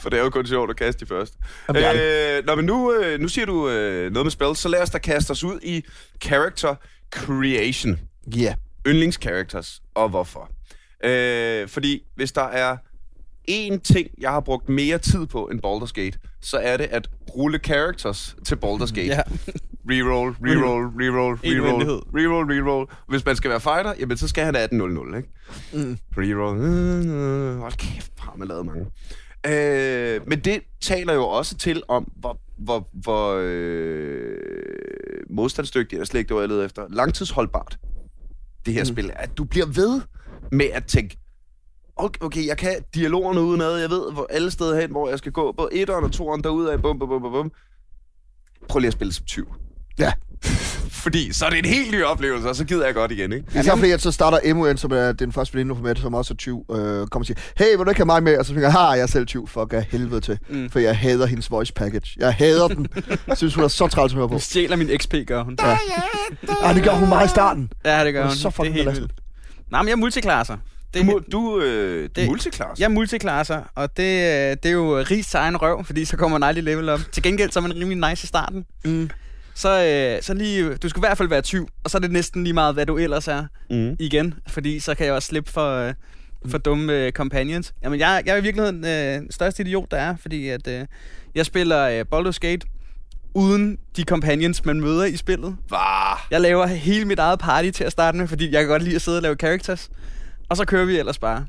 For 0.02 0.10
det 0.10 0.18
er 0.18 0.22
jo 0.22 0.30
kun 0.30 0.46
sjovt 0.46 0.70
at 0.70 0.76
kaste 0.76 1.04
de 1.04 1.08
først. 1.08 1.34
Øh, 1.70 2.46
nå, 2.46 2.54
men 2.54 2.64
nu, 2.64 2.92
øh, 2.92 3.20
nu 3.20 3.28
siger 3.28 3.46
du 3.46 3.68
øh, 3.68 4.12
noget 4.12 4.26
med 4.26 4.30
spil, 4.30 4.56
så 4.56 4.68
lad 4.68 4.82
os 4.82 4.90
da 4.90 4.98
kaste 4.98 5.30
os 5.30 5.44
ud 5.44 5.58
i 5.62 5.84
character 6.22 6.74
creation. 7.14 7.98
Ja. 8.36 8.42
Yeah. 8.42 8.54
Yndlingscharacters, 8.86 9.80
og 9.94 10.08
hvorfor. 10.08 10.50
Øh, 11.04 11.68
fordi 11.68 12.02
hvis 12.14 12.32
der 12.32 12.42
er 12.42 12.76
én 13.50 13.78
ting, 13.78 14.08
jeg 14.18 14.30
har 14.30 14.40
brugt 14.40 14.68
mere 14.68 14.98
tid 14.98 15.26
på 15.26 15.48
end 15.48 15.60
Baldur's 15.66 15.92
Gate, 15.92 16.18
så 16.40 16.56
er 16.56 16.76
det 16.76 16.84
at 16.84 17.10
rulle 17.36 17.58
characters 17.58 18.36
til 18.44 18.54
Baldur's 18.64 18.94
Gate. 18.94 19.06
Ja. 19.06 19.20
Reroll, 19.90 20.36
reroll, 20.46 20.86
reroll, 20.86 21.38
reroll, 21.44 22.02
reroll, 22.14 22.52
reroll. 22.52 22.88
Hvis 23.08 23.24
man 23.24 23.36
skal 23.36 23.50
være 23.50 23.60
fighter, 23.60 23.94
jamen 23.98 24.16
så 24.16 24.28
skal 24.28 24.44
han 24.44 24.56
18.00, 24.56 25.16
ikke? 25.16 25.28
Mm. 25.72 25.98
Reroll. 26.16 26.60
Øh, 26.60 27.58
Hold 27.58 27.72
kæft, 27.72 28.12
har 28.18 28.34
man 28.36 28.48
lavet 28.48 28.66
mange. 28.66 28.86
Øh, 29.46 30.20
men 30.28 30.40
det 30.40 30.60
taler 30.80 31.14
jo 31.14 31.24
også 31.24 31.56
til 31.56 31.82
om, 31.88 32.12
hvor, 32.16 32.40
hvor, 32.58 32.88
hvor 32.92 33.40
øh, 33.42 34.36
modstandsdygtigt, 35.30 36.00
er 36.00 36.04
slet 36.04 36.18
ikke 36.20 36.28
det, 36.28 36.34
var, 36.34 36.40
jeg 36.40 36.48
leder 36.48 36.64
efter, 36.64 36.86
langtidsholdbart 36.90 37.78
det 38.66 38.74
her 38.74 38.82
mm. 38.82 38.86
spil 38.86 39.10
er. 39.10 39.14
At 39.16 39.38
du 39.38 39.44
bliver 39.44 39.66
ved 39.66 40.00
med 40.52 40.66
at 40.72 40.84
tænke, 40.86 41.16
okay, 41.96 42.18
okay, 42.20 42.46
jeg 42.46 42.56
kan 42.58 42.74
dialogerne 42.94 43.40
udenad, 43.42 43.76
jeg 43.76 43.90
ved 43.90 44.12
hvor 44.12 44.26
alle 44.30 44.50
steder 44.50 44.80
hen, 44.80 44.90
hvor 44.90 45.08
jeg 45.08 45.18
skal 45.18 45.32
gå, 45.32 45.52
både 45.56 45.68
etteren 45.72 46.04
og 46.04 46.12
toeren 46.12 46.44
derudad, 46.44 46.78
bum, 46.78 46.98
bum, 46.98 47.08
bum, 47.08 47.22
bum, 47.22 47.32
bum. 47.32 47.52
Prøv 48.68 48.78
lige 48.80 48.88
at 48.88 48.92
spille 48.92 49.12
som 49.12 49.24
20. 49.26 49.46
Ja. 49.98 50.12
Fordi 51.02 51.32
så 51.32 51.46
er 51.46 51.50
det 51.50 51.58
en 51.58 51.64
helt 51.64 51.90
ny 51.92 52.04
oplevelse, 52.04 52.48
og 52.48 52.56
så 52.56 52.64
gider 52.64 52.84
jeg 52.86 52.94
godt 52.94 53.12
igen, 53.12 53.32
ikke? 53.32 53.60
Især 53.60 53.76
fordi, 53.76 53.90
at 53.90 54.00
så 54.02 54.12
starter 54.12 54.54
MUN, 54.54 54.76
som 54.76 54.92
er 54.92 55.12
den 55.12 55.32
første 55.32 55.54
veninde, 55.54 55.74
får 55.76 55.82
med, 55.82 55.96
som 55.96 56.14
også 56.14 56.34
er 56.34 56.36
20, 56.36 56.64
øh, 56.70 56.76
kommer 56.76 57.08
og 57.14 57.26
siger, 57.26 57.38
hey, 57.56 57.76
vil 57.76 57.78
du 57.84 57.90
ikke 57.90 57.98
have 57.98 58.06
mig 58.06 58.22
med? 58.22 58.38
Og 58.38 58.44
så 58.44 58.52
tænker 58.52 58.62
jeg, 58.62 58.72
har 58.72 58.94
jeg 58.94 59.02
er 59.02 59.06
selv 59.06 59.26
20, 59.26 59.48
fuck 59.48 59.72
af 59.72 59.82
helvede 59.90 60.20
til. 60.20 60.38
Mm. 60.48 60.70
For 60.70 60.78
jeg 60.78 60.98
hader 60.98 61.26
hendes 61.26 61.50
voice 61.50 61.72
package. 61.72 62.16
Jeg 62.18 62.34
hader 62.34 62.68
den. 62.68 62.86
Jeg 63.26 63.36
synes, 63.38 63.54
hun 63.54 63.64
er 63.64 63.68
så 63.68 63.86
træls 63.86 64.12
at 64.12 64.16
høre 64.16 64.28
på. 64.28 64.32
Hun 64.32 64.40
stjæler 64.40 64.76
min 64.76 64.88
XP, 64.98 65.14
gør 65.26 65.42
hun. 65.42 65.56
Ja. 65.62 65.78
Ah, 66.62 66.74
det 66.74 66.84
gør 66.84 66.92
hun 66.94 67.08
meget 67.08 67.26
i 67.26 67.30
starten. 67.30 67.70
Ja, 67.84 68.04
det 68.04 68.12
gør 68.12 68.20
Hun 68.20 68.26
er 68.26 68.30
hun. 68.30 68.36
så 68.36 68.48
det 68.48 68.54
er 68.54 68.56
fucking 68.56 68.74
helt 68.74 68.90
vildt. 68.90 69.12
Nej, 69.72 69.82
men 69.82 69.88
jeg 69.88 69.92
er 69.92 69.96
multiklasser. 69.96 70.56
Det, 70.94 71.06
Du, 71.06 71.20
du, 71.32 71.60
øh, 71.60 72.08
Det- 72.16 72.26
multiklasse. 72.26 72.80
Jeg 72.80 72.84
er 72.84 72.88
multiklasser, 72.88 73.62
og 73.74 73.96
det, 73.96 74.02
øh, 74.02 74.56
det 74.62 74.66
er 74.66 74.70
jo 74.70 74.98
rig 74.98 75.26
til 75.26 75.36
egen 75.36 75.56
røv, 75.56 75.84
fordi 75.84 76.04
så 76.04 76.16
kommer 76.16 76.38
man 76.38 76.48
aldrig 76.48 76.64
level 76.64 76.88
op. 76.88 77.00
Til 77.12 77.22
gengæld 77.22 77.50
så 77.50 77.58
er 77.58 77.62
man 77.62 77.74
rimelig 77.76 78.10
nice 78.10 78.24
i 78.24 78.26
starten. 78.26 78.64
Mm. 78.84 79.10
Så, 79.54 79.84
øh, 80.16 80.22
så 80.22 80.34
lige, 80.34 80.74
du 80.74 80.88
skal 80.88 81.00
i 81.00 81.04
hvert 81.06 81.18
fald 81.18 81.28
være 81.28 81.40
20, 81.42 81.66
og 81.84 81.90
så 81.90 81.98
er 81.98 82.00
det 82.00 82.10
næsten 82.10 82.44
lige 82.44 82.54
meget, 82.54 82.74
hvad 82.74 82.86
du 82.86 82.98
ellers 82.98 83.28
er 83.28 83.44
Mm. 83.70 83.96
igen. 83.98 84.34
Fordi 84.48 84.80
så 84.80 84.94
kan 84.94 85.06
jeg 85.06 85.14
også 85.14 85.28
slippe 85.28 85.50
for, 85.52 85.76
øh, 85.88 85.94
for 86.50 86.58
dumme 86.58 86.92
øh, 86.92 87.12
companions. 87.12 87.74
Jamen, 87.84 88.00
jeg, 88.00 88.22
jeg 88.26 88.32
er 88.32 88.36
i 88.36 88.42
virkeligheden 88.42 88.86
øh, 88.86 89.26
største 89.30 89.62
idiot, 89.62 89.90
der 89.90 89.96
er, 89.96 90.16
fordi 90.16 90.48
at, 90.48 90.68
øh, 90.68 90.84
jeg 91.34 91.46
spiller 91.46 91.88
øh, 91.88 92.04
Baldur's 92.14 92.38
Gate 92.40 92.66
uden 93.34 93.78
de 93.96 94.02
companions, 94.02 94.64
man 94.64 94.80
møder 94.80 95.04
i 95.04 95.16
spillet. 95.16 95.56
Var. 95.70 96.26
Jeg 96.30 96.40
laver 96.40 96.66
hele 96.66 97.04
mit 97.04 97.18
eget 97.18 97.38
party 97.38 97.70
til 97.70 97.84
at 97.84 97.92
starte 97.92 98.18
med, 98.18 98.28
fordi 98.28 98.52
jeg 98.52 98.60
kan 98.62 98.68
godt 98.68 98.82
lide 98.82 98.94
at 98.96 99.02
sidde 99.02 99.18
og 99.18 99.22
lave 99.22 99.34
characters. 99.34 99.90
Og 100.48 100.56
så 100.56 100.64
kører 100.64 100.84
vi 100.84 100.98
ellers 100.98 101.18
bare. 101.18 101.46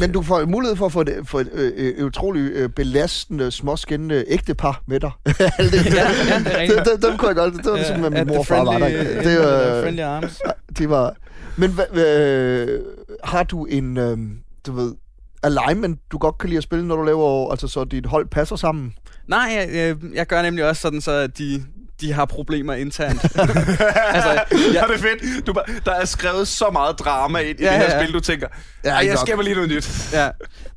Men 0.00 0.12
du 0.12 0.22
får 0.22 0.44
mulighed 0.46 0.76
for 0.76 0.86
at 0.86 0.92
få 0.92 1.00
et, 1.00 1.18
for 1.24 1.40
et 1.40 1.48
øh, 1.52 1.72
øh, 1.76 2.06
utroligt 2.06 2.52
øh, 2.52 2.68
belastende, 2.68 3.50
småskinnende 3.50 4.24
ægtepar 4.28 4.82
med 4.86 5.00
dig. 5.00 5.10
Halvdelen. 5.58 5.92
Ja, 5.94 6.02
ja, 6.28 6.38
det 6.38 6.46
er 6.54 6.60
rigtigt. 6.60 6.78
det, 6.84 6.86
det, 7.02 7.02
dem 7.10 7.18
kunne 7.18 7.28
jeg 7.28 7.36
godt. 7.36 7.54
Det 7.54 7.66
var 7.66 7.76
ligesom, 7.76 8.00
hvad 8.00 8.10
min 8.10 8.18
At 8.18 8.26
mor 8.26 8.32
the 8.34 8.38
og 8.40 8.46
far 8.46 8.64
var 8.64 8.78
der. 8.78 8.86
ikke? 8.86 9.00
Det, 9.00 9.38
øh, 9.38 9.82
friendly 9.82 10.00
arms. 10.00 10.40
de 10.78 10.88
var... 10.90 11.14
Men 11.56 11.70
hvad, 11.70 12.04
øh, 12.06 12.80
har 13.24 13.42
du 13.42 13.64
en, 13.64 13.96
øh, 13.98 14.18
du 14.66 14.72
ved, 14.72 14.94
alignment, 15.42 16.00
du 16.12 16.18
godt 16.18 16.38
kan 16.38 16.48
lide 16.48 16.56
at 16.58 16.62
spille, 16.64 16.86
når 16.86 16.96
du 16.96 17.02
laver, 17.02 17.50
altså 17.50 17.68
så 17.68 17.84
dit 17.84 18.06
hold 18.06 18.26
passer 18.28 18.56
sammen? 18.56 18.94
Nej, 19.28 19.66
jeg, 19.74 19.96
jeg, 20.14 20.26
gør 20.26 20.42
nemlig 20.42 20.64
også 20.68 20.82
sådan, 20.82 21.00
så 21.00 21.10
at 21.12 21.38
de, 21.38 21.62
de 22.00 22.12
har 22.12 22.24
problemer 22.24 22.74
internt. 22.74 23.24
altså, 24.14 24.30
Ja. 24.32 24.38
jeg, 24.74 24.84
det 24.88 24.94
er 24.94 24.98
fedt. 24.98 25.46
Du, 25.46 25.54
der 25.84 25.92
er 25.92 26.04
skrevet 26.04 26.48
så 26.48 26.70
meget 26.72 26.98
drama 26.98 27.38
ind 27.38 27.60
i 27.60 27.62
Ja, 27.62 27.70
det 27.70 27.78
her 27.78 27.96
ja. 27.96 28.02
spil, 28.04 28.14
du 28.14 28.20
tænker, 28.20 28.46
Ja, 28.84 28.94
jeg 28.94 29.06
nok. 29.08 29.18
skaber 29.18 29.42
lige 29.42 29.54
noget 29.54 29.70
nyt. 29.70 30.12
ja. 30.12 30.28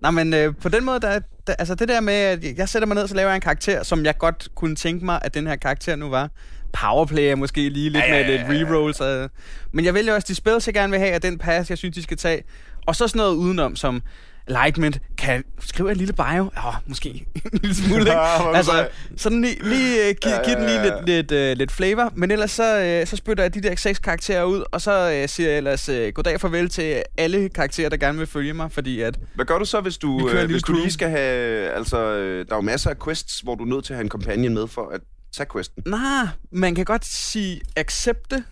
Nej, 0.02 0.12
men 0.12 0.34
øh, 0.34 0.54
på 0.62 0.70
den 0.70 0.86
måde, 0.86 1.00
der, 1.00 1.20
der, 1.48 1.54
altså 1.54 1.76
det 1.76 1.88
der 1.88 2.02
med, 2.02 2.14
at 2.14 2.44
jeg 2.58 2.70
sætter 2.70 2.88
mig 2.88 2.96
ned, 2.96 3.08
så 3.08 3.16
laver 3.16 3.30
jeg 3.30 3.36
en 3.36 3.42
karakter, 3.42 3.84
som 3.84 4.06
jeg 4.06 4.18
godt 4.18 4.48
kunne 4.56 4.76
tænke 4.76 5.06
mig, 5.06 5.20
at 5.22 5.34
den 5.34 5.48
her 5.48 5.56
karakter 5.56 5.96
nu 5.96 6.10
var. 6.10 6.30
Powerplay 6.74 7.24
er 7.24 7.36
måske 7.36 7.70
lige 7.70 7.90
lidt 7.90 8.04
Ja, 8.04 8.16
ja, 8.16 8.24
med 8.24 8.32
ja, 8.34 8.38
lidt 8.46 8.60
ja. 8.60 8.66
rerolls. 8.66 9.00
Og, 9.02 9.30
men 9.74 9.86
jeg 9.86 9.94
vælger 9.94 10.14
også 10.16 10.26
de 10.30 10.36
spil, 10.36 10.54
jeg 10.66 10.74
gerne 10.74 10.92
vil 10.92 11.00
have, 11.00 11.16
og 11.16 11.24
den 11.24 11.38
pass, 11.38 11.70
jeg 11.70 11.78
synes, 11.78 11.96
de 11.96 12.04
skal 12.04 12.18
tage. 12.18 12.44
Og 12.88 12.96
så 12.96 13.08
sådan 13.08 13.20
noget 13.20 13.36
udenom, 13.36 13.76
som 13.76 14.02
Lightment 14.48 15.00
kan 15.18 15.44
skrive 15.60 15.92
en 15.92 15.98
lille 15.98 16.14
bio. 16.14 16.52
Ja, 16.56 16.72
måske 16.86 17.10
en 17.54 17.60
lille 17.62 17.76
smule, 17.76 18.00
ikke? 18.00 18.12
Ja, 18.22 18.56
altså, 18.56 18.88
sådan 19.18 19.42
lige, 19.42 19.70
lige 19.70 20.10
uh, 20.10 20.16
give, 20.22 20.36
Ja, 20.36 20.44
give 20.44 20.56
den 20.56 20.66
lige 20.66 20.82
ja, 20.82 20.86
ja. 20.86 20.96
lidt, 21.06 21.32
lidt, 21.32 21.52
uh, 21.52 21.58
lidt 21.58 21.72
flavor. 21.72 22.12
Men 22.16 22.32
ellers 22.32 22.52
så, 22.52 23.00
uh, 23.02 23.08
så 23.08 23.16
spytter 23.16 23.44
jeg 23.44 23.54
de 23.54 23.62
der 23.62 23.76
seks 23.76 24.00
karakterer 24.00 24.44
ud, 24.44 24.64
og 24.72 24.82
så 24.82 25.22
uh, 25.24 25.30
siger 25.30 25.50
jeg 25.50 25.58
ellers 25.58 25.90
uh, 25.90 26.08
goddag 26.14 26.42
farvel 26.42 26.70
til 26.70 27.04
alle 27.18 27.50
karakterer, 27.50 27.90
der 27.90 27.98
gerne 27.98 28.18
vil 28.18 28.28
følge 28.28 28.54
mig, 28.54 28.72
fordi 28.72 29.02
at... 29.02 29.20
Hvad 29.36 29.46
gør 29.46 29.60
du 29.60 29.66
så, 29.66 29.82
hvis 29.82 29.96
Vi 29.96 30.08
du, 30.08 30.30
øh, 30.30 30.50
hvis 30.50 30.64
du 30.64 30.74
lige 30.74 30.92
skal 30.92 31.10
have... 31.10 31.70
Altså, 31.70 31.98
der 32.18 32.52
er 32.52 32.56
jo 32.56 32.62
masser 32.62 32.90
af 32.90 33.00
quests, 33.00 33.40
hvor 33.40 33.56
du 33.56 33.64
er 33.64 33.68
nødt 33.68 33.86
til 33.86 33.94
at 33.94 33.98
have 33.98 34.04
en 34.04 34.10
companion 34.10 34.54
med 34.54 34.68
for 34.68 34.90
at 34.90 35.02
tage 35.38 35.48
questen. 35.54 35.84
Nej, 35.86 36.28
man 36.52 36.76
kan 36.76 36.86
godt 36.86 37.06
sige 37.06 37.62
accepte, 37.76 38.44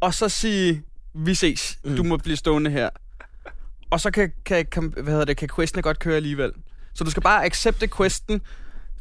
og 0.00 0.14
så 0.14 0.28
sige, 0.28 0.82
vi 1.14 1.34
ses, 1.34 1.78
mm. 1.84 1.96
du 1.96 2.02
må 2.02 2.16
blive 2.16 2.36
stående 2.36 2.70
her. 2.70 2.88
Og 3.90 4.00
så 4.00 4.10
kan, 4.10 4.32
kan, 4.44 4.66
kan, 4.66 4.92
hvad 5.02 5.12
hedder 5.12 5.24
det, 5.24 5.36
kan 5.36 5.48
questene 5.56 5.82
godt 5.82 5.98
køre 5.98 6.16
alligevel. 6.16 6.52
Så 6.94 7.04
du 7.04 7.10
skal 7.10 7.22
bare 7.22 7.44
accepte 7.44 7.88
questen, 7.96 8.40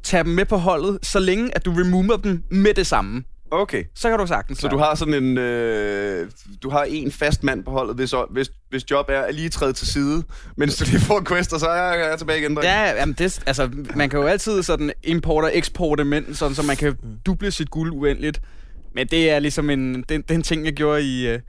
tage 0.04 0.24
dem 0.24 0.34
med 0.34 0.46
på 0.46 0.58
holdet, 0.58 1.00
så 1.02 1.20
længe 1.20 1.56
at 1.56 1.66
du 1.66 1.72
remover 1.72 2.18
dem 2.18 2.44
med 2.50 2.74
det 2.74 2.88
samme. 2.88 3.24
Okay. 3.52 3.84
Så 3.96 4.10
kan 4.10 4.20
du 4.20 4.28
sagtens 4.28 4.60
Så 4.60 4.68
du 4.68 4.78
har 4.78 4.96
sådan 4.96 5.14
en... 5.14 5.38
Øh, 5.38 6.30
du 6.64 6.70
har 6.70 6.84
en 6.84 7.12
fast 7.12 7.44
mand 7.44 7.64
på 7.64 7.72
holdet, 7.72 7.96
hvis, 7.96 8.14
hvis, 8.30 8.52
hvis 8.70 8.92
job 8.92 9.06
er 9.10 9.22
at 9.22 9.36
lige 9.36 9.50
træde 9.50 9.74
til 9.74 9.88
side, 9.88 10.24
mens 10.58 10.78
du 10.78 10.86
lige 10.86 11.00
får 11.00 11.24
quest, 11.28 11.54
og 11.54 11.60
så 11.60 11.66
er 11.68 11.94
jeg, 11.94 12.10
jeg 12.10 12.18
tilbage 12.18 12.40
igen. 12.40 12.56
dreng. 12.56 12.66
Ja, 12.66 13.00
jamen 13.00 13.16
det, 13.18 13.44
altså, 13.46 13.70
man 13.96 14.10
kan 14.10 14.20
jo 14.20 14.26
altid 14.26 14.64
sådan 14.64 14.92
importe 15.04 15.46
og 15.46 15.58
eksporte 15.58 16.04
mænd, 16.04 16.34
sådan, 16.34 16.56
så 16.56 16.64
man 16.64 16.76
kan 16.76 16.98
duble 17.26 17.52
sit 17.52 17.70
guld 17.70 17.92
uendeligt. 17.92 18.42
Men 18.96 19.08
det 19.08 19.30
er 19.30 19.40
ligesom 19.40 19.70
en, 19.70 20.04
den, 20.10 20.22
den 20.22 20.44
ting, 20.44 20.66
jeg 20.66 20.74
gjorde 20.74 21.04
i, 21.04 21.28
øh, 21.28 21.40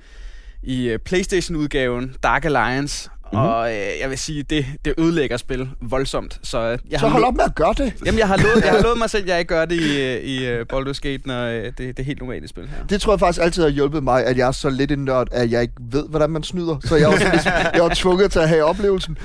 i 0.63 0.89
øh, 0.89 0.99
Playstation-udgaven, 0.99 2.15
Dark 2.23 2.45
Alliance. 2.45 3.11
Mhm. 3.33 3.41
Mm-hmm. 3.41 3.55
Og 3.55 3.71
øh, 3.75 3.77
jeg 4.01 4.11
vil 4.11 4.19
sige, 4.19 4.43
det, 4.43 4.67
det 4.85 4.95
ødelægger 4.99 5.37
spil 5.37 5.69
voldsomt. 5.83 6.41
Så, 6.43 6.59
øh, 6.61 6.79
jeg 6.91 7.01
Så 7.01 7.07
har 7.07 7.13
hold 7.13 7.23
lo- 7.23 7.29
op 7.29 7.35
med 7.35 7.45
at 7.45 7.55
gøre 7.55 7.75
det. 7.79 7.93
Jamen, 8.07 8.19
jeg 8.19 8.29
har 8.29 8.37
lovet, 8.37 8.65
jeg 8.65 8.71
har 8.73 8.83
lovet 8.83 8.99
mig 9.05 9.11
selv, 9.11 9.23
at 9.23 9.29
jeg 9.29 9.39
ikke 9.39 9.49
gør 9.55 9.65
det 9.65 9.81
i, 9.81 10.01
øh, 10.03 10.17
i 10.23 10.53
uh, 10.61 10.67
Baldur's 10.73 11.01
Gate, 11.03 11.23
når 11.29 11.45
øh, 11.47 11.65
det, 11.65 11.79
det 11.79 11.99
er 11.99 12.03
helt 12.03 12.21
normalt 12.21 12.49
spil 12.49 12.69
her. 12.69 12.87
Det 12.87 13.01
tror 13.01 13.13
jeg 13.13 13.21
faktisk 13.21 13.43
altid 13.45 13.63
har 13.63 13.71
hjulpet 13.71 14.05
mig, 14.05 14.27
at 14.27 14.37
jeg 14.39 14.49
er 14.49 14.53
så 14.53 14.71
lidt 14.71 14.91
en 14.93 14.99
nørd, 15.05 15.29
at 15.33 15.51
jeg 15.51 15.63
ikke 15.63 15.75
ved, 15.91 16.09
hvordan 16.09 16.31
man 16.31 16.43
snyder. 16.43 16.77
Så 16.85 16.97
jeg 16.97 17.05
er, 17.05 17.09
også 17.09 17.29
ligesom, 17.33 17.53
jeg 17.75 17.81
er 17.85 17.95
tvunget 17.95 18.31
til 18.33 18.39
at 18.39 18.49
have 18.49 18.65
oplevelsen. 18.65 19.19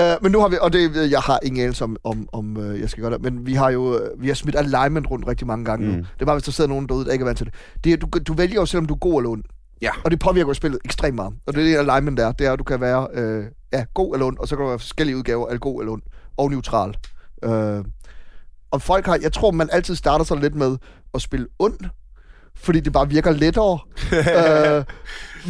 Uh, 0.00 0.04
men 0.22 0.32
nu 0.32 0.40
har 0.40 0.48
vi, 0.48 0.56
og 0.60 0.72
det, 0.72 1.10
jeg 1.10 1.20
har 1.20 1.38
ingen 1.42 1.62
anelse 1.62 1.84
om, 1.84 1.96
om, 2.04 2.28
om 2.32 2.56
uh, 2.56 2.80
jeg 2.80 2.90
skal 2.90 3.02
gøre 3.02 3.12
det, 3.12 3.22
men 3.22 3.46
vi 3.46 3.54
har 3.54 3.70
jo 3.70 4.00
vi 4.18 4.26
har 4.28 4.34
smidt 4.34 4.56
alignment 4.56 5.10
rundt 5.10 5.26
rigtig 5.28 5.46
mange 5.46 5.64
gange 5.64 5.86
mm. 5.86 5.92
nu. 5.92 5.98
Det 5.98 6.06
er 6.20 6.24
bare, 6.24 6.34
hvis 6.36 6.44
der 6.44 6.52
sidder 6.52 6.68
nogen 6.68 6.86
derude, 6.88 7.04
der 7.04 7.12
ikke 7.12 7.22
er 7.22 7.26
vant 7.26 7.38
til 7.38 7.46
det. 7.46 7.54
det 7.84 8.00
du, 8.02 8.06
du 8.26 8.34
vælger 8.34 8.54
jo, 8.54 8.66
selvom 8.66 8.86
du 8.86 8.94
er 8.94 8.98
god 8.98 9.20
eller 9.20 9.30
ond. 9.30 9.42
Ja. 9.84 9.90
Og 10.04 10.10
det 10.10 10.18
påvirker 10.18 10.48
jo 10.48 10.54
spillet 10.54 10.80
ekstremt 10.84 11.14
meget. 11.14 11.34
Og 11.46 11.54
det 11.54 11.62
er 11.62 11.82
det, 11.82 11.90
alignment 11.90 12.20
er. 12.20 12.32
Det 12.32 12.46
er, 12.46 12.52
at 12.52 12.58
du 12.58 12.64
kan 12.64 12.80
være 12.80 13.08
øh, 13.14 13.44
ja, 13.72 13.84
god 13.94 14.14
eller 14.14 14.26
ond, 14.26 14.38
og 14.38 14.48
så 14.48 14.56
kan 14.56 14.62
du 14.62 14.68
være 14.68 14.78
forskellige 14.78 15.16
udgaver 15.16 15.48
af 15.48 15.60
god 15.60 15.80
eller 15.80 15.92
ond, 15.92 16.02
og 16.36 16.50
neutral. 16.50 16.96
Øh, 17.44 17.84
og 18.70 18.82
folk 18.82 19.06
har, 19.06 19.18
jeg 19.22 19.32
tror, 19.32 19.50
man 19.50 19.68
altid 19.72 19.94
starter 19.94 20.24
sig 20.24 20.36
lidt 20.36 20.54
med 20.54 20.76
at 21.14 21.22
spille 21.22 21.46
ond, 21.58 21.78
fordi 22.56 22.80
det 22.80 22.92
bare 22.92 23.08
virker 23.08 23.30
lettere. 23.30 23.78
øh, 24.78 24.84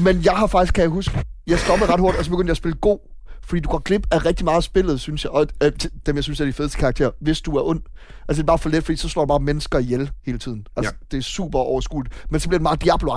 Men 0.05 0.25
jeg 0.25 0.33
har 0.33 0.47
faktisk, 0.47 0.75
kan 0.75 0.83
jeg 0.83 0.91
huske, 0.91 1.25
jeg 1.47 1.59
stoppede 1.59 1.93
ret 1.93 2.01
hurtigt, 2.01 2.19
og 2.19 2.25
så 2.25 2.31
begyndte 2.31 2.49
jeg 2.49 2.53
at 2.53 2.57
spille 2.57 2.79
god. 2.79 2.99
Fordi 3.47 3.61
du 3.61 3.69
går 3.69 3.79
glip 3.79 4.07
af 4.11 4.25
rigtig 4.25 4.45
meget 4.45 4.57
af 4.57 4.63
spillet, 4.63 5.01
synes 5.01 5.25
jeg. 5.25 5.33
Og 5.33 5.47
øh, 5.63 5.73
dem, 6.07 6.17
jeg 6.17 6.25
synes 6.25 6.41
er 6.41 6.45
de 6.45 6.53
fedeste 6.53 6.79
karakterer, 6.79 7.11
hvis 7.21 7.41
du 7.41 7.57
er 7.57 7.63
ond. 7.63 7.83
Altså, 8.29 8.43
det 8.43 8.45
er 8.45 8.53
bare 8.53 8.59
for 8.59 8.69
let, 8.69 8.85
fordi 8.85 8.97
så 8.97 9.09
slår 9.09 9.23
du 9.23 9.27
bare 9.27 9.41
mennesker 9.41 9.79
ihjel 9.79 10.11
hele 10.27 10.39
tiden. 10.39 10.67
Altså, 10.77 10.93
ja. 11.01 11.07
det 11.11 11.19
er 11.19 11.23
super 11.23 11.59
overskueligt. 11.59 12.27
Men 12.31 12.41
så 12.41 12.49
bliver 12.49 12.59
det 12.59 12.63
meget 12.63 12.83
diablo 12.85 13.13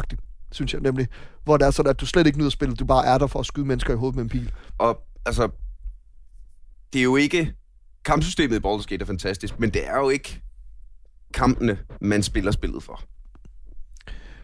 synes 0.51 0.73
jeg 0.73 0.81
nemlig. 0.81 1.07
Hvor 1.43 1.57
det 1.57 1.65
er 1.65 1.71
sådan, 1.71 1.89
at 1.89 1.99
du 1.99 2.05
slet 2.05 2.27
ikke 2.27 2.39
nyder 2.39 2.49
spillet, 2.49 2.79
du 2.79 2.85
bare 2.85 3.05
er 3.05 3.17
der 3.17 3.27
for 3.27 3.39
at 3.39 3.45
skyde 3.45 3.65
mennesker 3.65 3.93
i 3.93 3.97
hovedet 3.97 4.15
med 4.15 4.23
en 4.23 4.29
pil. 4.29 4.51
Og 4.77 5.01
altså, 5.25 5.49
det 6.93 6.99
er 6.99 7.03
jo 7.03 7.15
ikke... 7.15 7.53
Kampsystemet 8.05 8.55
i 8.55 8.59
Baldur's 8.67 8.85
Gate 8.85 9.01
er 9.01 9.05
fantastisk, 9.05 9.59
men 9.59 9.69
det 9.69 9.87
er 9.87 9.97
jo 9.97 10.09
ikke 10.09 10.41
kampene, 11.33 11.77
man 12.01 12.23
spiller 12.23 12.51
spillet 12.51 12.83
for. 12.83 13.01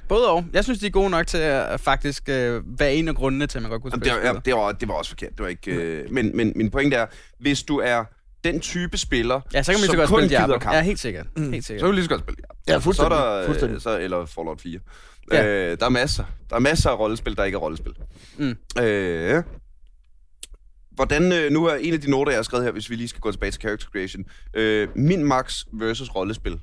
Både 0.10 0.30
og. 0.30 0.46
Jeg 0.54 0.64
synes, 0.64 0.80
de 0.80 0.86
er 0.88 0.90
gode 0.92 1.10
nok 1.10 1.28
til 1.28 1.38
at 1.38 1.80
faktisk 1.80 2.30
øh, 2.30 2.80
være 2.80 2.94
en 2.96 3.08
af 3.08 3.16
grundene 3.16 3.48
til, 3.48 3.58
at 3.58 3.62
man 3.62 3.72
godt 3.72 3.82
kunne 3.82 3.92
Jamen, 3.94 4.02
spille 4.06 4.16
det, 4.16 4.24
var, 4.24 4.34
ja, 4.34 4.40
det, 4.46 4.54
var, 4.56 4.72
det 4.72 4.88
var 4.88 4.94
også 4.94 5.12
forkert. 5.12 5.30
Det 5.32 5.40
var 5.40 5.48
ikke, 5.48 5.72
øh, 5.72 6.12
men, 6.12 6.38
men 6.38 6.54
min 6.56 6.72
pointe 6.72 6.96
er, 6.96 7.06
hvis 7.40 7.64
du 7.64 7.78
er 7.78 8.04
den 8.44 8.60
type 8.60 8.98
spiller, 8.98 9.42
Ja, 9.54 9.64
så 9.64 9.72
kan 9.72 9.80
man 9.80 9.82
lige 9.82 9.86
så 9.86 9.92
som 9.92 9.98
godt 10.00 10.10
kun 10.10 10.20
spille 10.20 10.30
gider 10.30 10.40
Diablo. 10.40 10.60
kamp, 10.60 10.76
Ja, 10.76 10.82
helt 10.82 11.00
sikkert. 11.00 11.28
Mm. 11.38 11.52
Helt 11.52 11.64
så 11.64 11.68
sikkert. 11.68 11.82
kan 11.82 11.88
du 11.88 11.92
lige 11.92 12.04
så 12.04 12.10
godt 12.10 12.22
spille 12.22 12.36
Diablo. 12.38 12.74
Ja, 12.74 12.78
fuldstændig. 12.78 13.18
Så 13.18 13.24
er 13.26 13.38
der, 13.40 13.46
fuldstændig. 13.46 13.76
øh, 13.76 13.82
så, 13.82 14.00
eller 14.00 14.26
Fallout 14.26 14.62
4. 14.62 14.80
Ja. 15.32 15.46
Øh, 15.46 15.78
der 15.80 15.86
er 15.86 15.90
masser. 15.90 16.24
Der 16.50 16.56
er 16.56 16.60
masser 16.60 16.90
af 16.90 17.00
rollespil, 17.00 17.38
der 17.38 17.44
ikke 17.44 17.56
er 17.56 17.60
rollespil. 17.60 17.94
Mm. 18.38 18.56
Øh, 18.82 19.44
hvordan, 20.92 21.32
øh, 21.32 21.52
nu 21.52 21.66
er 21.66 21.76
en 21.76 21.94
af 21.94 22.02
de 22.02 22.12
noter, 22.12 22.32
jeg 22.32 22.38
har 22.38 22.44
skrevet 22.44 22.66
her, 22.66 22.72
hvis 22.72 22.90
vi 22.90 22.96
lige 22.96 23.08
skal 23.08 23.22
gå 23.22 23.32
tilbage 23.32 23.52
til 23.52 23.62
character 23.62 23.88
creation. 23.92 24.26
Øh, 24.54 24.88
min 24.96 25.24
max 25.24 25.64
versus 25.74 26.16
rollespil. 26.16 26.60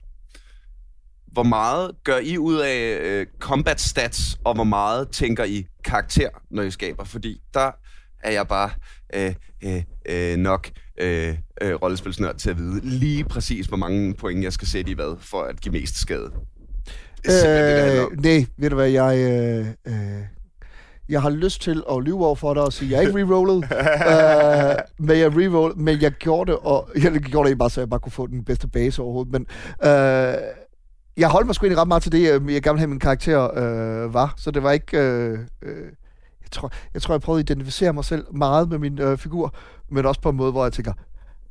Hvor 1.26 1.42
meget 1.42 1.90
gør 2.04 2.18
I 2.18 2.38
ud 2.38 2.56
af 2.56 2.98
øh, 3.02 3.26
combat 3.38 3.80
stats, 3.80 4.38
og 4.44 4.54
hvor 4.54 4.64
meget 4.64 5.08
tænker 5.10 5.44
I 5.44 5.66
karakter, 5.84 6.28
når 6.50 6.62
I 6.62 6.70
skaber? 6.70 7.04
Fordi 7.04 7.40
der 7.54 7.70
er 8.22 8.30
jeg 8.30 8.48
bare 8.48 8.70
øh, 9.14 9.34
øh, 9.64 9.82
øh, 10.08 10.36
nok 10.36 10.70
øh, 11.00 11.34
øh, 11.62 11.74
rollespilsnørd 11.74 12.36
til 12.36 12.50
at 12.50 12.58
vide 12.58 12.80
lige 12.84 13.24
præcis, 13.24 13.66
hvor 13.66 13.76
mange 13.76 14.14
point 14.14 14.44
jeg 14.44 14.52
skal 14.52 14.68
sætte 14.68 14.90
i 14.90 14.94
hvad, 14.94 15.16
for 15.20 15.42
at 15.42 15.60
give 15.60 15.72
mest 15.72 16.00
skade. 16.00 16.32
Det 17.24 17.48
er. 17.48 18.06
Øh, 18.06 18.22
nej, 18.22 18.46
ved 18.56 18.70
du 18.70 18.76
hvad, 18.76 18.88
jeg... 18.88 19.18
Øh, 19.18 19.66
øh, 19.86 20.22
jeg 21.08 21.22
har 21.22 21.30
lyst 21.30 21.62
til 21.62 21.82
at 21.90 22.02
lyve 22.02 22.26
over 22.26 22.34
for 22.34 22.54
dig 22.54 22.62
og 22.62 22.72
sige, 22.72 22.96
at 22.96 23.02
jeg 23.02 23.08
ikke 23.08 23.24
rerollet, 23.24 23.64
øh, 23.64 25.06
men 25.06 25.18
jeg 25.18 25.36
reroll, 25.36 25.76
men 25.76 26.02
jeg 26.02 26.12
gjorde 26.12 26.52
det, 26.52 26.60
og 26.62 26.88
jeg 27.02 27.12
gjorde 27.12 27.50
det 27.50 27.58
bare, 27.58 27.70
så 27.70 27.80
jeg 27.80 27.90
bare 27.90 28.00
kunne 28.00 28.12
få 28.12 28.26
den 28.26 28.44
bedste 28.44 28.68
base 28.68 29.02
overhovedet, 29.02 29.32
men 29.32 29.46
øh, 29.82 30.34
jeg 31.16 31.28
holdt 31.28 31.46
mig 31.46 31.54
sgu 31.54 31.64
egentlig 31.66 31.80
ret 31.80 31.88
meget 31.88 32.02
til 32.02 32.12
det, 32.12 32.18
øh, 32.18 32.26
jeg 32.26 32.40
gerne 32.40 32.74
ville 32.74 32.78
have 32.78 32.86
min 32.86 32.98
karakter 32.98 33.58
øh, 33.58 34.14
var, 34.14 34.34
så 34.36 34.50
det 34.50 34.62
var 34.62 34.70
ikke... 34.70 34.98
Øh, 34.98 35.38
øh, 35.62 35.84
jeg, 36.42 36.50
tror, 36.50 36.72
jeg 36.94 37.02
tror, 37.02 37.14
jeg 37.14 37.20
prøvede 37.20 37.40
at 37.40 37.50
identificere 37.50 37.92
mig 37.92 38.04
selv 38.04 38.24
meget 38.34 38.68
med 38.68 38.78
min 38.78 39.00
øh, 39.00 39.18
figur, 39.18 39.54
men 39.90 40.06
også 40.06 40.20
på 40.20 40.28
en 40.28 40.36
måde, 40.36 40.52
hvor 40.52 40.64
jeg 40.64 40.72
tænker, 40.72 40.92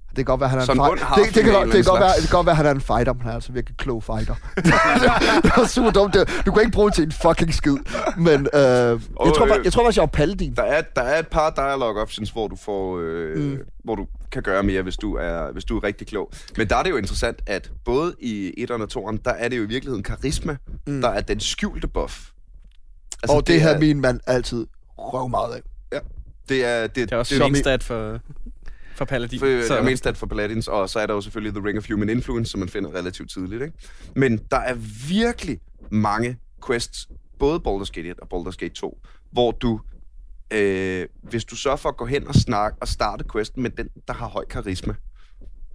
det 0.10 0.16
kan 0.16 0.26
godt 0.26 0.40
være, 0.42 0.50
han 0.50 0.60
er 0.60 0.66
Sådan 0.66 0.82
en 0.82 0.98
fighter. 0.98 1.16
Det, 1.16 1.36
det, 1.36 1.44
kan, 1.44 1.54
det, 1.54 1.72
kan 1.74 1.84
godt 1.84 2.00
være, 2.00 2.14
det 2.16 2.22
kan 2.30 2.36
godt 2.38 2.46
være, 2.46 2.56
han 2.56 2.66
er 2.66 2.72
en 2.72 2.82
fighter, 2.82 3.14
men 3.14 3.22
han 3.22 3.32
er 3.32 3.36
altså 3.36 3.52
virkelig 3.52 3.78
klog 3.78 4.04
fighter. 4.04 4.36
det 5.44 5.52
var 5.58 5.68
super 5.68 5.92
dumt. 5.92 6.14
Det, 6.14 6.42
du 6.46 6.52
kan 6.52 6.62
ikke 6.62 6.72
bruge 6.72 6.88
det 6.90 6.96
til 6.96 7.04
en 7.04 7.12
fucking 7.12 7.54
skid. 7.54 7.78
Men 8.18 8.34
øh, 8.34 8.40
jeg, 8.62 9.00
tror, 9.36 9.44
øh, 9.44 9.50
bare, 9.50 9.60
jeg 9.64 9.74
tror 9.74 9.84
faktisk, 9.84 9.98
jeg 9.98 10.02
var 10.02 10.06
paladin. 10.08 10.54
Der 10.56 10.64
er, 10.64 10.82
der 10.96 11.02
er 11.02 11.20
et 11.20 11.28
par 11.28 11.50
dialogue 11.50 12.02
options, 12.02 12.30
hvor 12.30 12.48
du 12.48 12.56
får, 12.56 13.00
øh, 13.00 13.38
Mm. 13.38 13.58
hvor 13.84 13.96
du 13.96 14.08
kan 14.32 14.44
gøre 14.44 14.64
mere, 14.64 14.82
hvis 14.82 14.98
du, 14.98 15.16
er, 15.16 15.52
hvis 15.52 15.66
du 15.66 15.78
er 15.78 15.84
rigtig 15.84 16.08
klog. 16.08 16.32
Men 16.58 16.68
der 16.70 16.76
er 16.76 16.84
det 16.84 16.90
jo 16.90 16.98
interessant, 16.98 17.40
at 17.48 17.72
både 17.86 18.14
i 18.20 18.66
1'eren 18.70 18.82
og 18.82 18.88
2'eren, 19.10 19.18
der 19.26 19.32
er 19.32 19.48
det 19.50 19.58
jo 19.58 19.64
i 19.64 19.68
virkeligheden 19.68 20.04
karisma, 20.04 20.58
Mm. 20.88 21.02
der 21.02 21.10
er 21.10 21.22
den 21.22 21.40
skjulte 21.40 21.88
buff. 21.88 22.20
Altså, 23.24 23.36
og 23.38 23.48
det, 23.48 23.48
det 23.48 23.56
er, 23.56 23.60
havde 23.68 23.80
min 23.80 24.02
mand 24.02 24.20
altid 24.28 24.68
røv 24.98 25.28
meget 25.30 25.54
af. 25.54 25.62
Det 26.50 26.66
er, 26.66 26.82
det, 26.88 26.96
Det 26.96 27.12
er 27.12 27.18
også 27.18 27.36
det, 27.36 27.58
i- 27.58 27.60
stat 27.60 27.84
for, 27.84 28.20
for 29.00 29.06
Paladin. 29.06 29.40
for, 29.40 29.46
jeg 29.48 29.80
er 29.80 29.84
mest 29.84 30.08
for 30.16 30.28
Paladins, 30.28 30.68
og 30.68 30.90
så 30.90 31.00
er 31.00 31.06
der 31.08 31.14
jo 31.14 31.22
selvfølgelig 31.22 31.54
The 31.62 31.68
Ring 31.68 31.78
of 31.78 31.88
Human 31.90 32.10
Influence, 32.10 32.52
som 32.52 32.60
man 32.60 32.70
finder 32.70 32.94
relativt 32.96 33.32
tidligt. 33.32 33.62
Ikke? 33.64 33.74
Men 34.16 34.38
der 34.52 34.58
er 34.58 34.74
virkelig 35.10 35.60
mange 35.92 36.38
quests, 36.68 37.08
både 37.40 37.62
Baldur's 37.68 37.92
Gate 37.94 38.10
1 38.10 38.20
og 38.20 38.28
Baldur's 38.34 38.56
Gate 38.58 38.74
2, 38.74 39.00
hvor 39.32 39.52
du, 39.52 39.80
øh, 40.54 41.06
hvis 41.24 41.46
du 41.46 41.56
sørger 41.56 41.78
for 41.78 41.90
at 41.90 41.98
gå 41.98 42.06
hen 42.06 42.28
og 42.28 42.36
snakke 42.36 42.78
og 42.82 42.88
starte 42.88 43.24
questen 43.34 43.62
med 43.64 43.70
den, 43.70 43.88
der 44.08 44.14
har 44.14 44.28
høj 44.28 44.46
karisma, 44.46 44.94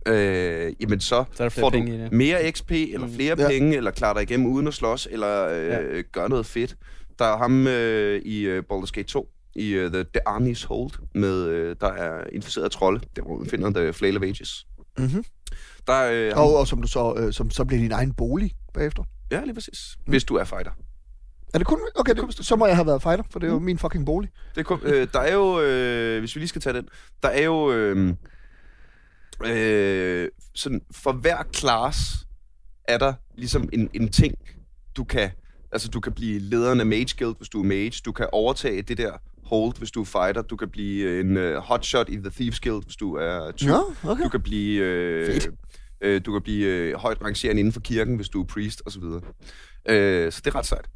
øh, 0.06 0.72
jamen 0.80 1.00
så, 1.00 1.24
Så 1.34 1.44
er 1.44 1.48
får 1.48 1.70
du 1.70 1.86
mere 2.12 2.50
XP, 2.52 2.70
eller 2.70 3.08
flere 3.08 3.34
Ja. 3.38 3.42
ja. 3.42 3.48
penge, 3.48 3.76
eller 3.76 3.90
klarer 3.90 4.14
dig 4.14 4.22
igennem 4.22 4.46
uden 4.46 4.66
at 4.66 4.74
slås, 4.74 5.08
eller 5.10 5.48
øh, 5.48 5.66
Ja. 5.66 5.80
ja. 5.96 6.02
gør 6.12 6.28
noget 6.28 6.46
fedt. 6.46 6.76
Der 7.18 7.24
er 7.24 7.36
ham 7.36 7.66
øh, 7.66 8.22
i 8.22 8.40
øh, 8.40 8.62
Baldur's 8.72 8.90
Gate 8.92 9.08
2, 9.08 9.28
i 9.56 9.78
uh, 9.78 9.92
The, 9.92 10.04
The 10.04 10.28
Arnie's 10.28 10.66
Hold, 10.66 10.90
med, 11.14 11.46
øh, 11.46 11.76
der 11.80 11.88
er 11.92 12.24
inficeret 12.32 12.72
trolde, 12.72 13.06
der 13.16 13.22
hvor 13.22 13.38
man 13.38 13.46
finder 13.46 13.70
The 13.70 13.92
Flail 13.92 14.16
of 14.16 14.22
Ages. 14.22 14.66
Mm-hmm. 14.98 15.24
Der 15.86 16.10
øh, 16.12 16.32
ham, 16.32 16.44
Og, 16.44 16.56
og 16.56 16.66
som 16.66 16.82
du 16.82 16.88
så, 16.88 17.14
øh, 17.18 17.32
som, 17.32 17.50
så 17.50 17.64
bliver 17.64 17.82
din 17.82 17.92
egen 17.92 18.12
bolig 18.12 18.52
bagefter. 18.74 19.02
Ja, 19.30 19.44
lige 19.44 19.54
præcis. 19.54 19.96
Hvis 20.06 20.24
du 20.24 20.34
er 20.34 20.44
fighter. 20.44 20.70
Er 21.54 21.58
det 21.58 21.66
kun... 21.66 21.80
Okay, 21.94 22.14
det, 22.14 22.46
så 22.46 22.56
må 22.56 22.66
jeg 22.66 22.76
have 22.76 22.86
været 22.86 23.02
fighter, 23.02 23.24
for 23.30 23.38
det 23.38 23.48
er 23.48 23.52
jo 23.52 23.58
min 23.58 23.78
fucking 23.78 24.06
bolig. 24.06 24.30
Det 24.54 24.60
er 24.60 24.64
kun, 24.64 24.80
øh, 24.82 25.08
der 25.12 25.20
er 25.20 25.34
jo, 25.34 25.60
øh, 25.60 26.18
hvis 26.18 26.34
vi 26.36 26.40
lige 26.40 26.48
skal 26.48 26.62
tage 26.62 26.76
den, 26.76 26.88
der 27.22 27.28
er 27.28 27.42
jo, 27.42 27.72
øh, 27.72 28.14
øh, 29.46 30.28
sådan, 30.54 30.80
for 30.90 31.12
hver 31.12 31.42
class 31.54 31.98
er 32.88 32.98
der 32.98 33.14
ligesom 33.34 33.68
en, 33.72 33.90
en 33.94 34.08
ting, 34.08 34.34
du 34.96 35.04
kan, 35.04 35.30
altså 35.72 35.88
du 35.88 36.00
kan 36.00 36.12
blive 36.12 36.38
lederen 36.38 36.80
af 36.80 36.86
Mage 36.86 37.14
Guild, 37.18 37.36
hvis 37.36 37.48
du 37.48 37.60
er 37.60 37.64
mage, 37.64 38.02
du 38.04 38.12
kan 38.12 38.26
overtage 38.32 38.82
det 38.82 38.98
der 38.98 39.12
hold, 39.46 39.78
hvis 39.78 39.90
du 39.90 40.00
er 40.00 40.04
fighter, 40.04 40.42
du 40.42 40.56
kan 40.56 40.68
blive 40.70 41.20
en 41.20 41.36
uh, 41.36 41.54
hotshot 41.54 42.08
i 42.08 42.16
The 42.16 42.30
Thieves 42.30 42.60
Guild, 42.60 42.84
hvis 42.84 42.96
du 42.96 43.14
er 43.14 43.52
tyv, 43.52 43.68
Ja, 43.68 43.78
okay. 44.10 44.24
du 44.24 44.28
kan 44.28 44.42
blive, 44.42 44.82
øh, 44.84 45.26
Fedt. 45.32 45.48
øh, 46.00 46.20
du 46.26 46.32
kan 46.32 46.42
blive 46.42 46.66
øh, 46.66 46.94
højt 46.94 47.22
rangerende 47.22 47.60
inden 47.60 47.72
for 47.72 47.80
kirken, 47.80 48.16
hvis 48.16 48.28
du 48.28 48.40
er 48.42 48.46
priest, 48.46 48.82
og 48.86 48.92
så 48.92 49.00
videre. 49.00 49.20
Øh, 49.88 50.32
så 50.32 50.40
det 50.44 50.50
er 50.50 50.58
ret 50.58 50.66
sejt. 50.66 50.86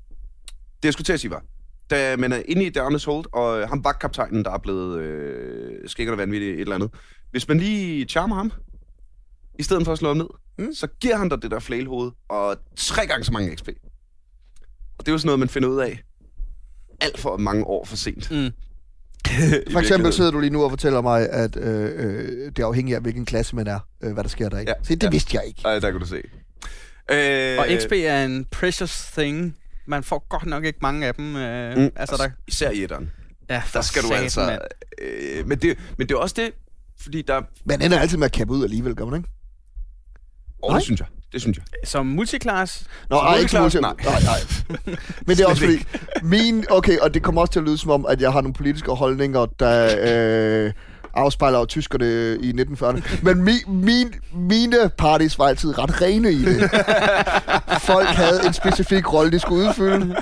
Det 0.77 0.85
jeg 0.85 0.93
skulle 0.93 1.05
til 1.05 1.13
at 1.13 1.21
sige 1.21 1.31
var, 1.31 1.43
da 1.91 2.17
man 2.17 2.33
er 2.33 2.43
inde 2.49 2.65
i 2.65 2.71
Darnes 2.71 3.05
Hold, 3.05 3.25
og 3.33 3.61
øh, 3.61 3.69
ham 3.69 3.85
vagtkaptajnen, 3.85 4.45
der 4.45 4.51
er 4.51 4.59
blevet 4.59 5.01
øh, 5.01 5.89
skækkerne 5.89 6.19
vanvittigt 6.19 6.55
et 6.55 6.61
eller 6.61 6.75
andet. 6.75 6.91
Hvis 7.31 7.49
man 7.49 7.59
lige 7.59 8.05
charmer 8.05 8.37
ham, 8.37 8.53
i 9.59 9.63
stedet 9.63 9.85
for 9.85 9.93
at 9.93 9.99
slå 9.99 10.09
ham 10.09 10.17
ned, 10.17 10.27
mm. 10.59 10.75
så 10.75 10.87
giver 11.01 11.17
han 11.17 11.29
dig 11.29 11.43
det 11.43 11.51
der 11.51 11.59
flailhoved, 11.59 12.11
og 12.29 12.57
tre 12.77 13.07
gange 13.07 13.25
så 13.25 13.33
mange 13.33 13.57
XP. 13.57 13.69
Og 14.99 15.07
det 15.07 15.09
er 15.09 15.13
jo 15.13 15.19
sådan 15.19 15.27
noget, 15.27 15.39
man 15.39 15.49
finder 15.49 15.69
ud 15.69 15.79
af 15.81 16.03
alt 17.01 17.19
for 17.21 17.37
mange 17.37 17.65
år 17.65 17.85
for 17.85 17.97
sent. 17.97 18.31
Mm. 18.31 18.51
For 19.73 19.79
eksempel 19.79 20.13
sidder 20.13 20.31
du 20.31 20.41
lige 20.41 20.51
nu 20.51 20.65
og 20.65 20.71
fortæller 20.71 21.01
mig, 21.01 21.29
at 21.31 21.57
øh, 21.57 21.91
øh, 21.95 22.47
det 22.47 22.59
er 22.59 22.67
afhængigt 22.67 22.97
af, 22.97 23.03
hvilken 23.03 23.25
klasse 23.27 23.57
man 23.57 23.67
er, 23.67 23.79
øh, 24.01 24.13
hvad 24.13 24.23
der 24.25 24.31
sker 24.31 24.49
der. 24.49 24.59
Ikke? 24.59 24.73
Ja, 24.79 24.85
Se, 24.85 24.95
det 24.95 25.03
ja. 25.03 25.11
vidste 25.11 25.37
jeg 25.37 25.45
ikke. 25.47 25.61
Ej, 25.65 25.79
der 25.79 25.91
kan 25.91 26.01
du 26.01 26.07
se. 26.07 26.23
Øh, 27.11 27.59
Og 27.59 27.67
XP 27.81 27.93
er 27.93 28.25
en 28.25 28.45
precious 28.51 29.11
thing. 29.13 29.57
Man 29.87 30.03
får 30.05 30.27
godt 30.29 30.47
nok 30.47 30.65
ikke 30.65 30.79
mange 30.83 31.07
af 31.07 31.15
dem. 31.15 31.37
Øh, 31.37 31.77
Mm, 31.77 31.91
altså, 31.97 32.17
der, 32.17 32.31
Især 32.47 32.71
i 32.71 32.83
etteren. 32.83 33.11
ja, 33.51 33.59
for 33.59 33.79
Der 33.79 33.81
skal 33.83 34.03
du 34.03 34.13
altså... 34.13 34.47
mand. 34.47 34.61
Øh, 35.03 35.47
men, 35.47 35.59
det, 35.59 35.79
men 35.99 36.09
det 36.09 36.15
er 36.15 36.19
også 36.19 36.35
det, 36.39 36.53
fordi 37.01 37.23
der... 37.23 37.43
Man 37.65 37.83
ender 37.83 37.99
altid 37.99 38.19
med 38.19 38.25
at 38.27 38.33
kappe 38.33 38.55
ud 38.55 38.65
alligevel, 38.65 38.95
gør 38.95 39.05
man 39.05 39.21
ikke? 39.21 39.31
Åh, 40.63 40.69
Nej. 40.71 40.79
det 40.79 40.85
synes 40.85 41.01
jeg. 41.01 41.09
Det 41.33 41.41
synes 41.41 41.57
jeg. 41.57 41.64
Som 41.85 42.07
multiclass, 42.07 42.85
Nå, 43.11 43.17
Så 43.17 43.21
ej, 43.21 43.38
ikke 43.38 43.51
så 43.51 43.61
multiclass? 43.61 43.95
multi- 44.01 44.11
nej, 44.11 44.21
nej. 44.23 44.87
Men 45.27 45.37
det 45.37 45.41
er 45.45 45.47
også 45.49 45.62
fordi, 45.62 45.85
min, 46.23 46.64
okay, 46.71 46.99
og 46.99 47.14
det 47.14 47.23
kommer 47.23 47.41
også 47.41 47.53
til 47.53 47.61
at 47.61 47.67
lyde 47.67 47.79
som 47.79 47.91
om, 47.91 48.07
at 48.09 48.21
jeg 48.21 48.33
har 48.33 48.41
nogle 48.41 48.55
politiske 48.55 48.91
holdninger, 48.93 49.47
der 49.61 49.97
øh, 50.67 50.73
afspejler 51.14 51.64
tyskerne 51.64 52.37
i 52.41 52.51
1940'erne. 52.62 53.19
Men 53.23 53.43
mi, 53.45 53.53
min, 53.69 54.14
mine 54.35 54.77
parties 54.99 55.38
var 55.38 55.45
altid 55.45 55.79
ret 55.79 56.03
rene 56.03 56.33
i 56.33 56.45
det. 56.45 56.71
Folk 57.83 58.09
havde 58.09 58.41
en 58.47 58.53
specifik 58.53 59.12
rolle, 59.12 59.33
de 59.33 59.38
skulle 59.38 59.69
udfylde. 59.69 60.17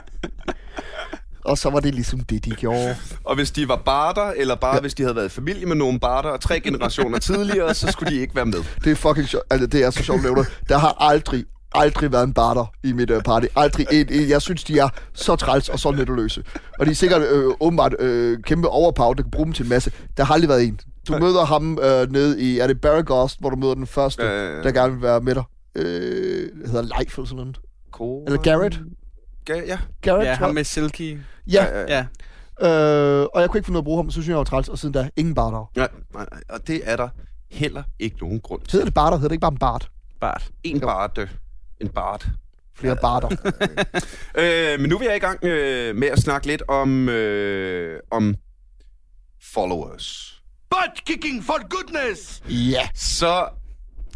Og 1.46 1.58
så 1.58 1.70
var 1.70 1.80
det 1.80 1.94
ligesom 1.94 2.20
det, 2.20 2.44
de 2.44 2.50
gjorde. 2.50 2.96
Og 3.24 3.34
hvis 3.34 3.50
de 3.50 3.68
var 3.68 3.82
barter, 3.84 4.32
eller 4.36 4.54
bare 4.54 4.74
ja. 4.74 4.80
hvis 4.80 4.94
de 4.94 5.02
havde 5.02 5.16
været 5.16 5.26
i 5.26 5.28
familie 5.28 5.66
med 5.66 5.76
nogle 5.76 6.00
barter, 6.00 6.30
og 6.30 6.40
tre 6.40 6.60
generationer 6.60 7.18
tidligere, 7.18 7.74
så 7.74 7.92
skulle 7.92 8.14
de 8.14 8.20
ikke 8.20 8.36
være 8.36 8.46
med. 8.46 8.58
Det 8.84 8.92
er 8.92 8.96
fucking 8.96 9.28
sjovt. 9.28 9.44
Altså, 9.50 9.66
det 9.66 9.84
er 9.84 9.90
så 9.90 10.02
sjovt, 10.02 10.22
nævner. 10.22 10.44
Der 10.68 10.78
har 10.78 10.96
aldrig, 11.00 11.44
aldrig 11.72 12.12
været 12.12 12.24
en 12.24 12.32
barter 12.32 12.72
i 12.84 12.92
mit 12.92 13.10
uh, 13.10 13.22
party. 13.22 13.46
Aldrig 13.56 13.86
en, 13.92 14.06
en. 14.12 14.28
Jeg 14.28 14.42
synes, 14.42 14.64
de 14.64 14.78
er 14.78 14.88
så 15.14 15.36
træls 15.36 15.68
og 15.68 15.78
så 15.78 15.90
nytteløse. 15.90 16.42
Og 16.78 16.86
de 16.86 16.90
er 16.90 16.94
sikkert 16.94 17.22
øh, 17.22 17.50
åbenbart 17.60 17.94
øh, 17.98 18.38
kæmpe 18.42 18.68
overpower, 18.68 19.14
der 19.14 19.22
kan 19.22 19.30
bruge 19.30 19.44
dem 19.46 19.52
til 19.52 19.62
en 19.62 19.68
masse. 19.68 19.92
Der 20.16 20.24
har 20.24 20.34
aldrig 20.34 20.48
været 20.48 20.64
en. 20.64 20.80
Du 21.08 21.12
Nej. 21.12 21.20
møder 21.20 21.44
ham 21.44 21.78
øh, 21.82 22.12
nede 22.12 22.40
i, 22.40 22.58
er 22.58 22.66
det 22.66 22.80
Barragost, 22.80 23.40
hvor 23.40 23.50
du 23.50 23.56
møder 23.56 23.74
den 23.74 23.86
første, 23.86 24.22
Ja, 24.22 24.30
ja, 24.30 24.56
ja. 24.56 24.62
der 24.62 24.70
gerne 24.72 24.92
vil 24.92 25.02
være 25.02 25.20
med 25.20 25.34
dig. 25.34 25.42
Øh, 25.76 25.84
det 26.62 26.70
hedder 26.70 26.82
Leif 26.82 27.18
eller 27.18 27.26
sådan 27.26 27.36
noget. 27.36 27.60
Cool. 27.92 28.22
Eller 28.26 28.42
Garrett. 28.42 28.80
Ga- 29.50 29.66
ja. 29.66 29.78
Garrett, 30.00 30.26
ja, 30.26 30.34
ham 30.34 30.54
med 30.54 30.64
Silky. 30.64 31.18
Ja, 31.46 31.66
Ja, 31.88 32.00
øh, 32.60 33.26
og 33.34 33.40
jeg 33.40 33.50
kunne 33.50 33.58
ikke 33.58 33.66
finde 33.66 33.72
noget 33.72 33.82
at 33.82 33.84
bruge 33.84 33.98
ham, 33.98 34.10
så 34.10 34.12
synes 34.14 34.26
jeg, 34.26 34.30
jeg 34.30 34.38
var 34.38 34.44
træls, 34.44 34.68
og 34.68 34.78
siden 34.78 34.92
da, 34.92 35.08
ingen 35.16 35.34
barter. 35.34 35.70
Nej, 35.76 35.88
nej, 36.14 36.26
nej, 36.32 36.42
og 36.48 36.66
det 36.66 36.80
er 36.84 36.96
der 36.96 37.08
heller 37.50 37.82
ikke 37.98 38.16
nogen 38.20 38.40
grund 38.40 38.62
til. 38.62 38.72
Hedder 38.72 38.84
det 38.84 38.94
barter? 38.94 39.16
Hedder 39.16 39.28
det 39.28 39.32
ikke 39.34 39.40
bare 39.40 39.52
en 39.52 39.58
bart? 39.58 39.90
Bart. 40.20 40.50
En 40.64 40.80
barte. 40.80 41.28
En 41.80 41.88
bart. 41.88 42.26
flere 42.74 42.96
barter. 42.96 43.28
Øh, 44.38 44.80
men 44.80 44.90
nu 44.90 44.98
er 44.98 45.04
jeg 45.04 45.16
i 45.16 45.18
gang 45.18 45.44
øh, 45.44 45.96
med 45.96 46.08
at 46.08 46.18
snakke 46.18 46.46
lidt 46.46 46.62
om, 46.68 47.08
øh, 47.08 48.00
om 48.10 48.34
followers. 49.42 50.32
Butt 50.70 51.04
kicking 51.06 51.44
for 51.44 51.68
goodness! 51.68 52.42
ja, 52.48 52.88
Så 52.94 53.48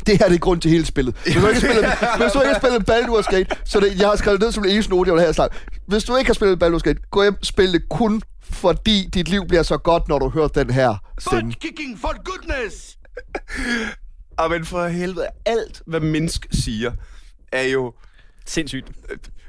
det 0.06 0.18
her 0.18 0.28
det 0.28 0.34
er 0.34 0.38
grund 0.38 0.60
til 0.60 0.70
hele 0.70 0.86
spillet. 0.86 1.14
Hvis 1.24 1.34
du 1.34 1.46
ikke 1.48 1.60
har 1.60 1.60
spillet, 1.60 2.18
hvis 2.18 2.32
du 2.32 2.40
ikke 2.40 2.52
har 2.52 2.60
spillet 2.60 2.90
Baldur's 2.90 3.36
Gate, 3.36 3.56
så 3.64 3.80
det, 3.80 4.00
jeg 4.00 4.08
har 4.08 4.16
skrevet 4.16 4.40
ned 4.40 4.52
som 4.52 4.62
det 4.62 4.72
eneste 4.72 4.90
note, 4.90 5.08
jeg 5.08 5.14
vil 5.14 5.22
have 5.22 5.34
snakke. 5.34 5.56
Hvis 5.86 6.04
du 6.04 6.16
ikke 6.16 6.28
har 6.28 6.34
spillet 6.34 6.64
Baldur's 6.64 6.78
Gate, 6.78 7.00
gå 7.10 7.22
hjem 7.22 7.42
spil 7.42 7.72
det 7.72 7.88
kun 7.88 8.22
fordi 8.42 9.08
dit 9.14 9.28
liv 9.28 9.46
bliver 9.48 9.62
så 9.62 9.78
godt, 9.78 10.08
når 10.08 10.18
du 10.18 10.28
hører 10.28 10.48
den 10.48 10.70
her 10.70 10.96
stemme. 11.18 11.52
Kicking 11.52 11.98
for 12.00 12.14
goodness! 12.24 12.98
ah, 14.38 14.50
men 14.50 14.64
for 14.64 14.86
helvede, 14.86 15.26
alt 15.46 15.82
hvad 15.86 16.00
menneske 16.00 16.48
siger, 16.56 16.92
er 17.52 17.62
jo... 17.62 17.94
Sindssygt. 18.46 18.86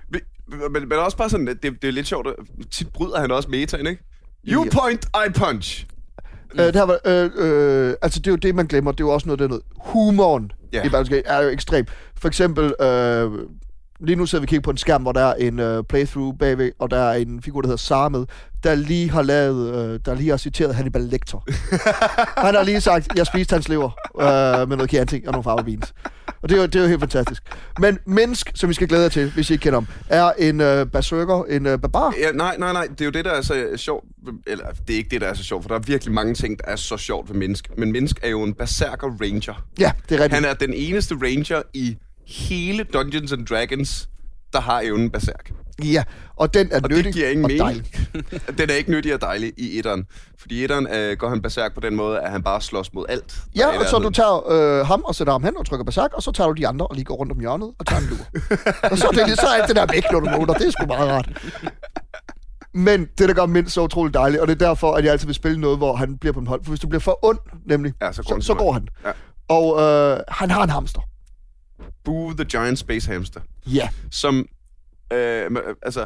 Men, 0.09 0.21
men, 0.71 0.89
men 0.89 0.97
også 0.99 1.17
bare 1.17 1.29
sådan, 1.29 1.47
det, 1.47 1.63
det 1.63 1.83
er 1.83 1.91
lidt 1.91 2.07
sjovt, 2.07 2.27
at 2.27 2.33
tit 2.71 2.93
bryder 2.93 3.19
han 3.19 3.31
også 3.31 3.49
metaen, 3.49 3.87
ikke? 3.87 4.03
You 4.47 4.67
point, 4.71 5.05
I 5.05 5.31
punch. 5.33 5.85
Øh, 6.59 6.65
det 6.65 6.75
her 6.75 6.83
var, 6.83 6.99
øh, 7.05 7.29
øh, 7.35 7.93
altså 8.01 8.19
det 8.19 8.27
er 8.27 8.31
jo 8.31 8.37
det, 8.37 8.55
man 8.55 8.65
glemmer. 8.65 8.91
Det 8.91 8.99
er 8.99 9.07
jo 9.07 9.13
også 9.13 9.27
noget, 9.27 9.39
der 9.39 9.45
er 9.45 9.49
noget. 9.49 9.63
Humoren 9.77 10.51
ja. 10.73 10.83
i 10.83 10.87
Baldur's 10.87 11.09
Gate 11.09 11.27
er 11.27 11.41
jo 11.41 11.49
ekstrem. 11.49 11.85
For 12.17 12.27
eksempel, 12.27 12.63
øh, 12.81 13.31
lige 14.01 14.15
nu 14.15 14.25
sidder 14.25 14.41
vi 14.41 14.45
og 14.45 14.49
kigger 14.49 14.61
på 14.61 14.71
en 14.71 14.77
skærm, 14.77 15.01
hvor 15.01 15.11
der 15.11 15.21
er 15.21 15.33
en 15.33 15.59
øh, 15.59 15.83
playthrough 15.83 16.37
bagved, 16.37 16.71
og 16.79 16.91
der 16.91 16.97
er 16.97 17.13
en 17.13 17.41
figur, 17.41 17.61
der 17.61 17.67
hedder 17.67 17.77
Sara 17.77 18.09
med, 18.09 18.25
der 18.63 18.75
lige 18.75 19.11
har 19.11 19.21
lavet, 19.21 19.75
øh, 19.75 19.99
der 20.05 20.15
lige 20.15 20.29
har 20.29 20.37
citeret 20.37 20.75
Hannibal 20.75 21.01
Lecter. 21.01 21.45
Han 22.45 22.55
har 22.55 22.63
lige 22.63 22.81
sagt, 22.81 23.07
jeg 23.15 23.25
spiste 23.25 23.53
hans 23.53 23.69
lever 23.69 23.89
øh, 24.21 24.69
med 24.69 24.77
noget 24.77 24.89
Chianti 24.89 25.23
og 25.27 25.31
nogle 25.31 25.43
farvebeans. 25.43 25.93
Og 26.41 26.49
det 26.49 26.55
er, 26.55 26.61
jo, 26.61 26.65
det 26.65 26.75
er 26.75 26.81
jo 26.81 26.87
helt 26.87 26.99
fantastisk. 26.99 27.43
Men 27.79 27.99
Mennesk, 28.05 28.51
som 28.55 28.69
vi 28.69 28.73
skal 28.73 28.87
glæde 28.87 29.03
jer 29.03 29.09
til, 29.09 29.31
hvis 29.31 29.49
I 29.49 29.53
ikke 29.53 29.63
kender 29.63 29.79
ham, 29.79 29.87
er 30.09 30.31
en 30.31 30.61
øh, 30.61 30.85
berserker, 30.85 31.43
en 31.43 31.65
øh, 31.65 31.79
barbar. 31.79 32.13
Ja, 32.19 32.31
nej, 32.31 32.55
nej, 32.59 32.73
nej. 32.73 32.87
Det 32.91 33.01
er 33.01 33.05
jo 33.05 33.11
det, 33.11 33.25
der 33.25 33.31
er 33.31 33.41
så 33.41 33.67
sjovt. 33.75 34.05
Eller, 34.47 34.65
det 34.87 34.93
er 34.93 34.97
ikke 34.97 35.09
det, 35.09 35.21
der 35.21 35.27
er 35.27 35.33
så 35.33 35.43
sjovt, 35.43 35.63
for 35.63 35.69
der 35.69 35.75
er 35.75 35.83
virkelig 35.87 36.13
mange 36.13 36.33
ting, 36.33 36.59
der 36.59 36.71
er 36.71 36.75
så 36.75 36.97
sjovt 36.97 37.29
ved 37.29 37.35
menneske. 37.35 37.69
Men 37.77 37.91
menneske 37.91 38.19
er 38.23 38.29
jo 38.29 38.43
en 38.43 38.53
berserker 38.53 39.07
ranger. 39.21 39.65
Ja, 39.79 39.91
det 40.09 40.15
er 40.15 40.23
rigtigt. 40.23 40.33
Han 40.33 40.45
er 40.45 40.53
den 40.53 40.73
eneste 40.73 41.15
ranger 41.15 41.61
i 41.73 41.97
hele 42.31 42.83
Dungeons 42.83 43.31
and 43.31 43.45
Dragons, 43.47 44.09
der 44.53 44.59
har 44.61 44.81
evnen 44.83 45.09
berserk. 45.11 45.51
Ja, 45.83 46.03
og 46.35 46.53
den 46.53 46.69
er 46.71 46.79
Og 46.83 46.89
nyttig 46.89 47.05
det 47.05 47.13
giver 47.13 47.29
ingen 47.29 47.45
og 47.45 47.51
mening. 47.51 47.85
dejlig. 48.13 48.57
den 48.57 48.69
er 48.69 48.73
ikke 48.73 48.91
nyttig 48.91 49.13
og 49.13 49.21
dejlig 49.21 49.53
i 49.57 49.77
etteren. 49.77 50.05
Fordi 50.39 50.63
etteren 50.63 50.87
øh, 50.93 51.17
går 51.17 51.29
han 51.29 51.41
berserk 51.41 51.73
på 51.73 51.79
den 51.79 51.95
måde, 51.95 52.19
at 52.19 52.31
han 52.31 52.43
bare 52.43 52.61
slås 52.61 52.93
mod 52.93 53.05
alt. 53.09 53.35
Ja, 53.55 53.79
og 53.79 53.85
så 53.85 53.99
du 53.99 54.09
tager 54.09 54.51
øh, 54.51 54.85
ham 54.87 55.01
og 55.05 55.15
sætter 55.15 55.33
ham 55.33 55.43
hen 55.43 55.57
og 55.57 55.65
trykker 55.65 55.83
berserk, 55.83 56.13
og 56.13 56.23
så 56.23 56.31
tager 56.31 56.47
du 56.47 56.53
de 56.53 56.67
andre 56.67 56.87
og 56.87 56.95
lige 56.95 57.05
går 57.05 57.15
rundt 57.15 57.31
om 57.31 57.39
hjørnet 57.39 57.71
og 57.79 57.85
tager 57.87 58.01
en 58.01 58.07
lur. 58.09 58.17
og 58.91 58.97
så, 58.97 59.07
er 59.07 59.25
det, 59.25 59.39
så 59.39 59.45
er 59.47 59.61
alt 59.61 59.67
det 59.67 59.75
der 59.75 59.85
væk, 59.93 60.03
når 60.11 60.19
du 60.19 60.29
måler. 60.37 60.53
Det 60.53 60.67
er 60.67 60.71
sgu 60.71 60.85
meget 60.85 61.09
rart. 61.11 61.29
Men 62.73 63.07
det, 63.17 63.29
der 63.29 63.33
gør 63.33 63.45
mindst 63.45 63.73
så 63.73 63.81
utroligt 63.83 64.13
dejligt, 64.13 64.41
og 64.41 64.47
det 64.47 64.61
er 64.61 64.67
derfor, 64.67 64.93
at 64.93 65.03
jeg 65.03 65.11
altid 65.11 65.25
vil 65.25 65.35
spille 65.35 65.59
noget, 65.61 65.77
hvor 65.77 65.95
han 65.95 66.17
bliver 66.17 66.33
på 66.33 66.39
en 66.39 66.47
hold. 66.47 66.63
For 66.63 66.71
hvis 66.71 66.79
du 66.79 66.87
bliver 66.87 67.01
for 67.01 67.19
ond, 67.25 67.37
nemlig, 67.65 67.93
Ja, 68.01 68.11
så 68.11 68.23
går 68.23 68.27
så, 68.29 68.33
han 68.35 68.41
så 68.41 68.53
går 68.53 68.71
han. 68.71 68.87
Ja. 69.05 69.11
Og 69.49 69.81
øh, 69.81 70.19
han 70.27 70.51
har 70.51 70.63
en 70.63 70.69
hamster. 70.69 71.01
Boo 72.03 72.33
the 72.33 72.45
Giant 72.45 72.79
Space 72.79 73.11
Hamster. 73.11 73.41
Ja. 73.65 73.89
som 74.11 74.47
øh, 75.13 75.51
altså 75.81 76.05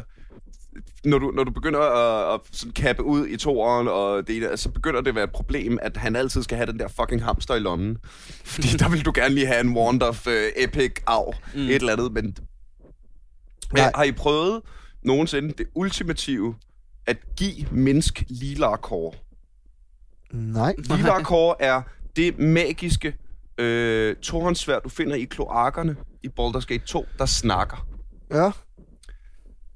når 1.04 1.18
du, 1.18 1.30
når 1.30 1.44
du 1.44 1.50
begynder 1.50 1.80
at, 1.80 2.34
at 2.34 2.40
sådan 2.52 2.72
kappe 2.72 3.02
ud 3.02 3.26
i 3.26 3.36
toeren, 3.36 3.88
og 3.88 4.26
det, 4.26 4.36
ene, 4.36 4.56
så 4.56 4.68
begynder 4.68 5.00
det 5.00 5.08
at 5.08 5.14
være 5.14 5.24
et 5.24 5.32
problem, 5.32 5.78
at 5.82 5.96
han 5.96 6.16
altid 6.16 6.42
skal 6.42 6.56
have 6.56 6.72
den 6.72 6.78
der 6.78 6.88
fucking 6.88 7.24
hamster 7.24 7.54
i 7.54 7.58
lommen. 7.58 7.98
Fordi 8.44 8.68
der 8.68 8.88
vil 8.88 9.04
du 9.04 9.12
gerne 9.14 9.34
lige 9.34 9.46
have 9.46 9.60
en 9.60 9.76
Wand 9.76 10.02
of 10.02 10.26
uh, 10.26 10.32
Epic 10.56 10.92
Arv, 11.06 11.34
mm. 11.54 11.60
et 11.60 11.74
eller 11.74 11.92
andet. 11.92 12.12
Men, 12.12 12.36
Nej. 13.72 13.92
har 13.94 14.04
I 14.04 14.12
prøvet 14.12 14.62
nogensinde 15.02 15.54
det 15.58 15.66
ultimative, 15.74 16.54
at 17.06 17.16
give 17.36 17.66
mennesk 17.70 18.24
Lilar-kår? 18.28 19.14
Nej. 20.32 20.74
Lilar-kår 20.78 21.56
er 21.60 21.82
det 22.16 22.38
magiske 22.38 23.16
øh, 23.58 24.16
torensvær, 24.16 24.78
du 24.78 24.88
finder 24.88 25.16
i 25.16 25.24
kloakkerne 25.24 25.96
i 26.22 26.28
Baldur's 26.40 26.66
Gate 26.66 26.86
2, 26.86 27.06
der 27.18 27.26
snakker. 27.26 27.86
Ja. 28.30 28.50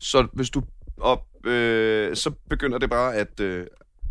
Så 0.00 0.28
hvis 0.32 0.50
du 0.50 0.62
op, 1.00 1.46
øh, 1.46 2.16
så 2.16 2.30
begynder 2.50 2.78
det 2.78 2.90
bare 2.90 3.14
at... 3.14 3.40
Øh, 3.40 3.66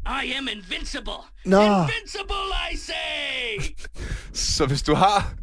I 0.05 0.33
am 0.37 0.47
invincible. 0.51 1.11
Nå. 1.45 1.61
Invincible, 1.61 2.49
I 2.73 2.77
say! 2.77 3.73
så 4.55 4.65
hvis 4.65 4.81
du 4.81 4.93
har 4.93 5.33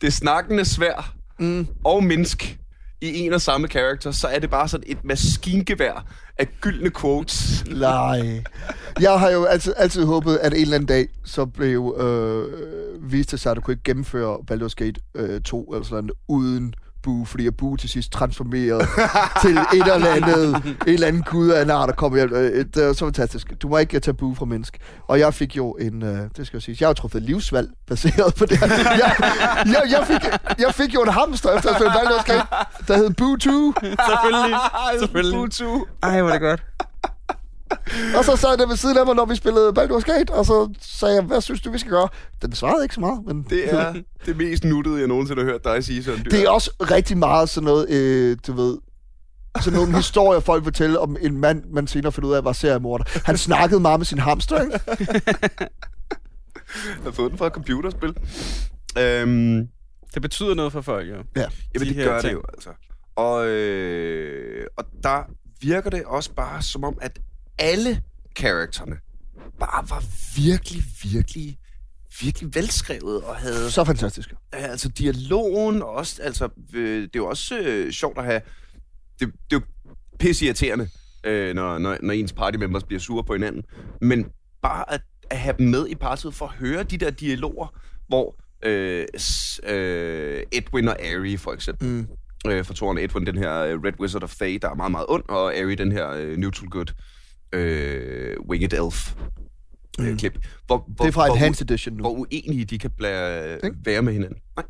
det 0.00 0.12
snakkende 0.12 0.64
svær 0.64 1.14
mm. 1.38 1.66
og 1.84 2.04
mennesk 2.04 2.58
i 3.00 3.18
en 3.18 3.32
og 3.32 3.40
samme 3.40 3.68
karakter, 3.68 4.10
så 4.10 4.28
er 4.28 4.38
det 4.38 4.50
bare 4.50 4.68
sådan 4.68 4.90
et 4.90 5.04
maskingevær 5.04 6.12
af 6.38 6.48
gyldne 6.60 6.90
quotes. 6.90 7.64
Nej. 7.70 8.42
Jeg 9.00 9.20
har 9.20 9.30
jo 9.30 9.44
altid, 9.44 9.74
altid 9.76 10.04
håbet, 10.04 10.36
at 10.36 10.52
en 10.52 10.60
eller 10.60 10.74
anden 10.74 10.86
dag, 10.86 11.08
så 11.24 11.46
blev 11.46 11.96
øh, 12.00 13.12
vist 13.12 13.30
det 13.30 13.40
sig, 13.40 13.50
at 13.50 13.56
du 13.56 13.60
kunne 13.60 13.72
ikke 13.72 13.84
gennemføre 13.84 14.38
Baldur's 14.50 14.74
Gate 14.76 15.00
øh, 15.14 15.40
2 15.40 15.64
eller 15.64 15.84
sådan 15.84 16.10
uden 16.28 16.74
Boo, 17.02 17.24
fordi 17.24 17.46
at 17.46 17.56
Boo 17.56 17.76
til 17.76 17.88
sidst 17.88 18.12
transformerede 18.12 18.86
til 19.42 19.56
et 19.56 19.94
eller 19.94 20.10
andet, 20.10 20.56
en 20.64 20.76
eller 20.86 21.06
anden 21.06 21.22
gud 21.22 21.48
af 21.48 21.62
en 21.62 21.70
art, 21.70 21.88
der 21.88 21.94
kom 21.94 22.14
hjem. 22.14 22.32
Øh, 22.32 22.64
Det 22.74 22.84
er 22.84 22.92
så 22.92 23.04
fantastisk. 23.04 23.52
Du 23.62 23.68
må 23.68 23.78
ikke 23.78 24.00
tage 24.00 24.14
Boo 24.14 24.34
fra 24.34 24.44
menneske. 24.44 24.78
Og 25.08 25.18
jeg 25.18 25.34
fik 25.34 25.56
jo 25.56 25.72
en, 25.80 26.02
øh, 26.02 26.18
det 26.36 26.46
skal 26.46 26.56
jeg 26.56 26.62
sige, 26.62 26.76
jeg 26.80 26.88
har 26.88 26.92
truffet 26.94 27.22
livsvalg 27.22 27.68
baseret 27.88 28.34
på 28.34 28.46
det. 28.46 28.60
Jeg, 28.62 29.16
jeg, 29.66 29.82
jeg, 29.90 30.04
fik, 30.06 30.30
jeg 30.58 30.74
fik 30.74 30.94
jo 30.94 31.02
en 31.02 31.08
hamster 31.08 31.56
efter 31.56 31.70
at 31.70 31.76
spille 31.76 31.92
der 32.88 32.96
hed 32.96 33.10
Boo 33.10 33.36
2. 33.36 33.72
Selvfølgelig. 33.80 34.56
Selvfølgelig. 35.00 35.34
Butu. 35.38 35.84
Ej, 36.02 36.20
hvor 36.20 36.28
er 36.28 36.32
det 36.32 36.40
godt. 36.40 36.62
Og 38.18 38.24
så 38.24 38.36
sad 38.36 38.56
der 38.58 38.66
ved 38.66 38.76
siden 38.76 38.98
af 38.98 39.06
mig, 39.06 39.14
når 39.14 39.24
vi 39.24 39.34
spillede 39.36 39.68
Baldur's 39.78 40.12
Gate, 40.12 40.30
og 40.32 40.46
så 40.46 40.74
sagde 40.80 41.14
jeg, 41.14 41.22
hvad 41.22 41.40
synes 41.40 41.60
du, 41.60 41.70
vi 41.70 41.78
skal 41.78 41.90
gøre? 41.90 42.08
Den 42.42 42.52
svarede 42.52 42.82
ikke 42.84 42.94
så 42.94 43.00
meget, 43.00 43.24
men 43.26 43.42
Det 43.50 43.74
er 43.74 43.94
det 44.26 44.36
mest 44.36 44.64
nuttede, 44.64 44.98
jeg 44.98 45.06
nogensinde 45.08 45.42
har 45.42 45.50
hørt 45.50 45.64
dig 45.64 45.84
sige 45.84 46.04
sådan. 46.04 46.24
det 46.24 46.42
er 46.44 46.50
også 46.50 46.70
rigtig 46.80 47.18
meget 47.18 47.48
sådan 47.48 47.64
noget, 47.64 47.90
øh, 47.90 48.36
du 48.46 48.52
ved, 48.52 48.78
sådan 49.60 49.78
nogle 49.78 49.96
historier, 49.96 50.40
folk 50.40 50.64
fortæller 50.64 50.98
om 51.00 51.16
en 51.20 51.38
mand, 51.40 51.64
man 51.72 51.86
senere 51.86 52.12
finder 52.12 52.28
ud 52.28 52.34
af, 52.34 52.44
var 52.44 52.52
seriemorder. 52.52 53.04
Han 53.24 53.36
snakkede 53.36 53.80
meget 53.80 54.00
med 54.00 54.06
sin 54.06 54.18
hamster, 54.18 54.62
ikke? 54.62 54.80
Jeg 54.88 55.68
har 57.04 57.10
fået 57.10 57.30
den 57.30 57.38
fra 57.38 57.46
et 57.46 57.52
computerspil. 57.52 58.14
Øhm, 58.98 59.68
Det 60.14 60.22
betyder 60.22 60.54
noget 60.54 60.72
for 60.72 60.80
folk, 60.80 61.08
jo. 61.08 61.14
Ja. 61.14 61.46
Jamen, 61.74 61.88
De 61.88 61.94
det 61.94 61.96
gør 62.04 62.12
det 62.14 62.22
ting. 62.22 62.32
jo, 62.34 62.42
altså. 62.54 62.70
Og, 63.16 63.46
øh, 63.48 64.66
og 64.76 64.84
der 65.02 65.22
virker 65.60 65.90
det 65.90 66.04
også 66.04 66.32
bare 66.32 66.62
som 66.62 66.84
om, 66.84 66.98
at 67.00 67.18
alle 67.58 68.02
karaktererne 68.36 68.96
bare 69.60 69.90
var 69.90 70.04
virkelig, 70.36 70.82
virkelig, 71.12 71.58
virkelig 72.20 72.54
velskrevet 72.54 73.22
og 73.22 73.36
havde 73.36 73.70
Så 73.70 73.84
fantastisk. 73.84 74.34
altså 74.52 74.88
dialogen 74.88 75.82
og 75.82 75.88
også, 75.88 76.22
altså, 76.22 76.48
øh, 76.74 77.02
det 77.02 77.04
er 77.04 77.08
jo 77.16 77.26
også 77.26 77.58
øh, 77.58 77.92
sjovt 77.92 78.18
at 78.18 78.24
have, 78.24 78.40
det, 79.20 79.32
det 79.50 79.56
er 79.56 79.60
jo 79.60 79.60
pisse 80.18 80.44
irriterende, 80.44 80.88
øh, 81.24 81.54
når, 81.54 81.78
når, 81.78 81.96
når 82.02 82.12
ens 82.12 82.32
party 82.32 82.56
members 82.56 82.84
bliver 82.84 83.00
sure 83.00 83.24
på 83.24 83.32
hinanden, 83.32 83.62
men 84.00 84.26
bare 84.62 84.92
at, 84.92 85.00
at 85.30 85.38
have 85.38 85.54
dem 85.58 85.66
med 85.66 85.86
i 85.88 85.94
partiet 85.94 86.34
for 86.34 86.46
at 86.46 86.52
høre 86.52 86.82
de 86.82 86.98
der 86.98 87.10
dialoger, 87.10 87.78
hvor 88.08 88.36
øh, 88.62 89.06
s, 89.18 89.60
øh, 89.66 90.42
Edwin 90.52 90.88
og 90.88 90.96
Ari 91.02 91.36
for 91.36 91.52
eksempel, 91.52 91.88
mm. 91.88 92.06
øh, 92.50 92.64
for 92.64 92.74
toren 92.74 92.98
Edwin, 92.98 93.26
den 93.26 93.38
her 93.38 93.58
øh, 93.58 93.82
Red 93.84 94.00
Wizard 94.00 94.22
of 94.22 94.34
Thay, 94.34 94.58
der 94.62 94.70
er 94.70 94.74
meget, 94.74 94.90
meget 94.90 95.06
ond, 95.08 95.24
og 95.28 95.54
Ari, 95.56 95.74
den 95.74 95.92
her 95.92 96.10
øh, 96.10 96.36
neutral 96.36 96.68
good, 96.68 96.86
øh, 97.52 98.36
winged 98.48 98.72
elf, 98.72 99.14
øh, 100.00 100.18
klip. 100.18 100.38
Hvor, 100.66 100.84
hvor, 100.96 101.04
Det 101.04 101.08
er 101.08 101.12
fra 101.12 101.26
hvor, 101.26 101.34
Enhanced 101.34 101.70
Edition 101.70 101.94
nu. 101.96 102.00
hvor 102.02 102.10
uenige 102.10 102.64
de 102.64 102.78
kan 102.78 102.90
blære, 102.90 103.58
være 103.84 104.02
med 104.02 104.12
hinanden. 104.12 104.38
Nej, 104.56 104.64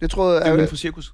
Jeg 0.00 0.10
tror, 0.10 0.32
det 0.34 0.42
er 0.42 0.48
jo 0.48 0.54
inden 0.54 0.68
for 0.68 0.76
cirkus. 0.76 1.12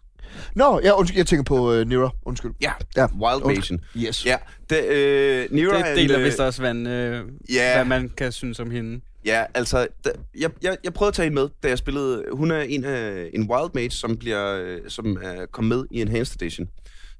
Nå, 0.55 0.81
ja, 0.85 0.93
undskyld, 0.99 1.19
jeg 1.19 1.27
tænker 1.27 1.45
på 1.45 1.73
uh, 1.81 1.89
Nira. 1.89 2.11
Undskyld. 2.27 2.51
Ja, 2.63 2.73
Ja, 2.97 3.07
Wild. 3.21 3.57
Mation. 3.57 3.81
Yes. 3.97 4.27
Ja, 4.27 4.37
det, 4.71 4.85
øh, 4.85 5.49
Nira 5.51 5.79
Det 5.79 5.91
en, 5.91 5.97
deler 5.97 6.19
øh, 6.19 6.25
vist 6.25 6.41
også, 6.41 6.61
hvad, 6.63 6.75
øh, 6.77 7.23
ja. 7.53 7.75
hvad 7.77 7.85
man 7.85 8.09
kan 8.17 8.33
synes 8.33 8.61
om 8.61 8.71
hende. 8.71 9.01
Ja, 9.25 9.45
altså, 9.55 9.87
da, 10.05 10.11
jeg, 10.41 10.51
jeg, 10.63 10.77
jeg 10.85 10.93
prøvede 10.95 11.09
at 11.09 11.15
tage 11.15 11.25
hende 11.27 11.35
med, 11.35 11.49
da 11.63 11.69
jeg 11.69 11.79
spillede. 11.79 12.25
Hun 12.33 12.51
er 12.51 12.61
en, 12.61 12.85
af 12.85 13.31
en 13.35 13.51
Wild 13.51 13.71
Mage, 13.75 13.91
som, 13.91 14.17
bliver, 14.17 14.57
øh, 14.63 14.79
som 14.89 15.19
er 15.23 15.47
kommet 15.47 15.79
med 15.79 15.85
i 15.91 16.01
Enhanced 16.01 16.43
Edition. 16.43 16.69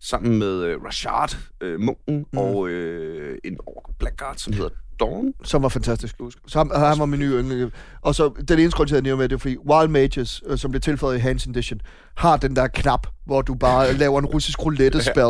Sammen 0.05 0.39
med 0.39 0.65
øh, 0.65 0.83
Rashard, 0.85 1.37
øh, 1.61 1.81
munken, 1.81 2.27
mm. 2.33 2.39
og 2.39 2.69
øh, 2.69 3.39
en 3.45 3.59
Blackguard, 3.99 4.37
som 4.37 4.53
hedder 4.53 4.69
Dawn. 5.01 5.33
Som 5.45 5.63
var 5.63 5.69
fantastisk. 5.69 6.17
Så 6.47 6.59
ham, 6.59 6.71
han 6.75 6.99
var 6.99 7.07
min 7.07 7.21
nye 7.21 7.33
yndling. 7.33 7.73
Og 8.03 8.15
så 8.15 8.33
den 8.49 8.59
eneste 8.59 8.77
grund 8.77 8.89
til, 8.89 8.97
at 8.97 9.07
jeg 9.07 9.19
med, 9.19 9.29
det 9.29 9.35
er 9.35 9.39
fordi 9.39 9.57
Wild 9.59 9.89
Mages, 9.89 10.43
øh, 10.47 10.59
som 10.59 10.71
bliver 10.71 10.81
tilføjet 10.81 11.17
i 11.17 11.21
Hans 11.21 11.47
Edition, 11.47 11.81
har 12.17 12.37
den 12.37 12.57
der 12.57 12.67
knap, 12.67 13.07
hvor 13.25 13.43
du 13.43 13.55
bare 13.55 13.93
laver 14.03 14.19
en 14.19 14.27
russisk 14.27 14.65
roulette-spil. 14.65 15.23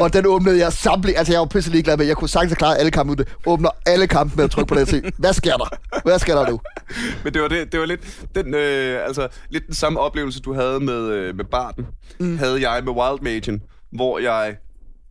og 0.00 0.12
den 0.12 0.26
åbnede 0.26 0.58
jeg 0.58 0.72
samtlige... 0.72 1.18
Altså, 1.18 1.32
jeg 1.32 1.40
var 1.40 1.46
pisse 1.46 1.70
ligeglad 1.70 1.96
med, 1.96 2.06
jeg 2.06 2.16
kunne 2.16 2.28
sagtens 2.28 2.58
klare 2.58 2.78
alle 2.78 2.90
kampe 2.90 3.10
ud 3.10 3.16
det. 3.16 3.36
Åbner 3.46 3.70
alle 3.86 4.06
kampe 4.06 4.36
med 4.36 4.44
at 4.44 4.50
trykke 4.50 4.68
på 4.68 4.74
den 4.74 4.82
og 4.82 4.88
se, 4.88 5.02
hvad 5.18 5.32
sker 5.32 5.56
der? 5.56 5.68
Hvad 6.04 6.18
skal 6.18 6.36
der 6.36 6.50
nu? 6.50 6.60
Men 7.24 7.34
det 7.34 7.42
var, 7.42 7.48
det, 7.48 7.72
det 7.72 7.80
var 7.80 7.86
lidt, 7.86 8.20
den, 8.34 8.54
øh, 8.54 9.06
altså, 9.06 9.28
lidt 9.50 9.66
den 9.66 9.74
samme 9.74 10.00
oplevelse, 10.00 10.40
du 10.40 10.54
havde 10.54 10.80
med, 10.80 11.08
øh, 11.08 11.36
med 11.36 11.44
Barten, 11.44 11.86
mm. 12.20 12.38
havde 12.38 12.70
jeg 12.70 12.84
med 12.84 12.92
Wild 12.92 13.22
Magen, 13.22 13.62
hvor 13.94 14.18
jeg 14.18 14.56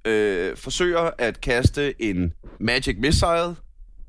øh, 0.05 0.57
forsøger 0.57 1.09
at 1.17 1.41
kaste 1.41 2.01
en 2.01 2.33
Magic 2.59 2.95
Missile 2.99 3.55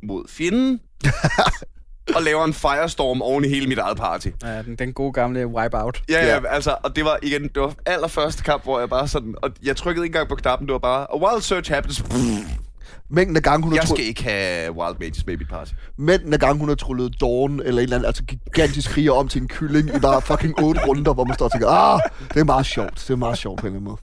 mod 0.02 0.24
fjenden, 0.28 0.80
og 2.16 2.22
laver 2.22 2.44
en 2.44 2.54
Firestorm 2.54 3.22
oven 3.22 3.44
i 3.44 3.48
hele 3.48 3.66
mit 3.66 3.78
eget 3.78 3.96
party. 3.96 4.28
Ja, 4.42 4.62
den, 4.62 4.76
den 4.76 4.92
gode 4.92 5.12
gamle 5.12 5.46
wipeout. 5.46 6.02
Ja, 6.08 6.26
ja, 6.26 6.40
altså, 6.48 6.76
og 6.82 6.96
det 6.96 7.04
var 7.04 7.18
igen, 7.22 7.42
det 7.42 7.62
var 7.62 7.74
allerførste 7.86 8.42
kamp, 8.42 8.62
hvor 8.64 8.78
jeg 8.78 8.88
bare 8.88 9.08
sådan, 9.08 9.34
og 9.42 9.50
jeg 9.62 9.76
trykkede 9.76 10.06
ikke 10.06 10.12
engang 10.16 10.28
på 10.28 10.34
knappen, 10.34 10.68
det 10.68 10.72
var 10.72 10.78
bare, 10.78 11.06
a 11.12 11.16
wild 11.16 11.42
search 11.42 11.72
happens. 11.72 12.04
Mængden 13.10 13.36
af 13.36 13.42
gange, 13.42 13.64
hun 13.64 13.72
har, 13.72 13.80
Jeg 13.80 13.88
skal 13.88 14.04
ikke 14.04 14.22
have 14.22 14.72
Wild 14.72 14.96
Mages 15.00 15.26
med 15.26 15.34
i 15.34 15.36
mit 15.36 15.48
party. 15.48 15.72
mængden 15.98 16.32
af 16.32 16.40
gange, 16.40 16.58
hun 16.60 16.68
har 16.68 16.76
trullet 16.76 17.20
Dawn 17.20 17.60
eller 17.60 17.72
en 17.72 17.78
eller 17.78 17.96
anden 17.96 18.06
altså 18.06 18.22
gigantisk 18.24 18.90
kriger 18.90 19.12
om 19.12 19.28
til 19.28 19.42
en 19.42 19.48
kylling 19.48 19.96
i 19.96 19.98
bare 19.98 20.22
fucking 20.22 20.62
otte 20.62 20.80
runder, 20.86 21.14
hvor 21.14 21.24
man 21.24 21.34
står 21.34 21.44
og 21.44 21.52
tænker, 21.52 21.68
ah, 21.68 22.00
det 22.34 22.40
er 22.40 22.44
meget 22.44 22.66
sjovt. 22.66 22.94
Det 22.94 23.10
er 23.10 23.16
meget 23.16 23.38
sjovt 23.38 23.60
på 23.60 23.66
en 23.66 23.72
eller 23.72 23.80
anden 23.80 23.90
måde. 23.90 23.96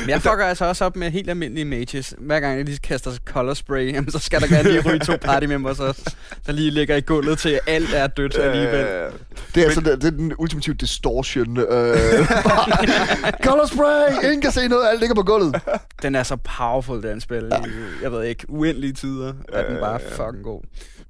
Men 0.00 0.08
jeg 0.10 0.22
fucker 0.22 0.44
altså 0.44 0.64
også 0.64 0.84
op 0.84 0.96
med 0.96 1.10
helt 1.10 1.30
almindelige 1.30 1.64
mages. 1.64 2.14
Hver 2.18 2.40
gang 2.40 2.56
jeg 2.56 2.64
lige 2.64 2.78
kaster 2.78 3.10
color 3.26 3.54
spray, 3.54 3.92
jamen, 3.92 4.10
så 4.10 4.18
skal 4.18 4.40
der 4.40 4.46
gerne 4.46 4.70
lige 4.70 4.80
ryge 4.90 4.98
to 4.98 5.16
party 5.26 5.46
members 5.46 5.80
også, 5.80 6.14
der 6.46 6.52
lige 6.52 6.70
ligger 6.70 6.96
i 6.96 7.00
gulvet 7.00 7.38
til, 7.38 7.48
at 7.48 7.60
alt 7.66 7.94
er 7.94 8.06
dødt 8.06 8.38
alligevel. 8.38 8.86
Øh, 8.86 9.12
Det 9.54 9.60
er, 9.60 9.64
altså, 9.64 9.80
det, 9.80 10.02
det 10.02 10.06
er 10.06 10.10
den 10.10 10.32
ultimative 10.38 10.74
distortion. 10.74 11.58
Øh, 11.58 11.66
color 13.44 13.66
spray! 13.66 14.24
Ingen 14.24 14.40
kan 14.40 14.52
se 14.52 14.68
noget, 14.68 14.88
alt 14.88 15.00
ligger 15.00 15.14
på 15.14 15.22
gulvet. 15.22 15.60
Den 16.02 16.14
er 16.14 16.22
så 16.22 16.36
powerful, 16.36 17.02
den 17.02 17.20
spil. 17.20 17.52
I, 17.66 17.70
jeg 18.02 18.12
ved 18.12 18.24
ikke, 18.24 18.44
uendelige 18.48 18.92
tider 18.92 19.32
er 19.52 19.68
den 19.68 19.76
bare 19.80 20.00
fucking 20.10 20.44
god. 20.44 20.60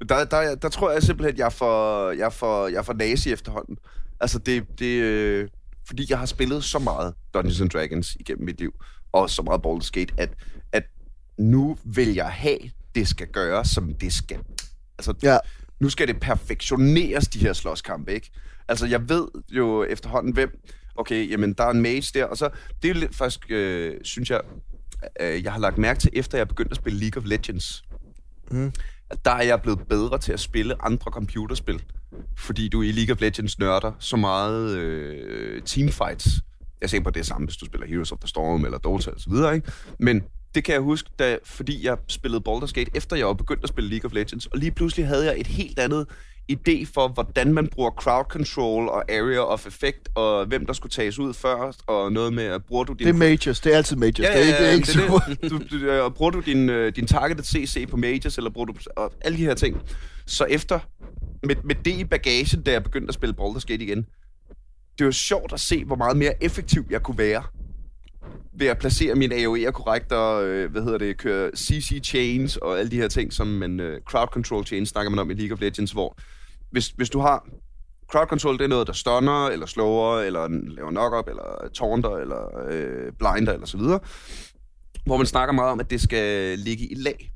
Der, 0.09 0.25
der, 0.25 0.55
der 0.55 0.69
tror 0.69 0.91
jeg 0.91 1.03
simpelthen, 1.03 1.39
jeg 1.39 1.47
er 1.47 1.51
for, 1.51 2.11
jeg 2.11 2.27
er 2.27 2.31
for, 2.31 2.67
jeg 2.69 2.77
er 2.77 2.83
for 2.83 2.93
nazi 2.93 3.33
efterhånden. 3.33 3.77
Altså, 4.21 4.39
det, 4.39 4.65
det, 4.79 4.87
øh, 5.01 5.49
fordi 5.87 6.07
jeg 6.09 6.19
har 6.19 6.27
spillet 6.27 6.65
så 6.65 6.79
meget 6.79 7.15
Dungeons 7.35 7.61
and 7.61 7.71
Dragons 7.71 8.17
igennem 8.21 8.45
mit 8.45 8.59
liv, 8.59 8.75
og 9.13 9.31
så 9.31 9.43
meget 9.43 9.61
Baldur's 9.67 9.91
Gate, 9.93 10.15
at, 10.17 10.31
at 10.73 10.83
nu 11.39 11.79
vil 11.85 12.15
jeg 12.15 12.31
have, 12.31 12.59
det 12.95 13.09
skal 13.09 13.27
gøres, 13.27 13.69
som 13.69 13.95
det 13.95 14.13
skal. 14.13 14.39
Altså, 14.99 15.15
Ja. 15.23 15.39
nu 15.81 15.89
skal 15.89 16.09
det 16.09 16.21
perfektioneres, 16.21 17.29
de 17.29 17.39
her 17.39 17.53
slåskampe, 17.53 18.13
ikke? 18.15 18.31
Altså, 18.69 18.87
jeg 18.87 19.09
ved 19.09 19.29
jo 19.51 19.85
efterhånden, 19.85 20.33
hvem... 20.33 20.61
Okay, 20.97 21.31
jamen, 21.31 21.53
der 21.53 21.65
er 21.65 21.71
en 21.71 21.83
mage 21.83 22.19
der, 22.19 22.25
og 22.25 22.37
så... 22.37 22.51
Det 22.83 22.91
er 22.91 22.95
lidt 22.95 23.15
faktisk, 23.17 23.41
øh, 23.51 23.95
synes 24.03 24.31
jeg, 24.31 24.41
øh, 25.21 25.45
jeg 25.45 25.53
har 25.53 25.61
lagt 25.61 25.79
mærke 25.79 26.01
til, 26.01 26.11
efter 26.13 26.39
jeg 26.39 26.49
begyndte 26.49 26.71
at 26.71 26.77
spille 26.77 26.99
League 26.99 27.23
of 27.23 27.29
Legends. 27.29 27.85
Mm. 28.51 28.73
At 29.11 29.25
der 29.25 29.31
er 29.31 29.43
jeg 29.43 29.63
blevet 29.63 29.89
bedre 29.89 30.19
til 30.19 30.33
at 30.33 30.41
spille 30.41 30.83
andre 30.83 31.11
computerspil. 31.11 31.83
Fordi 32.39 32.69
du 32.69 32.83
i 32.83 32.93
League 32.93 33.15
of 33.15 33.21
Legends 33.21 33.59
nørder 33.59 33.93
så 33.99 34.17
meget 34.17 34.77
øh, 34.77 35.63
teamfights. 35.63 36.29
Jeg 36.81 36.91
ser 36.91 37.01
på 37.01 37.11
det 37.11 37.27
samme, 37.27 37.47
hvis 37.47 37.57
du 37.57 37.67
spiller 37.67 37.87
Heroes 37.87 38.13
of 38.13 38.19
the 38.19 38.29
Storm 38.29 38.65
eller 38.65 38.79
Dota 38.79 39.11
og 39.11 39.21
så 39.21 39.31
videre, 39.31 39.55
ikke? 39.55 39.73
Men 39.99 40.23
det 40.55 40.65
kan 40.65 40.73
jeg 40.73 40.81
huske, 40.81 41.11
da, 41.19 41.39
fordi 41.45 41.87
jeg 41.87 41.97
spillede 42.09 42.43
Baldur's 42.49 42.73
Gate, 42.73 42.91
efter 42.95 43.17
jeg 43.17 43.27
var 43.27 43.33
begyndt 43.33 43.63
at 43.63 43.69
spille 43.69 43.91
League 43.91 44.09
of 44.09 44.15
Legends, 44.15 44.47
og 44.47 44.59
lige 44.59 44.71
pludselig 44.71 45.07
havde 45.07 45.25
jeg 45.25 45.41
et 45.41 45.47
helt 45.47 45.79
andet 45.79 46.07
idé 46.53 46.87
for, 46.95 47.09
hvordan 47.09 47.55
man 47.55 47.67
bruger 47.67 47.91
crowd 47.91 48.25
control 48.25 48.89
og 48.89 49.13
area 49.13 49.39
of 49.39 49.67
effect, 49.67 50.09
og 50.15 50.47
hvem 50.47 50.67
der 50.67 50.73
skulle 50.73 50.91
tages 50.91 51.19
ud 51.19 51.35
først, 51.35 51.81
og 51.87 52.13
noget 52.13 52.33
med, 52.33 52.45
at 52.45 52.65
bruger 52.65 52.85
du 52.85 52.93
din... 52.93 53.07
Det 53.07 53.15
er 53.15 53.19
majors. 53.19 53.61
Det 53.61 53.73
er 53.73 53.77
altid 53.77 53.97
majors. 53.97 54.19
Ja, 54.19 54.29
det 54.29 54.37
er 54.37 54.41
ikke, 54.41 54.59
det 54.59 54.69
er 54.69 54.73
ikke 54.73 54.87
det 54.87 54.95
super. 54.95 55.21
Du, 55.49 55.59
du, 55.71 56.11
bruger 56.11 56.31
du 56.31 56.41
din, 56.41 56.69
øh, 56.69 56.97
din 56.97 57.07
targeted 57.07 57.45
CC 57.45 57.89
på 57.91 57.97
Mages, 57.97 58.37
eller 58.37 58.51
bruger 58.51 58.67
du 58.67 58.75
og 58.97 59.13
alle 59.21 59.39
de 59.39 59.43
her 59.43 59.55
ting. 59.55 59.83
Så 60.27 60.45
efter, 60.45 60.79
med, 61.43 61.57
med 61.65 61.75
det 61.75 61.95
i 61.95 62.05
bagagen, 62.05 62.63
da 62.63 62.73
jeg 62.73 62.83
begyndte 62.83 63.09
at 63.09 63.15
spille 63.15 63.35
Baldur's 63.41 63.65
Gate 63.67 63.85
igen, 63.85 64.07
det 64.99 65.07
var 65.07 65.13
sjovt 65.13 65.53
at 65.53 65.61
se, 65.61 65.85
hvor 65.85 65.97
meget 65.97 66.17
mere 66.17 66.45
effektiv 66.45 66.85
jeg 66.91 67.03
kunne 67.03 67.19
være 67.19 67.43
ved 68.59 68.67
at 68.67 68.79
placere 68.79 69.15
mine 69.15 69.35
AOE'er 69.35 69.71
korrekt 69.71 70.13
og, 70.13 70.45
øh, 70.45 70.71
hvad 70.71 70.83
hedder 70.83 70.99
det, 70.99 71.19
køre 71.19 71.51
CC 71.57 72.01
chains 72.05 72.57
og 72.57 72.79
alle 72.79 72.91
de 72.91 72.97
her 72.97 73.09
ting, 73.09 73.33
som 73.33 73.47
man, 73.47 73.81
øh, 73.81 74.01
crowd 74.03 74.29
control 74.29 74.65
chains 74.65 74.89
snakker 74.89 75.11
man 75.11 75.19
om 75.19 75.31
i 75.31 75.35
League 75.35 75.53
of 75.53 75.61
Legends, 75.61 75.93
hvor 75.93 76.17
hvis, 76.71 76.89
hvis 76.89 77.11
du 77.11 77.21
har 77.21 77.49
crowd 78.13 78.27
control, 78.27 78.59
det 78.59 78.65
er 78.65 78.69
noget, 78.69 78.87
der 78.87 78.93
stunner, 78.93 79.47
eller 79.47 79.67
slower, 79.67 80.19
eller 80.19 80.49
laver 80.49 80.91
knock-up, 80.91 81.29
eller 81.29 81.69
taunter, 81.75 82.17
eller 82.17 82.69
øh, 82.71 83.13
blinder, 83.19 83.53
eller 83.53 83.67
så 83.67 83.77
videre. 83.77 84.01
Hvor 85.07 85.17
man 85.17 85.27
snakker 85.27 85.53
meget 85.53 85.73
om, 85.73 85.81
at 85.81 85.91
det 85.91 86.01
skal 86.01 86.59
ligge 86.59 86.85
i 86.85 86.95
lag. 86.95 87.34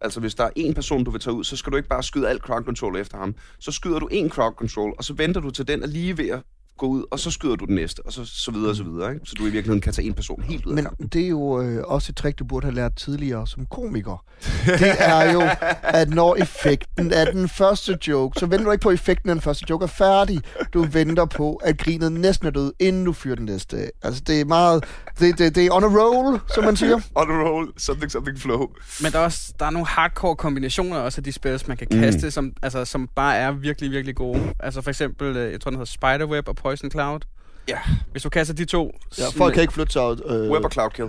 Altså, 0.00 0.20
hvis 0.20 0.34
der 0.34 0.44
er 0.44 0.50
en 0.56 0.74
person, 0.74 1.04
du 1.04 1.10
vil 1.10 1.20
tage 1.20 1.34
ud, 1.34 1.44
så 1.44 1.56
skal 1.56 1.72
du 1.72 1.76
ikke 1.76 1.88
bare 1.88 2.02
skyde 2.02 2.28
alt 2.28 2.42
crowd 2.42 2.64
control 2.64 2.96
efter 2.96 3.18
ham. 3.18 3.34
Så 3.58 3.72
skyder 3.72 3.98
du 3.98 4.06
en 4.06 4.30
crowd 4.30 4.52
control, 4.52 4.94
og 4.98 5.04
så 5.04 5.14
venter 5.14 5.40
du 5.40 5.50
til 5.50 5.68
den 5.68 5.82
er 5.82 5.86
lige 5.86 6.18
ved 6.18 6.28
at 6.28 6.42
gå 6.80 6.86
ud, 6.86 7.04
og 7.10 7.18
så 7.18 7.30
skyder 7.30 7.56
du 7.56 7.64
den 7.64 7.74
næste, 7.74 8.00
og 8.06 8.12
så, 8.12 8.24
så 8.24 8.50
videre, 8.50 8.70
og 8.70 8.76
så 8.76 8.84
videre. 8.84 9.12
Ikke? 9.14 9.26
Så 9.26 9.34
du 9.38 9.42
i 9.42 9.50
virkeligheden 9.50 9.80
kan 9.80 9.92
tage 9.92 10.06
en 10.06 10.14
person 10.14 10.42
helt 10.42 10.66
ud 10.66 10.70
af 10.72 10.74
Men 10.74 10.84
kampen. 10.84 11.06
det 11.06 11.24
er 11.24 11.28
jo 11.28 11.62
øh, 11.62 11.84
også 11.86 12.12
et 12.12 12.16
trick, 12.16 12.38
du 12.38 12.44
burde 12.44 12.64
have 12.66 12.74
lært 12.74 12.96
tidligere 12.96 13.46
som 13.46 13.66
komiker. 13.66 14.24
Det 14.66 14.94
er 14.98 15.32
jo, 15.32 15.42
at 15.82 16.10
når 16.10 16.36
effekten 16.36 17.12
af 17.12 17.26
den 17.32 17.48
første 17.48 17.98
joke, 18.08 18.40
så 18.40 18.46
venter 18.46 18.64
du 18.64 18.70
ikke 18.72 18.82
på, 18.82 18.88
at 18.88 18.94
effekten 18.94 19.30
af 19.30 19.34
den 19.34 19.42
første 19.42 19.66
joke 19.70 19.82
er 19.82 19.86
færdig. 19.86 20.40
Du 20.74 20.82
venter 20.82 21.24
på, 21.24 21.54
at 21.54 21.78
grinet 21.78 22.12
næsten 22.12 22.46
er 22.46 22.50
død, 22.50 22.72
inden 22.78 23.04
du 23.04 23.12
fyrer 23.12 23.34
den 23.36 23.44
næste. 23.44 23.76
af. 23.76 23.90
Altså, 24.02 24.22
det 24.26 24.40
er 24.40 24.44
meget... 24.44 24.84
Det, 25.20 25.38
det, 25.38 25.54
det 25.54 25.66
er 25.66 25.72
on 25.72 25.84
a 25.84 25.86
roll, 25.86 26.40
som 26.54 26.64
man 26.64 26.76
siger. 26.76 27.00
On 27.14 27.30
a 27.30 27.34
roll, 27.34 27.68
something, 27.76 28.12
something 28.12 28.38
flow. 28.38 28.66
Men 29.02 29.12
der 29.12 29.18
er, 29.18 29.24
også, 29.24 29.52
der 29.60 29.66
er 29.66 29.70
nogle 29.70 29.86
hardcore 29.86 30.36
kombinationer 30.36 30.96
også 30.96 31.20
af 31.20 31.24
de 31.24 31.32
spils, 31.32 31.68
man 31.68 31.76
kan 31.76 31.86
kaste, 31.86 32.26
mm. 32.26 32.30
som, 32.30 32.52
altså, 32.62 32.84
som 32.84 33.08
bare 33.16 33.36
er 33.36 33.52
virkelig, 33.52 33.90
virkelig 33.90 34.16
gode. 34.16 34.54
Altså 34.60 34.80
for 34.82 34.90
eksempel, 34.90 35.36
øh, 35.36 35.52
jeg 35.52 35.60
tror, 35.60 35.70
den 35.70 35.78
hedder 35.78 35.90
Spiderweb 35.92 36.48
og 36.48 36.56
Poison 36.70 36.90
Cloud. 36.90 37.20
Ja, 37.68 37.78
Hvis 38.12 38.22
du 38.22 38.28
kaster 38.28 38.54
de 38.54 38.64
to... 38.64 38.98
Ja, 39.18 39.24
folk 39.36 39.54
kan 39.54 39.60
ikke 39.62 39.72
flytte 39.74 39.92
sig 39.92 40.02
ud. 40.02 40.22
Øh, 40.44 40.50
web 40.50 40.64
og 40.64 40.72
cloud 40.72 40.90
kill. 40.90 41.08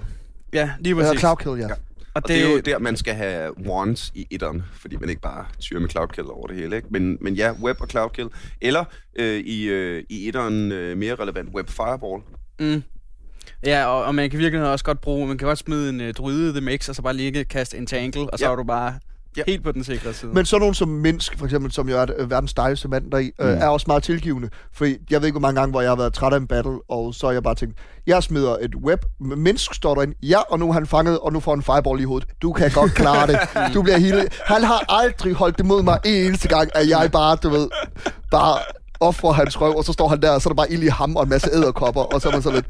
Ja, 0.53 0.71
lige 0.79 0.95
Ja, 0.97 1.01
præcis. 1.03 1.19
cloud 1.19 1.35
kill, 1.37 1.55
ja. 1.59 1.67
Ja. 1.67 1.73
Og 1.73 1.77
Og 2.13 2.21
det, 2.21 2.29
det 2.29 2.45
er 2.47 2.51
jo 2.51 2.59
der, 2.59 2.79
man 2.79 2.97
skal 2.97 3.13
have 3.13 3.67
wands 3.67 4.11
i 4.15 4.27
etteren, 4.31 4.63
fordi 4.73 4.95
man 4.97 5.09
ikke 5.09 5.21
bare 5.21 5.45
tyrer 5.59 5.79
med 5.79 5.89
cloud 5.89 6.07
kill 6.07 6.27
over 6.29 6.47
det 6.47 6.55
hele. 6.55 6.75
Ikke? 6.75 6.87
Men, 6.91 7.17
men 7.21 7.33
ja, 7.35 7.51
web 7.51 7.81
og 7.81 7.87
cloud 7.87 8.09
kill. 8.09 8.27
Eller 8.61 8.83
øh, 9.15 9.39
i, 9.39 9.63
øh, 9.63 10.03
i 10.09 10.27
etteren 10.27 10.71
øh, 10.71 10.97
mere 10.97 11.15
relevant, 11.15 11.49
web 11.55 11.69
fireball. 11.69 12.21
Mm. 12.59 12.83
Ja, 13.65 13.85
og, 13.85 14.03
og 14.05 14.15
man 14.15 14.29
kan 14.29 14.39
virkelig 14.39 14.65
også 14.67 14.85
godt 14.85 15.01
bruge, 15.01 15.27
man 15.27 15.37
kan 15.37 15.47
godt 15.47 15.59
smide 15.59 15.89
en 15.89 16.01
uh, 16.01 16.09
druide 16.09 16.51
the 16.51 16.61
mix, 16.61 16.89
og 16.89 16.95
så 16.95 17.01
bare 17.01 17.13
lige 17.13 17.43
kaste 17.43 17.77
en 17.77 17.85
tangle, 17.85 18.29
og 18.33 18.39
så 18.39 18.45
Ja. 18.45 18.51
er 18.51 18.55
du 18.55 18.63
bare 18.63 18.99
Ja. 19.37 19.43
helt 19.47 19.63
på 19.63 19.71
den 19.71 19.83
sikre 19.83 20.13
side. 20.13 20.31
Men 20.33 20.45
så 20.45 20.57
nogen 20.57 20.73
som 20.73 20.87
Minsk, 20.87 21.37
for 21.37 21.45
eksempel, 21.45 21.71
som 21.71 21.89
jo 21.89 21.97
er 21.97 22.05
øh, 22.17 22.29
verdens 22.31 22.53
dejligste 22.53 22.87
mand 22.87 23.11
deri, 23.11 23.31
øh, 23.41 23.47
er 23.49 23.67
også 23.67 23.85
meget 23.87 24.03
tilgivende. 24.03 24.49
Fordi 24.73 24.97
jeg 25.09 25.21
ved 25.21 25.27
ikke, 25.27 25.39
hvor 25.39 25.47
mange 25.47 25.59
gange, 25.59 25.71
hvor 25.71 25.81
jeg 25.81 25.91
har 25.91 25.95
været 25.95 26.13
træt 26.13 26.33
af 26.33 26.37
en 26.37 26.47
battle, 26.47 26.79
og 26.89 27.13
så 27.15 27.25
har 27.25 27.33
jeg 27.33 27.43
bare 27.43 27.55
tænkt, 27.55 27.77
jeg 28.07 28.23
smider 28.23 28.57
et 28.61 28.75
web, 28.75 28.99
Minsk 29.19 29.73
står 29.73 29.95
derinde, 29.95 30.15
ja, 30.23 30.39
og 30.39 30.59
nu 30.59 30.69
er 30.69 30.73
han 30.73 30.87
fanget, 30.87 31.19
og 31.19 31.33
nu 31.33 31.39
får 31.39 31.55
han 31.55 31.63
fireball 31.63 31.99
i 31.99 32.03
hovedet. 32.03 32.27
Du 32.41 32.53
kan 32.53 32.71
godt 32.71 32.93
klare 32.93 33.27
det. 33.27 33.39
Du 33.73 33.81
bliver 33.81 33.97
hele... 33.97 34.27
Han 34.45 34.63
har 34.63 34.85
aldrig 34.89 35.33
holdt 35.33 35.57
det 35.57 35.65
mod 35.65 35.83
mig 35.83 35.99
en 36.05 36.25
eneste 36.25 36.47
gang, 36.47 36.69
at 36.75 36.89
jeg 36.89 37.09
bare, 37.11 37.35
du 37.43 37.49
ved, 37.49 37.67
bare 38.31 38.57
offrer 38.99 39.31
hans 39.31 39.61
røv, 39.61 39.77
og 39.77 39.83
så 39.83 39.93
står 39.93 40.07
han 40.07 40.21
der, 40.21 40.31
og 40.31 40.41
så 40.41 40.49
er 40.49 40.51
der 40.51 40.55
bare 40.55 40.71
ild 40.71 40.83
i 40.83 40.87
ham 40.87 41.15
og 41.15 41.23
en 41.23 41.29
masse 41.29 41.49
æderkopper, 41.53 42.01
og 42.01 42.21
så 42.21 42.27
er 42.29 42.33
man 42.33 42.41
så 42.41 42.51
lidt... 42.51 42.65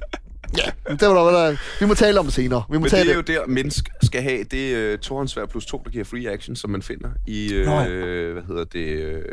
Ja, 0.58 0.94
det 0.96 1.08
var 1.08 1.32
der, 1.32 1.56
vi 1.80 1.86
må 1.86 1.94
tale 1.94 2.20
om 2.20 2.26
det 2.26 2.34
senere. 2.34 2.64
Vi 2.70 2.78
må 2.78 2.82
Men 2.82 2.90
tale 2.90 3.04
det 3.04 3.30
er 3.30 3.36
jo 3.36 3.42
der, 3.42 3.48
mennesk 3.48 3.90
skal 4.12 4.24
have 4.24 4.44
det 4.44 4.76
øh, 4.76 5.00
tohåndsvær 5.00 5.46
plus 5.46 5.66
to, 5.66 5.82
der 5.86 5.92
giver 5.92 6.04
free 6.04 6.30
action, 6.30 6.56
som 6.56 6.70
man 6.70 6.82
finder 6.82 7.10
i, 7.28 7.54
øh, 7.54 7.66
Nå 7.66 7.80
ja. 7.80 8.32
hvad 8.34 8.44
hedder 8.44 8.64
det, 8.64 8.88
øh, 8.88 9.24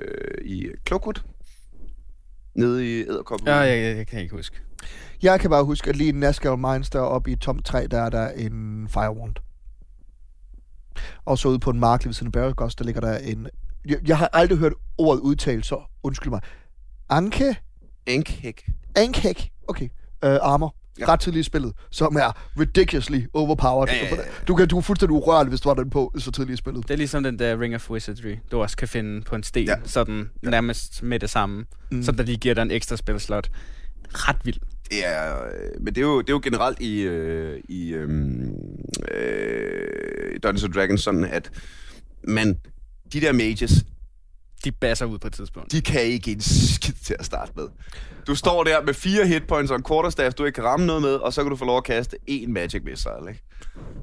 i 0.45 0.69
Cloakwood. 0.87 1.23
Nede 2.55 2.99
i 2.99 3.01
Æderkoppen. 3.01 3.49
Ja, 3.49 3.55
jeg, 3.57 3.83
jeg, 3.83 3.97
jeg 3.97 4.07
kan 4.07 4.21
ikke 4.21 4.37
huske. 4.37 4.57
Jeg 5.23 5.41
kan 5.41 5.51
bare 5.51 5.65
huske, 5.65 5.91
at 5.91 5.97
lige 5.97 6.09
i 6.09 6.13
Nazgul 6.13 6.59
Mines, 6.59 6.91
der 6.91 7.01
oppe 7.01 7.31
i 7.31 7.37
tomt 7.37 7.65
træ, 7.65 7.87
der 7.91 7.99
er 8.01 8.11
der 8.11 8.29
en 8.29 8.89
Firewand. 8.89 9.35
Og 11.25 11.39
så 11.39 11.49
ude 11.49 11.59
på 11.59 11.71
en 11.71 11.81
mark 11.81 12.01
lige 12.01 12.09
ved 12.09 12.15
siden 12.15 12.27
af 12.27 12.33
Barragos, 12.33 12.75
der 12.75 12.85
ligger 12.85 13.01
der 13.01 13.19
en... 13.19 13.49
Jeg, 13.87 14.09
jeg 14.09 14.19
har 14.19 14.31
aldrig 14.33 14.59
hørt 14.59 14.73
ordet 14.99 15.21
udtalt, 15.21 15.67
så 15.67 15.81
undskyld 16.03 16.31
mig. 16.31 16.41
Anke? 17.09 17.57
Ankhæk. 18.07 18.71
Ankhæk? 18.97 19.51
Okay. 19.69 19.89
Øh, 20.25 20.39
armor. 20.43 20.75
Ja. 20.99 21.05
Ja. 21.07 21.13
Ret 21.13 21.21
tidligt 21.21 21.41
i 21.41 21.47
spillet, 21.47 21.73
som 21.91 22.17
er 22.17 22.37
ridiculously 22.61 23.21
overpowered. 23.35 23.89
Ja, 23.89 24.05
ja, 24.05 24.15
ja. 24.17 24.23
Du, 24.49 24.55
kan, 24.55 24.69
du 24.69 24.77
er 24.79 24.81
fuldstændig 24.81 25.15
urørlig, 25.17 25.49
hvis 25.49 25.61
du 25.61 25.69
har 25.69 25.75
den 25.75 25.91
på 25.91 26.15
så 26.19 26.31
tidligt 26.31 26.55
i 26.55 26.57
spillet. 26.57 26.83
Det 26.89 26.91
er 26.95 26.99
ligesom 26.99 27.23
den 27.23 27.39
der 27.39 27.61
Ring 27.61 27.75
of 27.75 27.91
Wizardry, 27.91 28.37
du 28.53 28.61
også 28.63 28.77
kan 28.77 28.89
finde 28.89 29.23
på 29.23 29.35
en 29.35 29.43
sten, 29.43 29.65
Ja. 29.67 29.73
ja. 29.73 29.81
sådan 29.85 30.31
Ja. 30.43 30.51
nærmest 30.51 31.03
med 31.03 31.19
det 31.21 31.31
samme, 31.31 31.65
Mm. 31.91 32.03
så 32.03 32.13
der 32.13 32.23
lige 32.23 32.37
giver 32.39 32.55
dig 32.55 32.63
en 32.63 32.71
ekstra 32.71 32.97
spilslot. 32.97 33.51
Ret 34.15 34.37
vildt. 34.45 34.63
Er, 35.05 35.35
øh, 35.47 35.51
men 35.81 35.95
det 35.95 35.99
er, 35.99 36.07
jo, 36.07 36.21
det 36.21 36.29
er 36.29 36.33
jo 36.33 36.41
generelt 36.45 36.81
i, 36.81 37.01
øh, 37.01 37.61
i 37.69 37.89
øhm, 37.95 38.53
øh, 39.15 40.39
Dungeons 40.43 40.65
and 40.65 40.73
Dragons 40.73 41.01
sådan, 41.03 41.25
at 41.25 41.51
man, 42.25 42.57
de 43.13 43.21
der 43.21 43.33
mages, 43.33 43.85
De 44.65 44.73
basser 44.73 45.07
ud 45.07 45.19
på 45.19 45.27
et 45.27 45.33
tidspunkt. 45.33 45.73
de 45.73 45.81
kan 45.81 46.03
ikke 46.03 46.33
en 46.33 46.41
skid 46.41 46.93
til 47.05 47.17
at 47.19 47.25
starte 47.25 47.53
med. 47.57 47.65
Du 48.27 48.35
står 48.35 48.65
der 48.65 48.83
med 48.83 48.95
fire 48.95 49.27
hitpoints 49.27 49.71
og 49.71 49.77
en 49.77 49.85
quarterstaff, 49.89 50.35
du 50.35 50.45
ikke 50.45 50.55
kan 50.57 50.65
ramme 50.65 50.87
noget 50.87 51.03
med, 51.03 51.11
og 51.15 51.33
så 51.33 51.43
kan 51.43 51.51
du 51.51 51.57
få 51.57 51.65
lov 51.65 51.77
at 51.77 51.85
kaste 51.85 52.17
én 52.31 52.49
magic 52.49 52.83
missile, 52.85 53.15
ikke? 53.29 53.43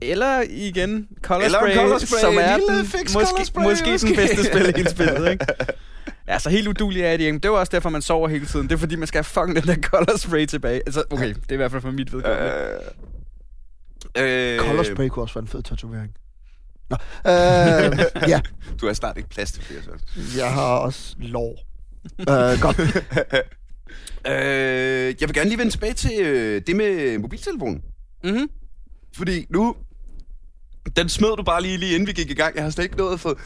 Eller 0.01 0.43
igen, 0.49 1.08
Color 1.22 1.45
Eller 1.45 1.60
en 1.60 1.66
Spray, 1.74 1.76
color 1.84 1.97
spray, 1.97 2.20
som 2.20 2.34
en 2.34 2.39
er 2.39 2.58
den, 2.58 2.86
fix 2.86 3.14
måske, 3.14 3.30
color 3.30 3.43
spray, 3.45 3.64
måske, 3.64 3.91
måske. 3.91 4.08
den 4.08 4.16
bedste 4.16 4.43
spil 4.43 4.62
i 4.62 4.72
hele 4.76 4.89
spillet, 4.89 5.30
ikke? 5.32 5.45
Ja, 6.28 6.39
så 6.39 6.49
helt 6.49 6.68
udulig 6.68 7.01
er 7.01 7.18
de 7.18 7.24
ikke. 7.24 7.34
Men 7.34 7.39
Det 7.43 7.51
var 7.51 7.58
også 7.58 7.72
derfor, 7.72 7.89
man 7.89 8.01
sover 8.01 8.28
hele 8.28 8.45
tiden. 8.45 8.68
Det 8.70 8.76
er 8.76 8.80
fordi, 8.80 8.95
man 8.95 9.08
skal 9.08 9.18
have 9.18 9.24
fucking 9.24 9.56
den 9.56 9.68
der 9.76 9.82
color 9.89 10.18
spray 10.18 10.45
tilbage. 10.45 10.82
Altså, 10.86 11.03
okay, 11.10 11.28
det 11.30 11.49
er 11.49 11.53
i 11.53 11.56
hvert 11.56 11.72
fald 11.72 11.82
for 11.82 11.91
mit 11.91 12.14
vedkommende. 12.14 12.53
Øh, 14.18 14.53
øh, 14.53 14.60
Color 14.60 14.84
spray 14.84 15.08
kunne 15.08 15.24
også 15.24 15.34
være 15.34 15.41
en 15.41 15.47
fed 15.47 15.64
tatovering. 15.64 16.12
Nå, 16.89 16.97
øh, 17.31 17.99
ja, 18.31 18.39
Du 18.81 18.88
har 18.88 18.93
snart 18.93 19.17
ikke 19.17 19.29
plads 19.29 19.51
til 19.51 19.63
flere, 19.63 19.81
så. 19.83 19.91
jeg 20.38 20.51
har 20.53 20.75
også 20.77 21.15
lår. 21.19 21.59
Øh, 22.19 22.61
godt. 22.61 22.77
Øh, 24.27 24.33
jeg 25.21 25.27
vil 25.29 25.33
gerne 25.33 25.49
lige 25.49 25.57
vende 25.59 25.71
tilbage 25.71 25.93
til 25.93 26.11
øh, 26.19 26.61
det 26.67 26.75
med 26.75 27.17
mobiltelefonen. 27.17 27.81
Mhm. 28.23 28.49
Fordi 29.17 29.45
nu... 29.49 29.75
Den 30.95 31.09
smed 31.09 31.29
du 31.38 31.43
bare 31.43 31.61
lige, 31.61 31.77
lige 31.77 31.93
inden 31.93 32.07
vi 32.07 32.11
gik 32.13 32.31
i 32.31 32.33
gang. 32.33 32.55
Jeg 32.55 32.63
har 32.63 32.69
slet 32.69 32.83
ikke 32.83 32.97
nået 32.97 33.13
at 33.13 33.19
få... 33.19 33.39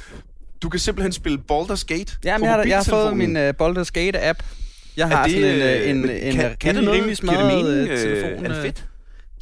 Du 0.61 0.69
kan 0.69 0.79
simpelthen 0.79 1.11
spille 1.11 1.41
Baldur's 1.51 1.83
Gate 1.87 2.13
Ja, 2.23 2.37
på 2.37 2.39
men 2.39 2.45
jeg 2.49 2.53
har, 2.55 2.63
jeg 2.63 2.77
har 2.77 2.83
fået 2.83 3.17
min 3.17 3.35
uh, 3.37 3.41
Baldur's 3.49 3.89
Gate-app. 3.93 4.43
Jeg 4.97 5.11
Er 5.11 5.15
har 5.15 5.23
det, 5.27 5.31
sådan 5.33 5.49
en, 5.55 5.61
øh, 5.61 5.81
øh, 5.81 5.89
en, 5.89 6.09
en, 6.29 6.35
kan- 6.35 6.51
en, 6.51 6.57
kan 6.59 6.75
noget? 6.75 6.91
rimelig 6.91 7.17
smadret 7.17 7.87
telefon. 7.99 8.45
er 8.45 8.53
det 8.53 8.61
fedt? 8.61 8.85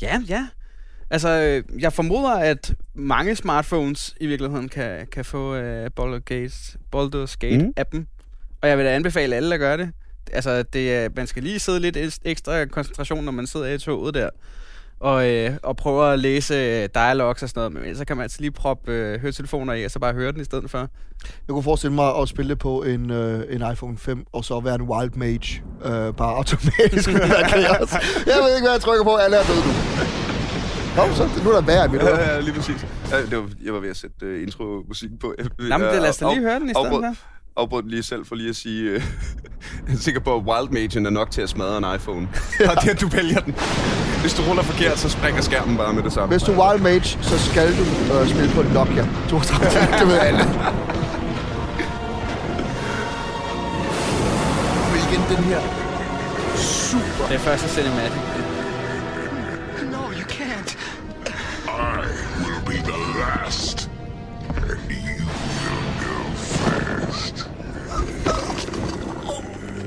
Ja, 0.01 0.21
ja. 0.29 0.47
Altså, 1.09 1.29
øh, 1.29 1.81
jeg 1.81 1.93
formoder, 1.93 2.31
at 2.35 2.73
mange 2.93 3.35
smartphones 3.35 4.15
i 4.19 4.27
virkeligheden 4.27 4.69
kan, 4.69 5.07
kan 5.11 5.25
få 5.25 5.55
uh, 5.55 5.85
Baldur's 5.99 6.19
Gate, 6.25 6.53
Baldur's 6.95 7.35
Gate-appen. 7.43 8.05
Og 8.61 8.69
jeg 8.69 8.77
vil 8.77 8.85
da 8.85 8.95
anbefale 8.95 9.35
alle 9.35 9.53
at 9.53 9.59
gøre 9.59 9.77
det. 9.77 9.89
Altså, 10.33 10.63
det, 10.63 10.93
er- 10.95 11.09
man 11.15 11.27
skal 11.27 11.43
lige 11.43 11.59
sidde 11.59 11.79
lidt 11.79 12.19
ekstra 12.25 12.65
koncentration, 12.65 13.23
når 13.23 13.31
man 13.31 13.47
sidder 13.47 13.67
i 13.67 13.77
toget 13.77 14.13
der. 14.13 14.29
Og, 14.99 15.29
øh, 15.29 15.51
og 15.63 15.77
prøver 15.77 16.03
at 16.03 16.19
læse 16.19 16.53
øh, 16.53 16.89
dialogs 16.93 17.43
og 17.43 17.49
sådan 17.49 17.59
noget. 17.59 17.73
Men 17.73 17.83
ellers 17.83 17.97
så 17.97 18.05
kan 18.05 18.17
man 18.17 18.23
altså 18.23 18.37
lige 18.41 18.51
proppe 18.51 18.91
øh, 18.91 19.19
høretelefoner 19.21 19.73
i, 19.73 19.83
og 19.83 19.91
så 19.91 19.99
bare 19.99 20.13
høre 20.13 20.31
den 20.31 20.41
i 20.41 20.43
stedet 20.43 20.71
for. 20.71 20.77
Jeg 20.77 20.87
kunne 21.49 21.63
forestille 21.63 21.93
mig 21.95 22.15
at 22.21 22.29
spille 22.29 22.49
det 22.49 22.59
på 22.59 22.83
en, 22.83 23.11
øh, 23.11 23.43
en 23.49 23.71
iPhone 23.71 23.97
5, 23.97 24.25
og 24.33 24.45
så 24.45 24.59
være 24.59 24.75
en 24.75 24.81
wild 24.81 25.11
mage, 25.15 25.63
øh, 25.85 26.13
bare 26.13 26.35
automatisk. 26.35 27.09
Jeg 28.31 28.37
ved 28.43 28.55
ikke, 28.55 28.65
hvad 28.65 28.71
jeg 28.71 28.81
trykker 28.81 29.03
på. 29.03 29.15
Alle 29.15 29.37
er 29.37 29.43
døde 29.43 29.57
nu. 29.67 29.73
Nå, 30.97 31.03
så 31.15 31.29
nu 31.43 31.49
er 31.49 31.53
der 31.53 31.61
værre 31.61 31.85
i 31.85 31.89
mit 31.89 32.01
øre. 32.01 32.19
Ja, 32.19 32.33
ja, 32.33 32.39
lige 32.39 32.53
præcis. 32.53 32.85
Ja, 33.11 33.21
det 33.21 33.37
var, 33.37 33.49
jeg 33.65 33.73
var 33.73 33.79
ved 33.79 33.89
at 33.89 33.97
sætte 33.97 34.25
uh, 34.25 34.41
intro-musikken 34.43 35.17
på. 35.17 35.33
Jeg, 35.37 35.45
Nå, 35.59 35.77
men 35.77 35.87
det, 35.87 36.01
lad 36.01 36.09
os 36.09 36.17
da 36.17 36.29
lige 36.29 36.41
høre 36.41 36.59
den 36.59 36.69
i 36.69 36.73
stedet 36.73 36.85
afbrød, 36.85 37.03
for. 37.03 37.61
afbrød 37.61 37.81
den 37.81 37.91
lige 37.91 38.03
selv 38.03 38.25
for 38.25 38.35
lige 38.35 38.49
at 38.49 38.55
sige... 38.55 38.95
Uh, 38.95 39.01
jeg 39.87 39.93
er 39.93 39.97
sikker 39.97 40.21
på, 40.21 40.35
at 40.35 40.43
Wild 40.49 40.69
Magen 40.71 41.05
er 41.05 41.09
nok 41.09 41.31
til 41.31 41.41
at 41.41 41.49
smadre 41.49 41.77
en 41.77 41.85
iPhone. 41.95 42.29
Og 42.69 42.75
det, 42.83 42.89
at 42.89 43.01
du 43.01 43.07
vælger 43.07 43.39
den. 43.39 43.55
Hvis 44.21 44.33
du 44.33 44.41
ruller 44.41 44.63
forkert, 44.63 44.99
så 44.99 45.09
springer 45.09 45.41
skærmen 45.41 45.77
bare 45.77 45.93
med 45.93 46.03
det 46.03 46.13
samme. 46.13 46.27
Hvis 46.27 46.43
du 46.43 46.51
er 46.51 46.69
wild 46.69 46.81
mage, 46.83 47.23
så 47.23 47.39
skal 47.39 47.67
du 47.77 47.83
øh, 48.13 48.29
spille 48.29 48.51
på 48.53 48.61
en 48.61 48.67
Nokia 48.67 49.07
32. 49.29 49.99
det 49.99 50.07
ved 50.07 50.19
alle. 50.19 50.43
Men 54.91 54.99
igen 55.07 55.21
den 55.33 55.43
her 55.43 55.61
super... 56.55 57.25
Det 57.27 57.35
er 57.35 57.39
første 57.39 57.67
cinematic. 57.69 58.36
Can't. 60.29 60.77
I 61.67 62.05
will 62.43 62.61
be 62.65 62.77
the 62.91 62.97
last, 63.19 63.89
and 64.55 64.91
you 64.91 65.25
will 65.61 65.93
go 66.03 66.17
first. 66.35 67.49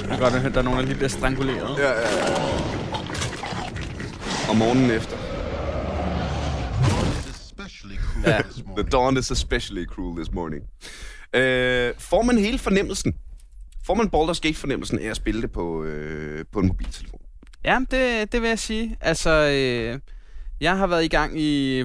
Jeg 0.01 0.09
kan 0.09 0.18
godt 0.18 0.32
høre, 0.34 0.47
at 0.47 0.53
der 0.55 0.59
er 0.61 0.64
nogen, 0.64 0.78
der 0.78 0.84
lige 0.84 0.95
bliver 0.95 1.09
stranguleret. 1.09 1.78
Ja, 1.78 1.91
ja, 1.91 2.01
ja. 2.01 2.34
Og 4.51 4.57
morgenen 4.57 4.91
efter. 4.91 5.16
Ja. 8.26 8.41
The 8.76 8.88
dawn 8.93 9.16
is 9.16 9.30
especially 9.30 9.86
cruel 9.86 10.16
this 10.16 10.32
morning. 10.32 10.62
Øh, 11.34 11.93
får 11.99 12.22
man 12.22 12.38
hele 12.38 12.59
fornemmelsen? 12.59 13.14
Får 13.86 13.95
man 13.95 14.07
Baldur's 14.14 14.41
Gate-fornemmelsen 14.41 14.99
af 14.99 15.11
at 15.11 15.16
spille 15.16 15.43
det 15.43 15.53
på, 15.53 15.84
øh, 15.84 16.45
på 16.53 16.61
en 16.61 16.66
mobiltelefon? 16.66 17.20
Ja, 17.64 17.78
det, 17.91 18.32
det 18.32 18.43
vil 18.43 18.49
jeg 18.49 18.59
sige. 18.59 18.97
Altså, 19.01 19.30
øh, 19.30 19.99
jeg 20.61 20.78
har 20.78 20.86
været 20.86 21.04
i 21.04 21.08
gang 21.08 21.40
i, 21.40 21.82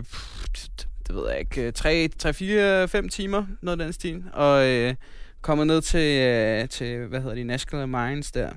det 1.08 1.16
ved 1.16 1.30
jeg 1.30 1.40
ikke, 1.40 1.72
3, 1.72 2.08
3 2.08 2.34
4, 2.34 2.88
5 2.88 3.10
timer, 3.10 3.46
noget 3.62 3.80
af 3.80 3.86
den 3.86 3.94
stil, 3.94 4.24
og 4.34 4.68
øh, 4.68 4.96
kommet 5.42 5.68
ned 5.68 5.82
til, 5.82 6.22
øh, 6.22 6.70
til, 6.70 6.98
hvad 7.08 7.22
hedder 7.22 7.36
det, 7.36 7.46
National 7.46 7.88
Mines 7.88 8.32
der. 8.32 8.50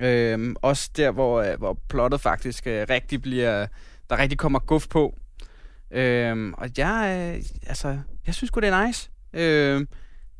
Øh, 0.00 0.54
også 0.62 0.90
der, 0.96 1.10
hvor, 1.10 1.42
øh, 1.42 1.58
hvor 1.58 1.78
plottet 1.88 2.20
faktisk 2.20 2.66
øh, 2.66 2.86
rigtig 2.90 3.22
bliver, 3.22 3.66
der 4.10 4.18
rigtig 4.18 4.38
kommer 4.38 4.58
guf 4.58 4.88
på. 4.88 5.14
Øh, 5.90 6.52
og 6.58 6.70
jeg, 6.78 7.32
øh, 7.36 7.44
altså, 7.66 7.98
jeg 8.26 8.34
synes 8.34 8.50
godt 8.50 8.62
det 8.62 8.72
er 8.72 8.86
nice. 8.86 9.10
Øh, 9.32 9.86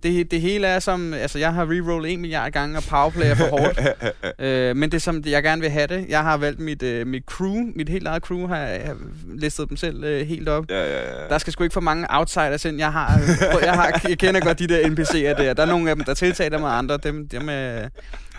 det, 0.03 0.31
det 0.31 0.41
hele 0.41 0.67
er 0.67 0.79
som, 0.79 1.15
altså 1.15 1.39
jeg 1.39 1.55
har 1.55 1.71
rerollet 1.71 2.13
en 2.13 2.21
milliard 2.21 2.53
gange, 2.53 2.77
og 2.77 2.83
powerplay 2.83 3.31
er 3.31 3.35
for 3.35 3.47
hårdt. 3.47 3.81
øh, 4.39 4.77
men 4.77 4.91
det 4.91 4.95
er 4.95 5.01
som 5.01 5.23
jeg 5.27 5.43
gerne 5.43 5.61
vil 5.61 5.71
have 5.71 5.87
det. 5.87 6.07
Jeg 6.09 6.23
har 6.23 6.37
valgt 6.37 6.61
mit, 6.61 6.83
øh, 6.83 7.07
mit 7.07 7.25
crew, 7.27 7.57
mit 7.77 7.89
helt 7.89 8.07
eget 8.07 8.23
crew, 8.23 8.47
har 8.47 8.57
jeg, 8.57 8.83
har 8.87 8.97
listet 9.35 9.69
dem 9.69 9.77
selv 9.77 10.05
øh, 10.05 10.27
helt 10.27 10.49
op. 10.49 10.65
Ja, 10.71 10.85
ja, 10.85 11.23
ja. 11.23 11.29
Der 11.29 11.39
skal 11.39 11.53
sgu 11.53 11.65
ikke 11.65 11.75
for 11.75 11.81
mange 11.81 12.07
outsiders 12.11 12.65
ind. 12.65 12.79
Jeg 12.79 12.93
har, 12.93 13.21
jeg, 13.63 13.73
har, 13.73 14.01
jeg 14.09 14.19
kender 14.19 14.41
godt 14.41 14.59
de 14.59 14.67
der 14.67 14.89
NPC'er 14.89 15.43
der. 15.43 15.55
Der 15.55 15.63
er 15.63 15.67
nogle 15.67 15.91
af 15.91 15.97
dem, 15.97 16.05
der 16.05 16.15
tiltaler 16.15 16.59
mig, 16.59 16.79
andre 16.79 16.97
dem, 16.97 17.29
dem 17.29 17.49
er 17.49 17.89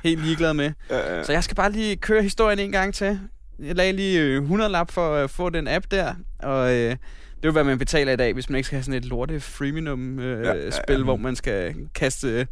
helt 0.04 0.26
ligeglad 0.26 0.54
med. 0.54 0.72
ja, 0.90 1.18
ja. 1.18 1.24
Så 1.24 1.32
jeg 1.32 1.44
skal 1.44 1.56
bare 1.56 1.72
lige 1.72 1.96
køre 1.96 2.24
historien 2.24 2.60
en 2.60 2.72
gang 2.72 2.94
til. 2.94 3.20
Jeg 3.60 3.76
lagde 3.76 3.92
lige 3.92 4.20
øh, 4.22 4.42
100 4.42 4.72
lap 4.72 4.92
for 4.92 5.16
at 5.16 5.30
få 5.30 5.50
den 5.50 5.68
app 5.68 5.86
der, 5.92 6.14
og 6.40 6.74
øh, 6.74 6.96
det 7.44 7.48
er 7.48 7.52
jo, 7.52 7.54
hvad 7.54 7.64
man 7.64 7.78
betaler 7.78 8.14
i 8.14 8.16
dag, 8.16 8.34
hvis 8.34 8.50
man 8.50 8.56
ikke 8.58 8.66
skal 8.66 8.76
have 8.76 8.84
sådan 8.84 8.98
et 8.98 9.06
lorte 9.06 9.40
freemium-spil, 9.40 10.26
øh, 10.26 10.46
Ja, 10.46 10.54
ja, 10.54 10.70
ja, 10.90 11.04
hvor 11.04 11.16
man 11.16 11.36
skal 11.36 11.76
kaste 11.96 12.28
øh, 12.28 12.46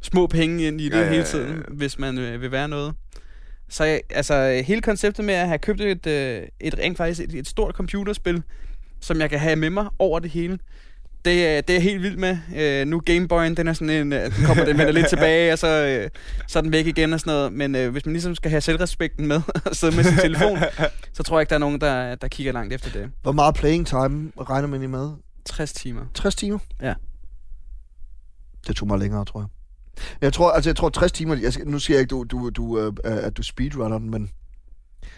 små 0.00 0.26
penge 0.26 0.66
ind 0.66 0.80
i 0.80 0.84
det 0.84 0.90
Ja, 0.90 0.98
ja, 0.98 1.04
ja, 1.04 1.10
hele 1.10 1.24
tiden, 1.24 1.64
hvis 1.68 1.98
man 1.98 2.18
øh, 2.18 2.40
vil 2.40 2.52
være 2.52 2.68
noget. 2.68 2.94
Så 3.68 4.00
altså, 4.10 4.62
hele 4.66 4.80
konceptet 4.80 5.24
med 5.24 5.34
at 5.34 5.48
have 5.48 5.58
købt 5.58 5.80
et, 5.80 6.06
øh, 6.06 6.42
et 6.60 6.78
rent 6.78 6.96
faktisk 6.96 7.20
et, 7.20 7.34
et 7.34 7.48
stort 7.48 7.74
computerspil, 7.74 8.42
som 9.00 9.20
jeg 9.20 9.30
kan 9.30 9.38
have 9.38 9.56
med 9.56 9.70
mig 9.70 9.86
over 9.98 10.18
det 10.18 10.30
hele, 10.30 10.58
det, 11.24 11.46
er- 11.46 11.60
det 11.60 11.70
er 11.70 11.74
jeg 11.74 11.82
helt 11.82 12.02
vildt 12.02 12.18
med. 12.18 12.38
Øh, 12.56 12.86
nu 12.86 13.00
Gameboyen, 13.06 13.56
den 13.56 13.68
er 13.68 13.72
sådan 13.72 13.90
en, 13.90 14.12
øh, 14.12 14.36
den 14.36 14.44
kommer 14.46 14.64
den 14.64 14.78
vender 14.78 14.92
lidt 14.92 15.08
tilbage, 15.08 15.52
og 15.52 15.58
så, 15.58 15.66
øh, 15.86 16.10
så 16.48 16.58
er 16.58 16.62
den 16.62 16.72
væk 16.72 16.86
igen 16.86 17.12
og 17.12 17.20
sådan 17.20 17.30
noget. 17.34 17.52
Men 17.52 17.74
øh, 17.74 17.92
hvis 17.92 18.06
man 18.06 18.12
ligesom 18.12 18.34
skal 18.34 18.50
have 18.50 18.60
selvrespekten 18.60 19.26
med 19.26 19.40
og 19.66 19.76
sidde 19.76 19.96
med 19.96 20.04
sin 20.04 20.16
telefon, 20.16 20.58
så 21.12 21.22
tror 21.22 21.38
jeg 21.38 21.42
ikke, 21.42 21.50
der 21.50 21.54
er 21.56 21.58
nogen, 21.60 21.80
der, 21.80 22.14
der 22.14 22.28
kigger 22.28 22.52
langt 22.52 22.74
efter 22.74 22.90
det. 22.90 23.10
Hvor 23.22 23.32
meget 23.32 23.54
playing 23.54 23.86
time 23.86 24.32
regner 24.40 24.68
man 24.68 24.82
i 24.82 24.86
med? 24.86 25.10
60 25.44 25.72
timer. 25.72 26.02
60 26.14 26.34
timer? 26.34 26.58
Ja. 26.82 26.94
Det 28.66 28.76
tog 28.76 28.88
mig 28.88 28.98
længere, 28.98 29.24
tror 29.24 29.40
jeg. 29.40 29.48
Jeg 30.20 30.32
tror, 30.32 30.50
altså 30.50 30.70
jeg 30.70 30.76
tror 30.76 30.88
60 30.88 31.12
timer, 31.12 31.34
jeg 31.36 31.52
nu 31.66 31.78
siger 31.78 31.96
jeg 31.96 32.00
ikke, 32.00 32.10
du, 32.10 32.24
du, 32.24 32.50
du, 32.50 32.78
øh, 32.80 32.92
at 33.04 33.36
du 33.36 33.42
speedrunner 33.42 33.98
den, 33.98 34.10
men 34.10 34.30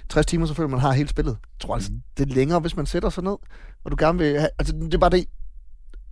60 0.08 0.26
timer, 0.26 0.46
så 0.46 0.54
føler 0.54 0.68
man 0.68 0.80
har 0.80 0.92
hele 0.92 1.08
spillet. 1.08 1.32
Jeg 1.42 1.60
tror 1.60 1.74
altså, 1.74 1.90
det 2.18 2.30
er 2.30 2.34
længere, 2.34 2.60
hvis 2.60 2.76
man 2.76 2.86
sætter 2.86 3.10
sig 3.10 3.24
ned, 3.24 3.36
og 3.84 3.90
du 3.90 3.96
gerne 3.98 4.18
vil 4.18 4.26
have, 4.38 4.48
altså 4.58 4.74
det 4.74 4.94
er 4.94 4.98
bare 4.98 5.10
det, 5.10 5.24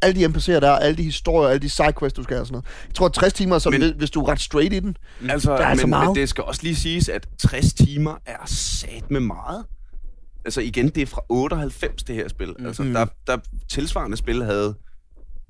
alle 0.03 0.21
de 0.21 0.27
NPC'er 0.27 0.61
der, 0.61 0.71
alle 0.71 0.97
de 0.97 1.03
historier, 1.03 1.49
alle 1.49 1.61
de 1.63 1.69
sidequests, 1.69 2.17
du 2.17 2.23
skal 2.23 2.35
have 2.35 2.43
og 2.43 2.47
sådan 2.47 2.53
noget. 2.55 2.67
Jeg 2.89 2.95
tror, 2.95 3.07
at 3.07 3.13
60 3.13 3.33
timer, 3.33 3.59
som 3.59 3.73
Men- 3.73 3.81
men, 3.81 3.95
hvis 3.97 4.11
du 4.11 4.21
er 4.23 4.29
ret 4.29 4.41
straight 4.41 4.73
i 4.75 4.79
den. 4.81 4.97
Altså, 5.29 5.51
Der 5.53 5.59
er 5.59 5.67
altså 5.67 5.87
men, 5.87 5.91
men 5.91 5.99
meget. 6.05 6.17
det 6.17 6.29
skal 6.29 6.45
også 6.45 6.61
lige 6.63 6.77
siges, 6.77 7.09
at 7.09 7.29
60 7.39 7.73
timer 7.75 8.15
er 8.27 8.47
sat 8.47 9.11
med 9.11 9.21
meget. 9.21 9.65
Altså 10.45 10.61
igen, 10.61 10.89
det 10.89 11.03
er 11.03 11.07
fra 11.07 11.21
98, 11.29 12.03
det 12.03 12.15
her 12.15 12.29
spil. 12.29 12.55
Mm. 12.59 12.67
Altså, 12.67 12.83
der, 12.83 13.07
der 13.27 13.37
tilsvarende 13.69 14.17
spil 14.17 14.45
havde 14.45 14.75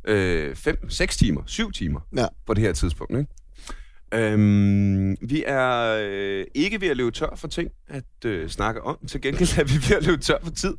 5-6 0.09 1.07
timer, 1.18 1.42
7 1.46 1.72
timer 1.72 2.01
Ja. 2.16 2.26
på 2.46 2.55
det 2.55 2.62
her 2.64 2.72
tidspunkt. 2.72 3.12
Ikke? 3.18 3.26
Øhm, 4.14 5.16
vi 5.22 5.44
er 5.46 5.98
øh, 6.03 6.44
ikke 6.55 6.80
ved 6.80 6.88
at 6.88 6.96
løbe 6.96 7.11
tør 7.11 7.34
for 7.36 7.48
ting 7.48 7.70
at 7.88 8.05
øh, 8.24 8.48
snakke 8.48 8.82
om. 8.82 8.98
Til 9.09 9.20
gengæld 9.20 9.59
er 9.59 9.64
vi 9.64 9.74
ved 9.88 9.96
at 9.96 10.07
løbe 10.07 10.22
tør 10.22 10.36
for 10.42 10.51
tid. 10.51 10.74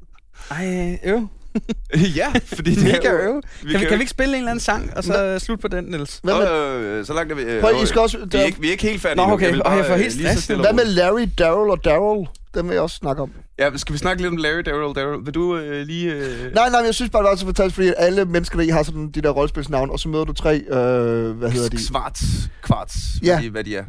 Ej, 0.51 0.99
øv. 1.03 1.27
ja, 2.19 2.27
fordi 2.45 2.75
det 2.75 2.83
Mega 2.83 3.07
er 3.07 3.25
jo-. 3.25 3.41
Vi 3.63 3.71
Kan, 3.71 3.79
vi, 3.79 3.83
jo 3.83 3.89
kan 3.89 3.97
vi 3.97 4.01
ikke 4.01 4.09
spille 4.11 4.33
en 4.33 4.37
eller 4.37 4.51
anden 4.51 4.59
sang, 4.63 4.91
og 4.97 5.03
så 5.03 5.39
slutte 5.39 5.61
på 5.61 5.67
den, 5.67 5.83
Niels? 5.85 6.19
Hvad 6.23 6.33
med, 6.33 6.47
Øh, 6.81 7.05
så 7.05 7.13
langt 7.13 7.31
er 7.31 7.35
vi... 7.35 7.41
Øh, 7.41 7.61
Prøv, 7.61 7.83
I 7.83 7.85
skal 7.85 8.01
også- 8.01 8.17
vi, 8.31 8.37
er 8.37 8.41
ikke, 8.43 8.61
vi 8.61 8.67
er 8.67 8.71
ikke 8.71 8.83
helt 8.83 9.01
færdige 9.01 9.27
Nå, 9.27 9.33
okay. 9.33 9.45
Jeg 9.45 9.53
vil 9.53 9.63
Og 9.63 9.77
jeg 9.77 9.85
får 9.85 9.93
øh, 9.93 9.99
helt 9.99 10.13
så 10.13 10.19
stress 10.19 10.47
hvad 10.47 10.73
med. 10.73 10.85
Larry, 10.85 11.27
Daryl 11.37 11.69
og 11.69 11.85
Daryl? 11.85 12.27
Dem 12.53 12.67
vil 12.67 12.73
jeg 12.73 12.81
også 12.81 12.95
snakke 12.95 13.21
om. 13.21 13.31
Ja, 13.59 13.69
skal 13.77 13.93
vi 13.93 13.97
snakke 13.97 14.21
lidt 14.21 14.31
om 14.31 14.37
Larry, 14.37 14.61
Daryl, 14.65 14.95
Daryl? 14.95 15.25
Vil 15.25 15.33
du 15.33 15.57
øh, 15.57 15.85
lige... 15.87 16.11
Øh... 16.13 16.53
Nej, 16.55 16.69
nej, 16.69 16.79
men 16.79 16.85
jeg 16.85 16.95
synes 16.95 17.11
bare, 17.11 17.23
det 17.23 17.31
er 17.31 17.35
så 17.35 17.45
fantastisk, 17.45 17.75
fordi 17.75 17.93
alle 17.97 18.25
mennesker, 18.25 18.57
der 18.57 18.63
i 18.65 18.69
har 18.69 18.83
sådan 18.83 19.11
de 19.11 19.21
der 19.21 19.29
rollespilsnavn, 19.29 19.89
og 19.89 19.99
så 19.99 20.09
møder 20.09 20.23
du 20.23 20.33
tre, 20.33 20.57
øh, 20.57 21.31
hvad 21.31 21.49
hedder 21.51 21.69
de? 21.69 21.85
Svarts, 21.87 22.23
kvarts, 22.61 22.93
Ja. 23.23 23.33
hvad, 23.35 23.43
de, 23.43 23.49
hvad 23.49 23.63
de 23.63 23.75
er. 23.75 23.83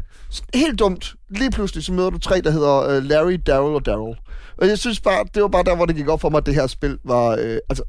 Helt 0.55 0.79
dumt. 0.79 1.15
Lige 1.31 1.51
pludselig, 1.51 1.85
så 1.85 1.93
møder 1.93 2.11
du 2.11 2.19
tre, 2.19 2.41
der 2.41 2.51
hedder 2.51 2.89
øh, 2.89 3.03
Larry, 3.05 3.41
Daryl 3.47 3.75
og 3.75 3.87
Daryl. 3.87 4.17
Og 4.63 4.69
jeg 4.69 4.79
synes 4.79 5.01
bare, 5.01 5.25
det 5.35 5.43
var 5.43 5.49
bare 5.49 5.63
der, 5.65 5.77
hvor 5.77 5.87
det 5.87 5.97
gik 5.97 6.09
op 6.09 6.21
for 6.21 6.29
mig, 6.31 6.39
at 6.39 6.47
det 6.47 6.55
her 6.55 6.67
spil 6.67 6.99
var, 7.05 7.29
øh, 7.41 7.59
altså, 7.71 7.83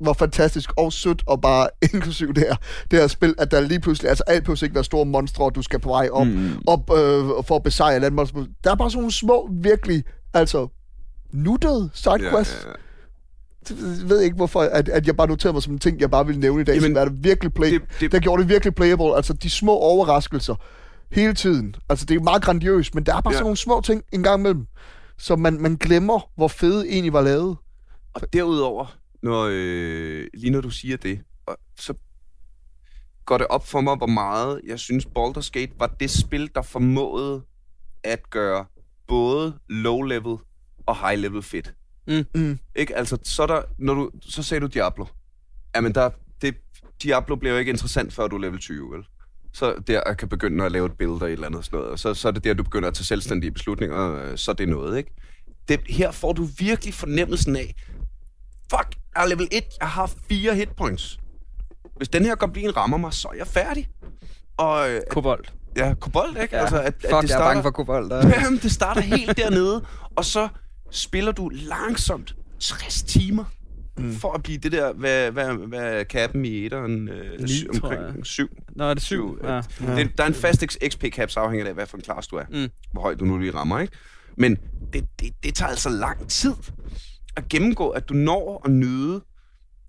var 0.00 0.12
fantastisk 0.12 0.70
og 0.76 0.92
sødt, 0.92 1.22
og 1.26 1.40
bare 1.40 1.68
inklusiv 1.94 2.34
det 2.34 2.42
her, 2.48 2.56
det 2.90 2.98
her 2.98 3.06
spil, 3.06 3.34
at 3.38 3.50
der 3.50 3.60
lige 3.60 3.80
pludselig, 3.80 4.08
altså 4.08 4.24
alt 4.26 4.44
pludselig 4.44 4.66
ikke 4.66 4.74
være 4.74 4.84
store 4.84 5.06
monstre, 5.06 5.44
og 5.44 5.54
du 5.54 5.62
skal 5.62 5.78
på 5.80 5.88
vej 5.88 6.08
op, 6.12 6.26
mm. 6.26 6.50
op 6.66 6.90
øh, 6.90 7.24
for 7.46 7.56
at 7.56 7.62
besejre 7.62 7.90
et 7.92 7.94
eller 7.94 8.06
andet 8.06 8.16
monster. 8.16 8.44
Der 8.64 8.70
er 8.70 8.74
bare 8.74 8.90
sådan 8.90 9.00
nogle 9.00 9.12
små, 9.12 9.50
virkelig, 9.62 10.04
altså, 10.34 10.68
nuttede 11.32 11.90
sidequests, 11.94 12.64
Ja, 12.64 12.70
ja, 13.70 13.76
ja. 13.84 13.98
jeg 14.00 14.08
ved 14.08 14.20
ikke, 14.20 14.36
hvorfor 14.36 14.60
at, 14.60 14.88
at 14.88 15.06
jeg 15.06 15.16
bare 15.16 15.26
noterede 15.28 15.52
mig 15.52 15.62
som 15.62 15.72
en 15.72 15.78
ting, 15.78 16.00
jeg 16.00 16.10
bare 16.10 16.26
ville 16.26 16.40
nævne 16.40 16.60
i 16.60 16.64
dag, 16.64 16.74
Jamen, 16.74 16.94
som 16.96 17.00
er 17.00 17.04
det 17.04 17.24
virkelig 17.24 17.54
play, 17.54 17.72
det- 17.72 17.82
det, 18.00 18.12
der 18.12 18.18
gjorde 18.18 18.42
det 18.42 18.48
virkelig 18.48 18.74
playable. 18.74 19.16
Altså, 19.16 19.32
de 19.32 19.50
små 19.50 19.72
overraskelser 19.76 20.54
hele 21.12 21.34
tiden. 21.34 21.74
Altså, 21.88 22.04
det 22.04 22.16
er 22.16 22.20
meget 22.20 22.42
grandiøst, 22.42 22.94
men 22.94 23.04
der 23.06 23.14
er 23.16 23.20
bare 23.20 23.32
ja. 23.32 23.36
sådan 23.36 23.44
nogle 23.44 23.56
små 23.56 23.80
ting 23.80 24.02
en 24.12 24.22
gang 24.22 24.40
imellem, 24.40 24.66
som 25.18 25.40
man, 25.40 25.60
man 25.60 25.76
glemmer, 25.76 26.32
hvor 26.36 26.48
fede 26.48 26.88
egentlig 26.88 27.12
var 27.12 27.22
lavet. 27.22 27.56
Og 28.14 28.32
derudover, 28.32 28.98
når, 29.22 29.48
øh, 29.52 30.26
lige 30.34 30.50
når 30.50 30.60
du 30.60 30.70
siger 30.70 30.96
det, 30.96 31.20
og 31.46 31.56
så 31.76 31.94
går 33.24 33.38
det 33.38 33.46
op 33.46 33.66
for 33.66 33.80
mig, 33.80 33.96
hvor 33.96 34.06
meget 34.06 34.60
jeg 34.66 34.78
synes 34.78 35.06
Baldur's 35.06 35.50
Gate 35.52 35.72
var 35.78 35.86
det 35.86 36.10
spil, 36.10 36.50
der 36.54 36.62
formåede 36.62 37.42
at 38.04 38.30
gøre 38.30 38.66
både 39.06 39.58
low-level 39.68 40.38
og 40.86 40.96
high-level 40.96 41.42
fedt. 41.42 41.74
Mm. 42.06 42.24
Mm. 42.34 42.58
Ikke? 42.76 42.96
Altså, 42.96 43.18
så, 43.22 43.42
er 43.42 43.46
der, 43.46 43.62
når 43.78 43.94
du, 43.94 44.10
så 44.20 44.42
sagde 44.42 44.60
du 44.60 44.66
Diablo. 44.66 45.06
Jamen, 45.74 45.94
der, 45.94 46.10
det, 46.42 46.56
Diablo 47.02 47.36
bliver 47.36 47.52
jo 47.52 47.58
ikke 47.58 47.70
interessant, 47.70 48.12
før 48.12 48.28
du 48.28 48.36
er 48.36 48.40
level 48.40 48.58
20, 48.58 48.90
vel? 48.92 49.04
Så 49.58 49.74
der 49.86 50.02
jeg 50.06 50.16
kan 50.16 50.28
begynde 50.28 50.64
at 50.64 50.72
lave 50.72 50.86
et 50.86 50.92
billede 50.98 51.22
og 51.22 51.26
et 51.28 51.32
eller 51.32 51.46
andet 51.46 51.64
sådan 51.64 51.76
noget. 51.76 51.92
Og 51.92 51.98
så, 51.98 52.14
så 52.14 52.28
er 52.28 52.32
det 52.32 52.44
der, 52.44 52.54
du 52.54 52.62
begynder 52.62 52.88
at 52.88 52.94
tage 52.94 53.04
selvstændige 53.04 53.50
beslutninger, 53.50 54.22
øh, 54.22 54.38
så 54.38 54.50
er 54.50 54.54
det 54.54 54.68
noget, 54.68 54.98
ikke? 54.98 55.10
Det, 55.68 55.80
her 55.88 56.10
får 56.10 56.32
du 56.32 56.48
virkelig 56.58 56.94
fornemmelsen 56.94 57.56
af, 57.56 57.74
fuck, 58.70 58.96
jeg 59.16 59.22
er 59.24 59.26
level 59.26 59.48
1, 59.52 59.64
jeg 59.80 59.88
har 59.88 60.10
fire 60.28 60.54
hitpoints. 60.54 61.18
Hvis 61.96 62.08
den 62.08 62.24
her 62.24 62.34
goblin 62.34 62.76
rammer 62.76 62.96
mig, 62.96 63.12
så 63.12 63.28
er 63.28 63.36
jeg 63.36 63.46
færdig. 63.46 63.88
Og 64.56 64.90
øh, 64.90 65.00
Kobold. 65.10 65.44
ja, 65.76 65.94
kobold, 66.00 66.36
ikke? 66.42 66.56
Ja. 66.56 66.60
Altså, 66.62 66.80
at, 66.80 66.94
Fuck, 66.94 67.04
at 67.04 67.10
jeg 67.12 67.22
det 67.22 67.24
er 67.24 67.26
starter, 67.28 67.44
bange 67.44 67.62
for 67.62 67.70
kobold. 67.70 68.10
Der. 68.10 68.28
Jamen, 68.42 68.58
det 68.62 68.72
starter 68.72 69.00
helt 69.00 69.36
dernede, 69.36 69.84
og 70.16 70.24
så 70.24 70.48
spiller 70.90 71.32
du 71.32 71.48
langsomt 71.48 72.34
60 72.60 73.02
timer 73.02 73.44
mm. 73.98 74.12
for 74.12 74.32
at 74.32 74.42
blive 74.42 74.58
det 74.58 74.72
der, 74.72 74.92
hvad, 74.92 75.30
hvad, 75.30 75.52
hvad 75.54 76.04
kappen 76.04 76.44
i 76.44 76.64
etteren? 76.64 77.08
Øh, 77.08 77.48
syv, 77.48 77.68
omkring 77.74 78.26
syv. 78.26 78.48
Nå, 78.76 78.84
er 78.84 78.94
det 78.94 79.02
syv? 79.02 79.38
Ja. 79.42 79.54
Ja. 79.54 79.60
Det, 79.96 80.18
der 80.18 80.24
er 80.24 80.28
en 80.28 80.34
fast 80.34 80.64
XP-cap, 80.88 81.30
så 81.30 81.40
afhænger 81.40 81.64
det 81.64 81.68
af, 81.68 81.74
hvad 81.74 81.86
for 81.86 81.96
en 81.96 82.02
klasse 82.02 82.30
du 82.30 82.36
er. 82.36 82.44
Mm. 82.50 82.68
Hvor 82.92 83.02
højt 83.02 83.20
du 83.20 83.24
nu 83.24 83.38
lige 83.38 83.54
rammer, 83.54 83.78
ikke? 83.78 83.92
Men 84.36 84.58
det, 84.92 85.04
det, 85.20 85.32
det 85.42 85.54
tager 85.54 85.70
altså 85.70 85.88
lang 85.88 86.28
tid 86.28 86.54
at 87.36 87.48
gennemgå, 87.48 87.88
at 87.88 88.08
du 88.08 88.14
når 88.14 88.62
at 88.64 88.70
nyde 88.70 89.20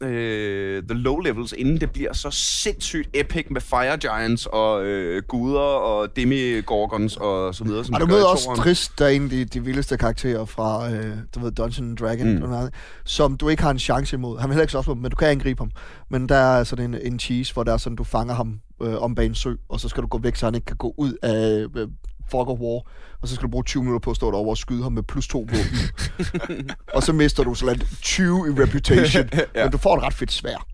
øh, 0.01 0.83
the 0.83 0.97
low 0.97 1.19
levels, 1.19 1.53
inden 1.57 1.81
det 1.81 1.91
bliver 1.91 2.13
så 2.13 2.29
sindssygt 2.31 3.09
epic 3.13 3.45
med 3.51 3.61
Fire 3.61 3.97
Giants 3.97 4.45
og 4.45 4.85
øh, 4.85 5.23
guder 5.27 5.59
og 5.59 6.15
demigorgons 6.15 7.17
og 7.17 7.55
så 7.55 7.63
videre. 7.63 7.85
Som 7.85 7.95
Og 7.95 8.01
du 8.01 8.05
møder 8.05 8.25
også. 8.25 8.53
Trist, 8.57 8.99
der 8.99 9.05
er 9.05 9.09
en 9.09 9.23
af 9.23 9.29
de, 9.29 9.45
de 9.45 9.63
vildeste 9.63 9.97
karakterer 9.97 10.45
fra, 10.45 10.91
øh, 10.91 11.15
du 11.35 11.39
ved, 11.39 11.51
Dungeon 11.51 11.95
Dragon, 11.95 12.35
Mm. 12.35 12.43
og 12.43 12.49
noget, 12.49 12.73
som 13.05 13.37
du 13.37 13.49
ikke 13.49 13.63
har 13.63 13.71
en 13.71 13.79
chance 13.79 14.15
imod. 14.15 14.39
Han 14.39 14.49
vil 14.49 14.53
heller 14.53 14.63
ikke 14.63 14.71
slås 14.71 14.87
men 14.87 15.11
du 15.11 15.15
kan 15.15 15.27
angribe 15.27 15.61
ham. 15.61 15.71
Men 16.09 16.29
der 16.29 16.35
er 16.35 16.63
sådan 16.63 16.93
en, 16.93 17.01
en 17.13 17.19
cheese, 17.19 17.53
hvor 17.53 17.63
der 17.63 17.73
er 17.73 17.77
sådan, 17.77 17.95
du 17.95 18.03
fanger 18.03 18.33
ham 18.33 18.59
øh, 18.81 19.01
om 19.01 19.15
bag 19.15 19.25
en 19.25 19.35
sø, 19.35 19.53
og 19.69 19.79
så 19.79 19.89
skal 19.89 20.03
du 20.03 20.07
gå 20.07 20.17
væk, 20.17 20.35
så 20.35 20.45
han 20.45 20.55
ikke 20.55 20.65
kan 20.65 20.77
gå 20.77 20.93
ud 20.97 21.13
af 21.21 21.65
øh, 21.75 21.87
Fog 22.31 22.49
of 22.49 22.59
War. 22.59 22.81
Og 23.21 23.27
så 23.27 23.35
skal 23.35 23.43
du 23.43 23.51
bruge 23.51 23.63
20 23.63 23.83
minutter 23.83 24.03
på 24.03 24.09
at 24.09 24.15
stå 24.15 24.31
derovre 24.31 24.49
og 24.51 24.57
skyde 24.57 24.83
ham 24.83 24.91
med 24.91 25.03
plus 25.03 25.27
to 25.27 25.39
våben. 25.39 26.69
og 26.95 27.03
så 27.03 27.13
mister 27.13 27.43
du 27.43 27.53
sådan 27.53 27.81
20 28.01 28.47
i 28.47 28.61
reputation, 28.63 29.29
Ja. 29.55 29.63
men 29.63 29.71
du 29.71 29.77
får 29.77 29.97
et 29.97 30.03
ret 30.03 30.13
fedt 30.13 30.31
svær. 30.31 30.67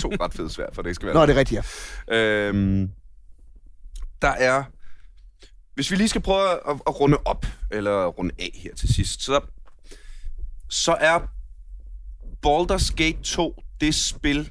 to 0.00 0.08
ret 0.20 0.34
fede 0.34 0.50
svært, 0.50 0.74
for 0.74 0.82
det 0.82 0.94
skal 0.94 1.06
være 1.06 1.14
Nå, 1.14 1.26
det 1.26 1.34
er 1.34 1.38
rigtigt, 1.38 1.64
ja. 2.08 2.16
Øhm, 2.16 2.90
der 4.22 4.28
er... 4.28 4.64
Hvis 5.74 5.90
vi 5.90 5.96
lige 5.96 6.08
skal 6.08 6.20
prøve 6.20 6.50
at, 6.50 6.80
at 6.86 7.00
runde 7.00 7.16
op, 7.24 7.46
eller 7.70 8.06
runde 8.06 8.34
af 8.38 8.50
her 8.62 8.74
til 8.74 8.94
sidst, 8.94 9.22
så, 9.22 9.40
så 10.70 10.92
er 11.00 11.18
Baldur's 12.46 12.94
Gate 12.96 13.22
2 13.22 13.62
det 13.80 13.94
spil, 13.94 14.50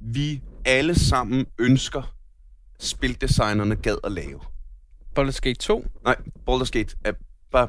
vi 0.00 0.42
alle 0.64 0.98
sammen 0.98 1.46
ønsker 1.58 2.14
spildesignerne 2.80 3.76
gad 3.76 3.96
at 4.04 4.12
lave. 4.12 4.40
Baldur's 5.18 5.38
Gate 5.40 5.54
2. 5.60 5.84
Nej, 6.04 6.16
Baldur's 6.50 6.70
Gate 6.70 6.96
er 7.04 7.12
bare... 7.52 7.68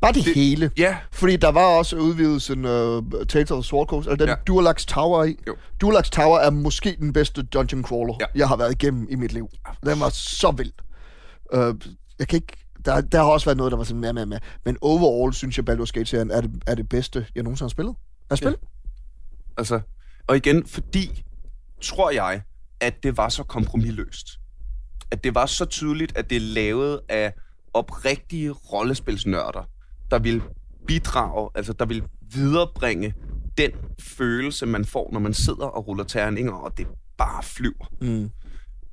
Bare 0.00 0.12
det, 0.12 0.24
Det- 0.24 0.34
hele. 0.34 0.70
Ja, 0.78 0.96
Fordi 1.12 1.36
der 1.36 1.48
var 1.48 1.64
også 1.78 1.96
udvidelsen 1.96 2.64
uh, 2.64 3.02
Tales 3.28 3.50
of 3.50 3.56
the 3.56 3.62
Sword 3.64 3.86
Coast, 3.86 4.06
eller 4.06 4.16
den 4.16 4.26
Ja. 4.28 4.32
ja. 4.32 4.38
Durlax 4.46 4.84
Tower 4.86 5.24
i. 5.24 5.36
Jo. 5.46 5.56
Durlax 5.80 6.10
Tower 6.10 6.38
er 6.38 6.50
måske 6.50 6.96
den 7.00 7.12
bedste 7.12 7.42
dungeon 7.42 7.84
crawler, 7.84 8.14
Ja. 8.20 8.26
ja. 8.34 8.38
jeg 8.38 8.48
har 8.48 8.56
været 8.56 8.72
igennem 8.72 9.06
i 9.10 9.14
mit 9.14 9.32
liv. 9.32 9.48
Den 9.86 10.00
var 10.00 10.08
så 10.08 10.50
vild. 10.56 10.72
Uh, 11.54 11.74
jeg 12.18 12.28
kan 12.28 12.36
ikke... 12.36 12.56
Der, 12.84 13.00
der 13.00 13.18
har 13.18 13.24
også 13.30 13.46
været 13.46 13.56
noget, 13.56 13.70
der 13.70 13.76
var 13.76 13.84
sådan 13.84 14.00
mere, 14.00 14.12
mere, 14.12 14.26
mere. 14.26 14.40
Men 14.64 14.76
overall 14.80 15.34
synes 15.34 15.58
jeg, 15.58 15.64
Baldur's 15.70 15.90
Gate-serien 15.92 16.30
er 16.30 16.40
det, 16.40 16.50
er 16.66 16.74
det 16.74 16.88
bedste, 16.88 17.26
jeg 17.34 17.42
nogensinde 17.42 17.64
har 17.66 17.70
spillet. 17.70 17.94
Er 18.30 18.34
spillet? 18.34 18.60
altså... 19.58 19.80
Og 20.26 20.36
igen, 20.36 20.66
fordi, 20.66 21.22
tror 21.82 22.10
jeg, 22.10 22.42
at 22.80 23.02
det 23.02 23.16
var 23.16 23.28
så 23.28 23.42
kompromilløst. 23.42 24.26
At 25.10 25.24
det 25.24 25.34
var 25.34 25.46
så 25.46 25.64
tydeligt, 25.64 26.16
at 26.16 26.30
det 26.30 26.36
er 26.36 26.40
lavet 26.40 27.00
af 27.08 27.32
oprigtige 27.74 28.50
rollespilsnørder, 28.50 29.68
der 30.10 30.18
vil 30.18 30.42
bidrage, 30.86 31.50
altså 31.54 31.72
der 31.72 31.84
vil 31.86 32.02
viderebringe 32.34 33.14
den 33.58 33.70
følelse, 34.00 34.66
man 34.66 34.84
får, 34.84 35.08
når 35.12 35.20
man 35.20 35.34
sidder 35.34 35.66
og 35.66 35.88
ruller 35.88 36.04
terninger, 36.04 36.52
og 36.52 36.78
det 36.78 36.86
bare 37.18 37.42
flyver. 37.42 37.86
Mm. 38.00 38.30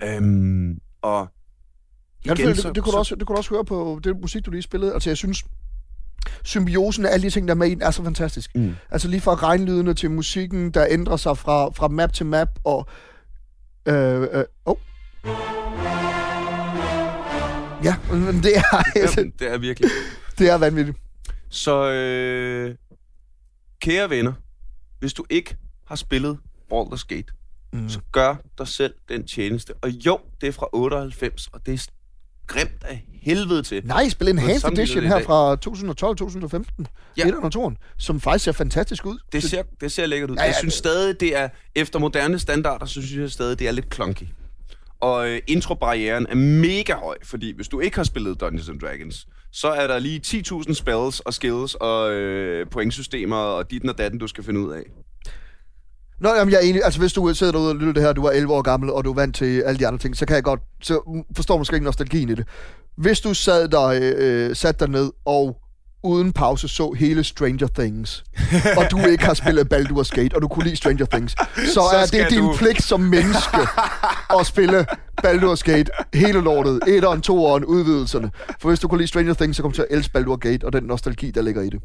Øhm, 0.04 0.78
og 1.02 1.28
Ja, 2.26 2.32
det, 2.32 2.40
igen, 2.40 2.48
det, 2.56 2.58
det, 2.58 2.84
kunne 2.84 2.84
du 2.84 2.92
så- 2.92 2.98
også, 2.98 3.16
det 3.16 3.28
kunne 3.28 3.34
du 3.36 3.38
også 3.38 3.50
høre 3.50 3.66
på 3.66 4.00
det 4.04 4.16
musik, 4.22 4.46
du 4.46 4.52
lige 4.52 4.62
spillede. 4.62 4.94
Altså, 4.94 5.10
jeg 5.10 5.18
synes, 5.18 5.44
symbiosen 6.44 7.06
af 7.06 7.10
alle 7.14 7.24
de 7.24 7.30
ting, 7.30 7.48
der 7.48 7.54
er 7.54 7.58
med 7.58 7.68
i 7.68 7.74
den, 7.74 7.82
er 7.82 7.92
så 7.92 8.04
fantastisk. 8.04 8.56
Mm. 8.56 8.76
Altså 8.92 9.08
lige 9.08 9.22
fra 9.22 9.36
regnlydene 9.36 9.94
til 9.94 10.12
musikken, 10.12 10.72
der 10.72 10.86
ændrer 10.90 11.18
sig 11.18 11.38
fra, 11.38 11.70
fra 11.70 11.88
map 11.88 12.14
til 12.14 12.26
map, 12.26 12.50
og... 12.64 12.88
Øh, 13.88 14.22
øh, 14.32 14.44
oh. 14.66 14.76
Ja, 17.84 17.96
men 18.12 18.44
det 18.44 18.58
er, 18.58 18.84
Jamen, 19.18 19.34
det 19.40 19.52
er 19.52 19.58
virkelig. 19.58 19.90
det 20.40 20.50
er 20.50 20.56
vanvittigt. 20.56 20.98
Så 21.50 21.92
øh, 21.92 22.76
kære 23.82 24.10
venner, 24.10 24.34
hvis 25.00 25.14
du 25.14 25.26
ikke 25.30 25.58
har 25.88 25.96
spillet 25.96 26.38
Baldur's 26.74 27.06
Gate, 27.08 27.34
mm. 27.74 27.90
så 27.90 28.00
gør 28.12 28.36
dig 28.58 28.68
selv 28.68 28.94
den 29.10 29.28
tjeneste. 29.28 29.74
Og 29.82 29.90
jo, 29.90 30.20
det 30.42 30.48
er 30.48 30.52
fra 30.52 30.68
98, 30.74 31.48
og 31.54 31.66
det 31.66 31.74
er 31.74 31.88
grimt 32.48 32.84
af 32.84 33.06
helvede 33.22 33.64
til. 33.64 33.86
Nej, 33.86 34.10
spil 34.10 34.28
en 34.28 34.40
Enhanced 34.40 34.70
Edition 34.72 35.04
her 35.04 35.24
fra 35.24 35.56
2012-2015. 36.76 36.86
Ja. 37.18 37.28
Ja. 37.28 37.28
1 37.28 37.36
og 37.44 37.52
2, 37.52 37.72
som 37.98 38.22
faktisk 38.22 38.46
ser 38.46 38.52
fantastisk 38.52 39.06
ud. 39.06 39.18
Det 39.32 39.44
ser, 39.44 39.64
det 39.82 39.92
ser 39.92 40.06
lækkert 40.06 40.30
ud. 40.30 40.36
Ja, 40.36 40.42
ja, 40.42 40.48
jeg 40.48 40.56
synes 40.56 40.74
stadig, 40.74 41.20
det 41.20 41.38
er, 41.38 41.50
efter 41.76 42.00
moderne 42.00 42.40
standarder, 42.40 42.86
så 42.86 42.94
synes 42.94 43.16
jeg 43.16 43.32
stadig, 43.32 43.60
det 43.60 43.68
er 43.68 43.72
lidt 43.72 43.96
clunky. 43.96 44.24
Og 45.04 45.30
øh, 45.30 45.40
introbarrieren 45.48 46.26
er 46.30 46.36
mega 46.36 46.94
høj, 46.94 47.18
fordi 47.24 47.56
hvis 47.56 47.68
du 47.68 47.80
ikke 47.80 47.98
har 47.98 48.04
spillet 48.04 48.42
Dungeons 48.42 48.70
and 48.70 48.80
Dragons, 48.80 49.28
så 49.52 49.68
er 49.68 49.88
der 49.88 50.00
lige 50.00 50.22
10.000 50.26 50.74
spells 50.74 51.20
og 51.20 51.34
skills 51.34 51.76
og 51.76 52.12
øh, 52.12 52.70
pointsystemer 52.70 53.36
og 53.36 53.72
dit 53.72 53.90
og 53.90 53.98
datten, 53.98 54.20
du 54.20 54.28
skal 54.28 54.44
finde 54.44 54.60
ud 54.60 54.72
af. 54.72 54.84
Nå, 56.20 56.30
jamen, 56.30 56.52
jeg 56.52 56.58
er 56.58 56.70
enig. 56.70 56.84
Altså, 56.84 57.00
hvis 57.00 57.14
du 57.14 57.34
sidder 57.34 57.52
derude 57.52 57.70
og 57.70 57.76
lytter 57.76 57.94
det 57.94 58.04
her, 58.04 58.14
du 58.14 58.24
er 58.24 58.32
11 58.32 58.54
år 58.54 58.62
gammel, 58.62 58.90
og 58.90 59.06
du 59.06 59.10
er 59.10 59.16
vant 59.16 59.36
til 59.36 59.62
alle 59.62 59.80
de 59.80 59.88
andre 59.88 60.00
ting, 60.00 60.18
så 60.18 60.26
kan 60.26 60.36
jeg 60.36 60.44
godt, 60.44 60.60
så 60.82 61.24
forstår 61.36 61.58
måske 61.58 61.76
ikke 61.76 61.86
nostalgien 61.86 62.30
i 62.30 62.36
det. 62.36 62.48
Hvis 62.98 63.20
du 63.20 63.34
sad 63.34 63.68
der, 63.68 63.86
øh, 63.86 64.50
øh 64.50 64.56
sat 64.56 64.80
dig 64.80 64.90
ned 64.90 65.12
og 65.26 65.58
uden 66.04 66.34
pause 66.34 66.68
så 66.68 66.92
hele 66.92 67.24
Stranger 67.24 67.68
Things, 67.80 68.24
og 68.78 68.92
du 68.92 68.98
ikke 68.98 69.26
har 69.26 69.34
spillet 69.34 69.74
Baldur's 69.74 70.10
Gate, 70.16 70.36
og 70.36 70.42
du 70.42 70.48
kunne 70.48 70.64
lide 70.66 70.76
Stranger 70.76 71.06
Things, 71.06 71.32
så, 71.32 71.74
Så 71.74 71.82
er 71.82 72.06
det 72.06 72.30
din 72.30 72.40
du- 72.40 72.54
pligt 72.58 72.84
som 72.84 73.00
menneske 73.00 73.58
at 74.40 74.46
spille 74.46 74.86
Baldur's 75.26 75.62
Gate 75.64 75.92
hele 76.14 76.42
lortet. 76.42 76.80
Etteren, 76.88 77.22
toeren, 77.22 77.66
udvidelserne. 77.66 78.32
For 78.62 78.70
hvis 78.70 78.80
du 78.80 78.88
kunne 78.88 78.98
lide 78.98 79.08
Stranger 79.08 79.34
Things, 79.34 79.58
så 79.58 79.62
kommer 79.64 79.72
du 79.72 79.76
til 79.76 79.86
at 79.90 79.98
elske 79.98 80.18
Baldur's 80.20 80.36
Gate 80.38 80.64
og 80.66 80.74
den 80.74 80.84
nostalgi, 80.84 81.32
der 81.32 81.42
ligger 81.42 81.62
i 81.62 81.70
det. 81.70 81.80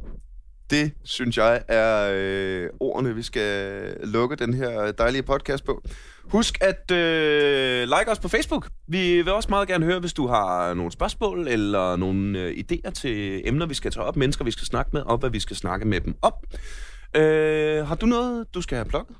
Det, 0.71 0.93
synes 1.05 1.37
jeg, 1.37 1.61
er 1.69 2.11
øh, 2.15 2.67
ordene, 2.81 3.15
vi 3.15 3.23
skal 3.23 3.81
lukke 4.05 4.37
den 4.37 4.55
her 4.55 4.93
dejlige 4.93 5.23
podcast 5.23 5.65
på. 5.65 5.83
Husk 6.33 6.59
at 6.61 6.91
øh, 6.91 7.83
like 7.83 8.11
os 8.11 8.19
på 8.19 8.29
Facebook. 8.29 8.69
Vi 8.89 9.23
vil 9.23 9.33
også 9.33 9.49
meget 9.51 9.69
gerne 9.69 9.85
høre, 9.85 10.01
hvis 10.01 10.13
du 10.13 10.27
har 10.27 10.75
nogle 10.75 10.93
spørgsmål 10.93 11.49
eller 11.49 11.97
nogle 11.97 12.39
øh, 12.39 12.57
idéer 12.73 12.91
til 12.91 13.43
emner, 13.49 13.67
vi 13.67 13.75
skal 13.75 13.91
tage 13.91 14.05
op, 14.05 14.17
mennesker, 14.17 14.45
vi 14.45 14.51
skal 14.51 14.67
snakke 14.67 14.91
med, 14.93 15.03
og 15.03 15.19
hvad 15.19 15.31
vi 15.31 15.41
skal 15.41 15.57
snakke 15.57 15.87
med 15.89 16.01
dem 16.01 16.15
op. 16.23 16.35
Øh, 17.17 17.87
har 17.87 17.95
du 17.95 18.07
noget, 18.07 18.55
du 18.55 18.61
skal 18.63 18.77
have 18.77 18.85
plukket? 18.89 19.17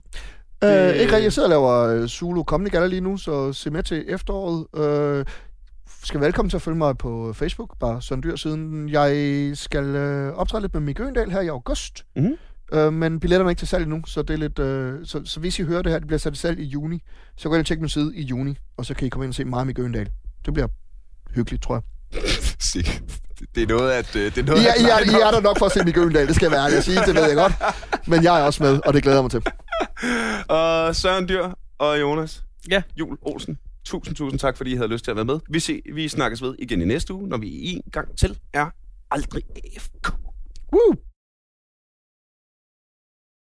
Øh, 0.65 0.71
Det- 0.71 0.95
ikke 0.95 1.13
rigtig. 1.13 1.25
Jeg 1.25 1.33
sidder 1.33 1.49
og 1.49 1.51
laver 1.51 2.03
øh, 2.03 2.09
Zulu 2.09 2.43
Comedy 2.43 2.71
Gala 2.71 2.87
lige 2.87 3.01
nu, 3.01 3.17
så 3.17 3.53
se 3.53 3.71
med 3.71 3.83
til 3.83 4.05
efteråret. 4.09 4.67
Øh, 4.77 5.25
skal 6.05 6.21
velkommen 6.21 6.51
til 6.51 6.57
at 6.57 6.63
følge 6.63 6.79
mig 6.79 6.99
på 6.99 7.33
Facebook, 7.33 7.79
bare 7.81 8.03
sådan 8.03 8.23
dyr 8.23 8.37
siden. 8.37 8.89
Jeg 8.89 9.51
skal 9.57 9.85
øh, 9.85 10.33
optræde 10.33 10.61
lidt 10.63 10.75
med 10.75 10.81
Mikke 10.83 11.13
her 11.31 11.41
i 11.41 11.49
august. 11.49 12.05
Mhm. 12.17 12.33
Øh, 12.73 12.93
men 12.93 13.21
billetterne 13.21 13.49
er 13.49 13.51
ikke 13.51 13.61
til 13.61 13.69
salg 13.69 13.83
endnu, 13.83 14.03
så 14.07 14.23
det 14.23 14.35
er 14.35 14.39
lidt... 14.39 14.59
Øh, 14.59 15.07
så, 15.07 15.23
så 15.25 15.41
hvis 15.41 15.59
I 15.59 15.63
hører 15.63 15.83
det 15.83 15.93
her, 15.93 15.99
det 15.99 16.07
bliver 16.07 16.19
sat 16.19 16.33
til 16.33 16.41
salg 16.41 16.59
i 16.61 16.65
juni, 16.65 17.03
så 17.37 17.49
gå 17.49 17.55
ind 17.55 17.61
og 17.61 17.67
tjek 17.67 17.81
min 17.81 17.89
side 17.89 18.17
i 18.17 18.23
juni, 18.23 18.57
og 18.77 18.87
så 18.87 18.95
kan 18.95 19.07
I 19.07 19.09
komme 19.11 19.25
ind 19.25 19.31
og 19.31 19.35
se 19.35 19.45
mig 19.45 19.61
og 19.61 19.67
Mikke 19.67 19.81
Øgendal. 19.83 20.09
Det 20.45 20.55
bliver 20.55 20.69
hyggeligt, 21.35 21.63
tror 21.63 21.75
jeg. 21.75 21.83
Sig- 22.69 23.01
Det 23.55 23.63
er 23.63 23.67
noget, 23.67 23.91
at... 23.93 24.17
øh, 24.17 24.25
Det 24.35 24.39
er 24.39 24.43
noget, 24.43 24.63
I 24.63 24.67
er, 24.67 24.73
at 24.73 24.81
I, 24.81 25.11
er, 25.11 25.19
I 25.19 25.21
er 25.23 25.31
der 25.31 25.41
nok 25.41 25.59
for 25.59 25.67
at 25.67 25.73
se 25.73 25.85
Mikke 25.85 26.01
Øgendal, 26.01 26.27
det 26.27 26.35
skal 26.35 26.45
jeg 26.47 26.53
være 26.53 26.65
ærlig 26.65 26.79
at 26.79 26.85
sige, 26.85 27.01
det 27.07 27.15
ved 27.15 27.27
jeg 27.27 27.37
godt. 27.37 27.53
Men 28.09 28.23
jeg 28.23 28.41
er 28.41 28.45
også 28.45 28.63
med, 28.63 28.81
og 28.87 28.95
det 28.95 29.03
glæder 29.03 29.17
jeg 29.19 29.25
mig 29.25 29.31
til. 29.31 29.43
Og 30.59 30.97
Søren 30.97 31.29
Dyr 31.29 31.49
og 31.79 32.01
Jonas 32.01 32.45
Ja. 32.71 32.83
Jul 32.97 33.19
Olsen, 33.23 33.59
tusind, 33.85 34.17
tusind 34.17 34.41
tak, 34.41 34.57
fordi 34.57 34.73
I 34.73 34.77
havde 34.77 34.89
lyst 34.89 35.05
til 35.05 35.11
at 35.11 35.17
være 35.17 35.25
med. 35.25 35.39
Vi, 35.51 35.61
se, 35.61 35.83
vi 35.95 36.09
snakkes 36.09 36.43
ved 36.43 36.55
igen 36.59 36.83
i 36.83 36.85
næste 36.85 37.15
uge, 37.15 37.29
når 37.29 37.37
vi 37.37 37.49
en 37.73 37.83
gang 37.93 38.19
til 38.19 38.39
er 38.53 38.67
aldrig 39.11 39.43
AFK. 39.57 40.13
Woo! 40.73 40.95